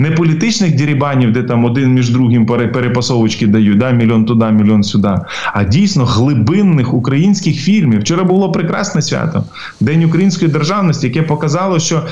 Не 0.00 0.10
політичних 0.10 0.74
дірібанів, 0.74 1.32
де 1.32 1.42
там 1.42 1.64
один 1.64 1.92
між 1.92 2.10
другим 2.10 2.46
перепасовочки 2.46 3.46
дають, 3.46 3.78
да, 3.78 3.90
мільйон 3.90 4.24
туди, 4.24 4.44
мільйон 4.44 4.82
сюди, 4.82 5.14
а 5.52 5.64
дійсно 5.64 6.04
глибинних 6.04 6.94
українських 6.94 7.56
фільмів. 7.56 8.00
Вчора 8.00 8.24
було 8.24 8.52
прекрасне 8.52 9.02
свято, 9.02 9.44
День 9.80 10.04
української 10.04 10.50
державності, 10.50 11.06
яке 11.06 11.22
показало, 11.22 11.78
що 11.78 12.02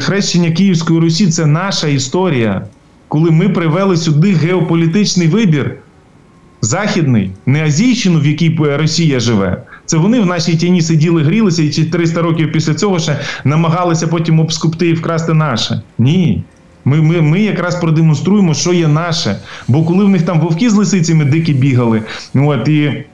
хрещення 0.00 0.50
Київської 0.50 1.00
Русі 1.00 1.26
це 1.26 1.46
наша 1.46 1.88
історія, 1.88 2.62
коли 3.08 3.30
ми 3.30 3.48
привели 3.48 3.96
сюди 3.96 4.32
геополітичний 4.32 5.28
вибір. 5.28 5.74
Західний, 6.60 7.30
не 7.46 7.64
Азійщину, 7.64 8.20
в 8.20 8.26
якій 8.26 8.58
Росія 8.58 9.20
живе. 9.20 9.62
Це 9.86 9.96
вони 9.96 10.20
в 10.20 10.26
нашій 10.26 10.56
тіні 10.56 10.82
сиділи, 10.82 11.22
грілися 11.22 11.62
і 11.62 11.68
300 11.68 12.22
років 12.22 12.52
після 12.52 12.74
цього 12.74 12.98
ще 12.98 13.20
намагалися 13.44 14.06
потім 14.06 14.40
обскупти 14.40 14.88
і 14.88 14.92
вкрасти 14.92 15.34
наше. 15.34 15.82
Ні. 15.98 16.44
Ми 16.84 17.00
ми, 17.00 17.20
ми 17.20 17.40
якраз 17.40 17.74
продемонструємо, 17.74 18.54
що 18.54 18.72
є 18.72 18.88
наше. 18.88 19.36
Бо 19.68 19.84
коли 19.84 20.04
в 20.04 20.08
них 20.08 20.22
там 20.22 20.40
вовки 20.40 20.70
з 20.70 20.74
лисицями 20.74 21.24
дикі 21.24 21.52
бігали, 21.52 22.02
от 22.34 22.68
і. 22.68 23.04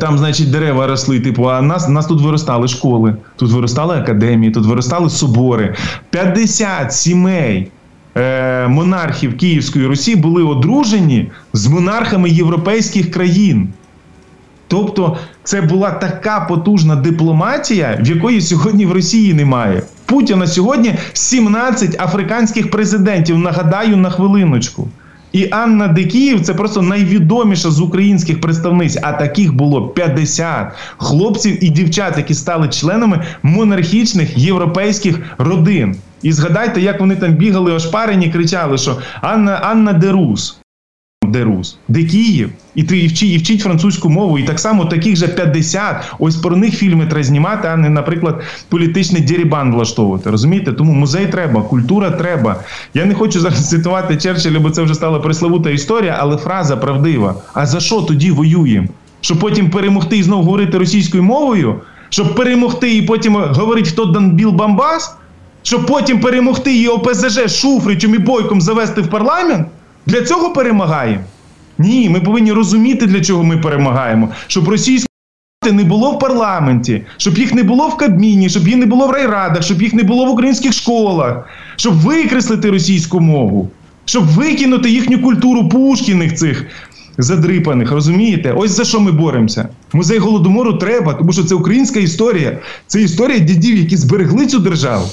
Там, 0.00 0.18
значить, 0.18 0.50
дерева 0.50 0.86
росли, 0.86 1.20
типу, 1.20 1.50
а 1.50 1.62
нас 1.62 1.88
нас 1.88 2.06
тут 2.06 2.20
виростали 2.20 2.68
школи, 2.68 3.16
тут 3.36 3.50
виростали 3.50 3.96
академії, 3.96 4.52
тут 4.52 4.66
виростали 4.66 5.10
собори. 5.10 5.74
50 6.10 6.92
сімей 6.92 7.70
е, 8.16 8.68
монархів 8.68 9.36
Київської 9.36 9.86
Русі 9.86 10.16
були 10.16 10.42
одружені 10.42 11.30
з 11.52 11.66
монархами 11.66 12.30
європейських 12.30 13.10
країн. 13.10 13.68
Тобто, 14.68 15.16
це 15.44 15.62
була 15.62 15.90
така 15.90 16.40
потужна 16.40 16.96
дипломатія, 16.96 17.98
в 18.00 18.08
якої 18.08 18.40
сьогодні 18.40 18.86
в 18.86 18.92
Росії 18.92 19.34
немає. 19.34 19.82
Путіна 20.10 20.46
сьогодні 20.46 20.94
17 21.12 22.02
африканських 22.02 22.70
президентів. 22.70 23.38
Нагадаю 23.38 23.96
на 23.96 24.10
хвилиночку. 24.10 24.88
І 25.32 25.48
Анна 25.50 25.88
Дикіїв 25.88 26.40
це 26.40 26.54
просто 26.54 26.82
найвідоміша 26.82 27.70
з 27.70 27.80
українських 27.80 28.40
представниць. 28.40 28.98
А 29.02 29.12
таких 29.12 29.54
було 29.54 29.88
50 29.88 30.72
хлопців 30.96 31.64
і 31.64 31.68
дівчат, 31.68 32.16
які 32.16 32.34
стали 32.34 32.68
членами 32.68 33.24
монархічних 33.42 34.38
європейських 34.38 35.20
родин. 35.38 35.96
І 36.22 36.32
згадайте, 36.32 36.80
як 36.80 37.00
вони 37.00 37.16
там 37.16 37.32
бігали 37.32 37.72
ошпарені, 37.72 38.30
кричали, 38.30 38.78
що 38.78 38.96
Анна 39.20 39.52
Анна 39.52 39.92
Дерус 39.92 40.59
де 41.26 41.44
Рус, 41.44 41.78
де 41.88 42.04
Київ, 42.04 42.50
і 42.74 42.82
ти 42.82 42.98
і 42.98 43.06
вчить, 43.06 43.30
і 43.30 43.38
вчить 43.38 43.60
французьку 43.60 44.08
мову, 44.10 44.38
і 44.38 44.42
так 44.42 44.60
само 44.60 44.84
таких 44.84 45.16
же 45.16 45.28
50. 45.28 45.96
Ось 46.18 46.36
про 46.36 46.56
них 46.56 46.74
фільми 46.74 47.06
треба 47.06 47.22
знімати, 47.22 47.68
а 47.68 47.76
не, 47.76 47.88
наприклад, 47.88 48.42
політичний 48.68 49.22
дірібан 49.22 49.72
влаштовувати. 49.72 50.30
Розумієте? 50.30 50.72
Тому 50.72 50.92
музей 50.92 51.26
треба, 51.26 51.62
культура 51.62 52.10
треба. 52.10 52.56
Я 52.94 53.04
не 53.04 53.14
хочу 53.14 53.40
зараз 53.40 53.70
цитувати 53.70 54.16
Черчилля, 54.16 54.60
бо 54.60 54.70
це 54.70 54.82
вже 54.82 54.94
стала 54.94 55.18
пресловута 55.18 55.70
історія, 55.70 56.16
але 56.20 56.36
фраза 56.36 56.76
правдива. 56.76 57.34
А 57.54 57.66
за 57.66 57.80
що 57.80 58.00
тоді 58.00 58.30
воюємо? 58.30 58.88
Щоб 59.20 59.38
потім 59.38 59.70
перемогти 59.70 60.18
і 60.18 60.22
знову 60.22 60.42
говорити 60.42 60.78
російською 60.78 61.22
мовою, 61.22 61.80
щоб 62.08 62.34
перемогти 62.34 62.96
і 62.96 63.02
потім 63.02 63.36
говорити, 63.36 63.90
хто 63.90 64.04
Данбіл 64.04 64.50
Бамбас, 64.50 65.16
щоб 65.62 65.86
потім 65.86 66.20
перемогти 66.20 66.76
і 66.76 66.88
ОПЗЖ 66.88 67.60
Шуфричем 67.60 68.14
і 68.14 68.18
Бойком 68.18 68.60
завести 68.60 69.00
в 69.00 69.10
парламент. 69.10 69.66
Для 70.06 70.22
цього 70.22 70.52
перемагаємо? 70.52 71.24
Ні, 71.78 72.08
ми 72.08 72.20
повинні 72.20 72.52
розуміти, 72.52 73.06
для 73.06 73.20
чого 73.20 73.44
ми 73.44 73.56
перемагаємо. 73.56 74.28
Щоб 74.46 74.68
російські 74.68 75.06
не 75.72 75.84
було 75.84 76.10
в 76.10 76.18
парламенті, 76.18 77.02
щоб 77.16 77.38
їх 77.38 77.54
не 77.54 77.62
було 77.62 77.88
в 77.88 77.96
Кабміні, 77.96 78.48
щоб 78.48 78.68
їх 78.68 78.76
не 78.76 78.86
було 78.86 79.06
в 79.06 79.10
райрадах, 79.10 79.62
щоб 79.62 79.82
їх 79.82 79.94
не 79.94 80.02
було 80.02 80.26
в 80.26 80.30
українських 80.30 80.72
школах, 80.72 81.48
щоб 81.76 81.94
викреслити 81.94 82.70
російську 82.70 83.20
мову, 83.20 83.70
щоб 84.04 84.26
викинути 84.26 84.90
їхню 84.90 85.18
культуру 85.18 85.68
Пушкіних 85.68 86.34
цих 86.34 86.66
задрипаних. 87.18 87.92
Розумієте? 87.92 88.52
Ось 88.52 88.70
за 88.70 88.84
що 88.84 89.00
ми 89.00 89.12
боремося. 89.12 89.68
Музей 89.92 90.18
голодомору 90.18 90.72
треба, 90.74 91.14
тому 91.14 91.32
що 91.32 91.44
це 91.44 91.54
українська 91.54 92.00
історія. 92.00 92.58
Це 92.86 93.02
історія 93.02 93.38
дідів, 93.38 93.76
які 93.76 93.96
зберегли 93.96 94.46
цю 94.46 94.58
державу 94.58 95.06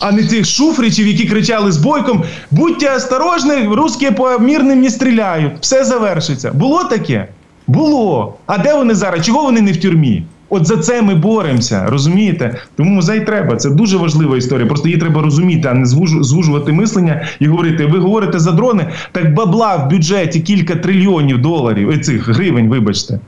а 0.00 0.12
не 0.12 0.24
тих 0.24 0.46
шуфричів, 0.46 1.06
які 1.06 1.24
кричали 1.24 1.72
з 1.72 1.76
бойком: 1.76 2.22
будьте 2.50 2.96
осторожні, 2.96 3.68
русські 3.72 4.10
по 4.10 4.38
мирним 4.38 4.80
не 4.80 4.90
стріляють. 4.90 5.52
Все 5.60 5.84
завершиться. 5.84 6.52
Було 6.52 6.84
таке? 6.84 7.28
Було. 7.66 8.34
А 8.46 8.58
де 8.58 8.74
вони 8.74 8.94
зараз? 8.94 9.26
Чого 9.26 9.42
вони 9.42 9.60
не 9.60 9.72
в 9.72 9.76
тюрмі? 9.76 10.24
От 10.48 10.66
за 10.66 10.76
це 10.76 11.02
ми 11.02 11.14
боремося, 11.14 11.86
розумієте? 11.88 12.56
Тому 12.76 12.90
музей 12.90 13.20
треба. 13.20 13.56
Це 13.56 13.70
дуже 13.70 13.96
важлива 13.96 14.36
історія. 14.36 14.66
Просто 14.66 14.88
її 14.88 15.00
треба 15.00 15.22
розуміти, 15.22 15.68
а 15.68 15.74
не 15.74 15.86
звужувати 16.20 16.72
мислення 16.72 17.26
і 17.40 17.46
говорити: 17.46 17.86
ви 17.86 17.98
говорите 17.98 18.38
за 18.38 18.52
дрони, 18.52 18.86
так 19.12 19.34
бабла 19.34 19.76
в 19.76 19.90
бюджеті 19.90 20.40
кілька 20.40 20.76
трильйонів 20.76 21.42
доларів, 21.42 21.90
е, 21.90 21.98
цих 21.98 22.28
гривень, 22.28 22.68
вибачте, 22.68 23.20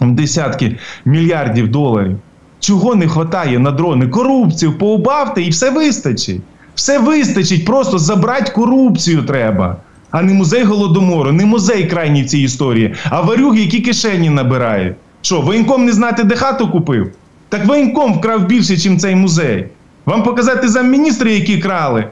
десятки 0.00 0.76
мільярдів 1.04 1.68
доларів. 1.68 2.18
Чого 2.64 2.94
не 2.94 3.06
вистачає 3.06 3.58
на 3.58 3.70
дрони? 3.70 4.08
Корупцію 4.08 4.78
поубавте 4.78 5.42
і 5.42 5.50
все 5.50 5.70
вистачить. 5.70 6.40
Все 6.74 6.98
вистачить, 6.98 7.64
просто 7.64 7.98
забрати 7.98 8.52
корупцію 8.52 9.22
треба. 9.22 9.76
А 10.10 10.22
не 10.22 10.34
музей 10.34 10.64
голодомору, 10.64 11.32
не 11.32 11.46
музей 11.46 11.86
крайній 11.86 12.22
в 12.22 12.26
цій 12.26 12.38
історії, 12.38 12.94
а 13.10 13.20
варюги, 13.20 13.60
які 13.60 13.80
кишені 13.80 14.30
набирають. 14.30 14.96
Що, 15.22 15.40
воєнком 15.40 15.84
не 15.84 15.92
знати, 15.92 16.24
де 16.24 16.36
хату 16.36 16.68
купив? 16.68 17.12
Так 17.48 17.66
воєнком 17.66 18.14
вкрав 18.14 18.46
більше, 18.46 18.90
ніж 18.90 19.00
цей 19.00 19.14
музей. 19.14 19.66
Вам 20.06 20.22
показати 20.22 20.68
замміністри, 20.68 21.32
які 21.34 21.58
крали. 21.58 22.08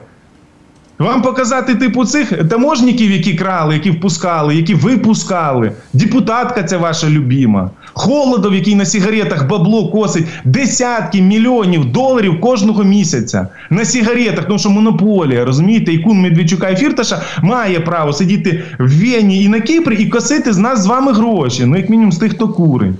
Вам 0.99 1.21
показати 1.21 1.75
типу 1.75 2.05
цих 2.05 2.47
таможників, 2.49 3.11
які 3.11 3.33
крали, 3.33 3.73
які 3.73 3.91
впускали, 3.91 4.55
які 4.55 4.73
випускали. 4.73 5.71
Депутатка 5.93 6.63
ця 6.63 6.77
ваша 6.77 7.09
любима. 7.09 7.71
Холодов, 7.93 8.55
який 8.55 8.75
на 8.75 8.85
сигаретах 8.85 9.47
бабло 9.47 9.91
косить 9.91 10.25
десятки 10.45 11.21
мільйонів 11.21 11.85
доларів 11.85 12.41
кожного 12.41 12.83
місяця. 12.83 13.47
На 13.69 13.85
сигаретах, 13.85 14.45
тому 14.45 14.59
що 14.59 14.69
монополія, 14.69 15.45
розумієте, 15.45 15.93
і 15.93 15.99
кун 15.99 16.21
Медведчука 16.21 16.69
і 16.69 16.75
Фірташа 16.75 17.21
має 17.41 17.79
право 17.79 18.13
сидіти 18.13 18.63
в 18.79 18.99
Вені 18.99 19.43
і 19.43 19.49
на 19.49 19.59
Кіпрі 19.59 19.95
і 19.95 20.05
косити 20.05 20.53
з 20.53 20.57
нас 20.57 20.83
з 20.83 20.85
вами 20.85 21.13
гроші. 21.13 21.65
Ну, 21.65 21.77
як 21.77 21.89
мінімум, 21.89 22.11
з 22.11 22.17
тих, 22.17 22.33
хто 22.33 22.47
курить. 22.47 22.95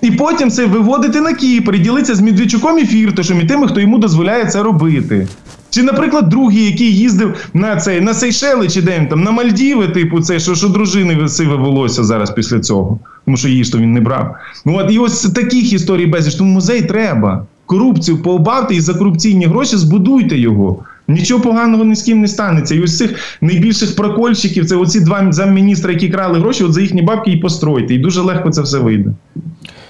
І 0.00 0.10
потім 0.10 0.50
це 0.50 0.66
виводити 0.66 1.20
на 1.20 1.34
Кіпр 1.34 1.74
і 1.74 1.78
ділитися 1.78 2.14
з 2.14 2.20
Медведчуком 2.20 2.78
і 2.78 2.86
Фірташем 2.86 3.40
і 3.40 3.44
тими, 3.44 3.68
хто 3.68 3.80
йому 3.80 3.98
дозволяє 3.98 4.46
це 4.46 4.62
робити. 4.62 5.28
Чи, 5.70 5.82
наприклад, 5.82 6.28
другий, 6.28 6.64
який 6.64 6.96
їздив 6.96 7.48
на 7.54 7.76
цей 7.76 8.00
на 8.00 8.14
Сейшели, 8.14 8.68
чи 8.68 8.82
де 8.82 8.98
він 8.98 9.08
там 9.08 9.22
на 9.22 9.30
Мальдіви, 9.30 9.88
типу, 9.88 10.20
це 10.20 10.38
що, 10.38 10.54
що 10.54 10.68
дружини 10.68 11.28
сиве 11.28 11.56
волосся 11.56 12.04
зараз 12.04 12.30
після 12.30 12.60
цього, 12.60 12.98
тому 13.24 13.36
що 13.36 13.48
її 13.48 13.64
ж 13.64 13.72
то 13.72 13.78
він 13.78 13.92
не 13.92 14.00
брав. 14.00 14.36
Ну 14.64 14.76
от 14.76 14.92
і 14.92 14.98
ось 14.98 15.22
таких 15.22 15.72
історій 15.72 16.06
безліч. 16.06 16.34
Тому 16.34 16.52
музей 16.52 16.82
треба. 16.82 17.46
Корупцію 17.66 18.22
пообавте 18.22 18.74
і 18.74 18.80
за 18.80 18.94
корупційні 18.94 19.46
гроші 19.46 19.76
збудуйте 19.76 20.38
його. 20.38 20.84
Нічого 21.08 21.40
поганого 21.40 21.84
ні 21.84 21.94
з 21.94 22.02
ким 22.02 22.20
не 22.20 22.28
станеться. 22.28 22.74
І 22.74 22.80
ось 22.80 22.98
цих 22.98 23.38
найбільших 23.40 23.96
прокольщиків, 23.96 24.66
це 24.66 24.76
оці 24.76 25.00
два 25.00 25.32
замміністра, 25.32 25.92
які 25.92 26.08
крали 26.08 26.38
гроші, 26.38 26.64
от 26.64 26.72
за 26.72 26.80
їхні 26.80 27.02
бабки 27.02 27.30
і 27.30 27.36
постройте. 27.36 27.94
І 27.94 27.98
дуже 27.98 28.20
легко 28.20 28.50
це 28.50 28.62
все 28.62 28.78
вийде. 28.78 29.10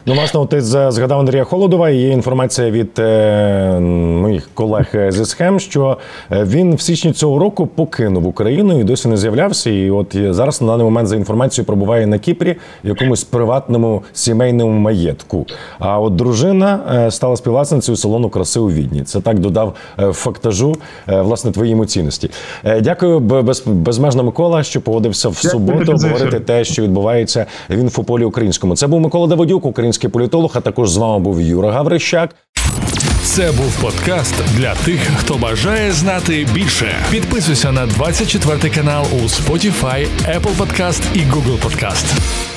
Ну, 0.06 0.14
власне, 0.14 0.46
ти 0.46 0.60
згадав 0.60 1.20
Андрія 1.20 1.44
Холодова. 1.44 1.90
і 1.90 1.96
Є 1.96 2.08
інформація 2.08 2.70
від 2.70 2.98
е, 2.98 3.80
моїх 3.80 4.50
колег 4.54 4.86
зі 5.08 5.24
схем, 5.24 5.60
що 5.60 5.98
е, 6.32 6.44
він 6.44 6.74
в 6.74 6.80
січні 6.80 7.12
цього 7.12 7.38
року 7.38 7.66
покинув 7.66 8.26
Україну 8.26 8.80
і 8.80 8.84
досі 8.84 9.08
не 9.08 9.16
з'являвся. 9.16 9.70
І 9.70 9.90
от 9.90 10.16
зараз 10.30 10.60
на 10.60 10.66
даний 10.66 10.84
момент 10.84 11.08
за 11.08 11.16
інформацією 11.16 11.66
пробуває 11.66 12.06
на 12.06 12.18
Кіпрі 12.18 12.56
в 12.84 12.88
якомусь 12.88 13.24
приватному 13.24 14.02
сімейному 14.12 14.72
маєтку. 14.72 15.46
А 15.78 16.00
от 16.00 16.16
дружина 16.16 16.80
е, 17.06 17.10
стала 17.10 17.36
співвласницею 17.36 17.96
салону 17.96 18.28
краси 18.28 18.60
у 18.60 18.70
Відні. 18.70 19.02
Це 19.02 19.20
так 19.20 19.38
додав 19.38 19.74
е, 19.98 20.12
фактажу 20.12 20.76
власне 21.06 21.50
твої 21.50 21.72
емоційності. 21.72 22.30
Дякую, 22.80 23.20
без, 23.20 23.62
безмежно 23.66 24.24
Микола, 24.24 24.62
що 24.62 24.80
поводився 24.80 25.28
в 25.28 25.36
суботу 25.36 25.92
говорити 25.92 26.40
те, 26.40 26.64
що 26.64 26.82
відбувається 26.82 27.46
в 27.70 27.76
інфополі 27.76 28.24
українському. 28.24 28.76
Це 28.76 28.86
був 28.86 29.00
Микола 29.00 29.26
Давидюк, 29.26 29.66
український 29.90 30.10
політолог. 30.10 30.52
А 30.54 30.60
також 30.60 30.90
з 30.90 30.96
вами 30.96 31.18
був 31.18 31.40
Юра 31.40 31.72
Гаврищак. 31.72 32.34
Це 33.24 33.52
був 33.52 33.80
подкаст 33.80 34.34
для 34.56 34.74
тих, 34.74 35.00
хто 35.16 35.34
бажає 35.34 35.92
знати 35.92 36.46
більше. 36.54 36.94
Підписуйся 37.10 37.72
на 37.72 37.86
24 37.86 38.74
канал 38.74 39.06
у 39.12 39.16
Spotify, 39.16 40.06
Apple 40.28 40.56
Podcast 40.56 41.02
і 41.14 41.18
Google 41.18 41.58
Podcast. 41.58 42.49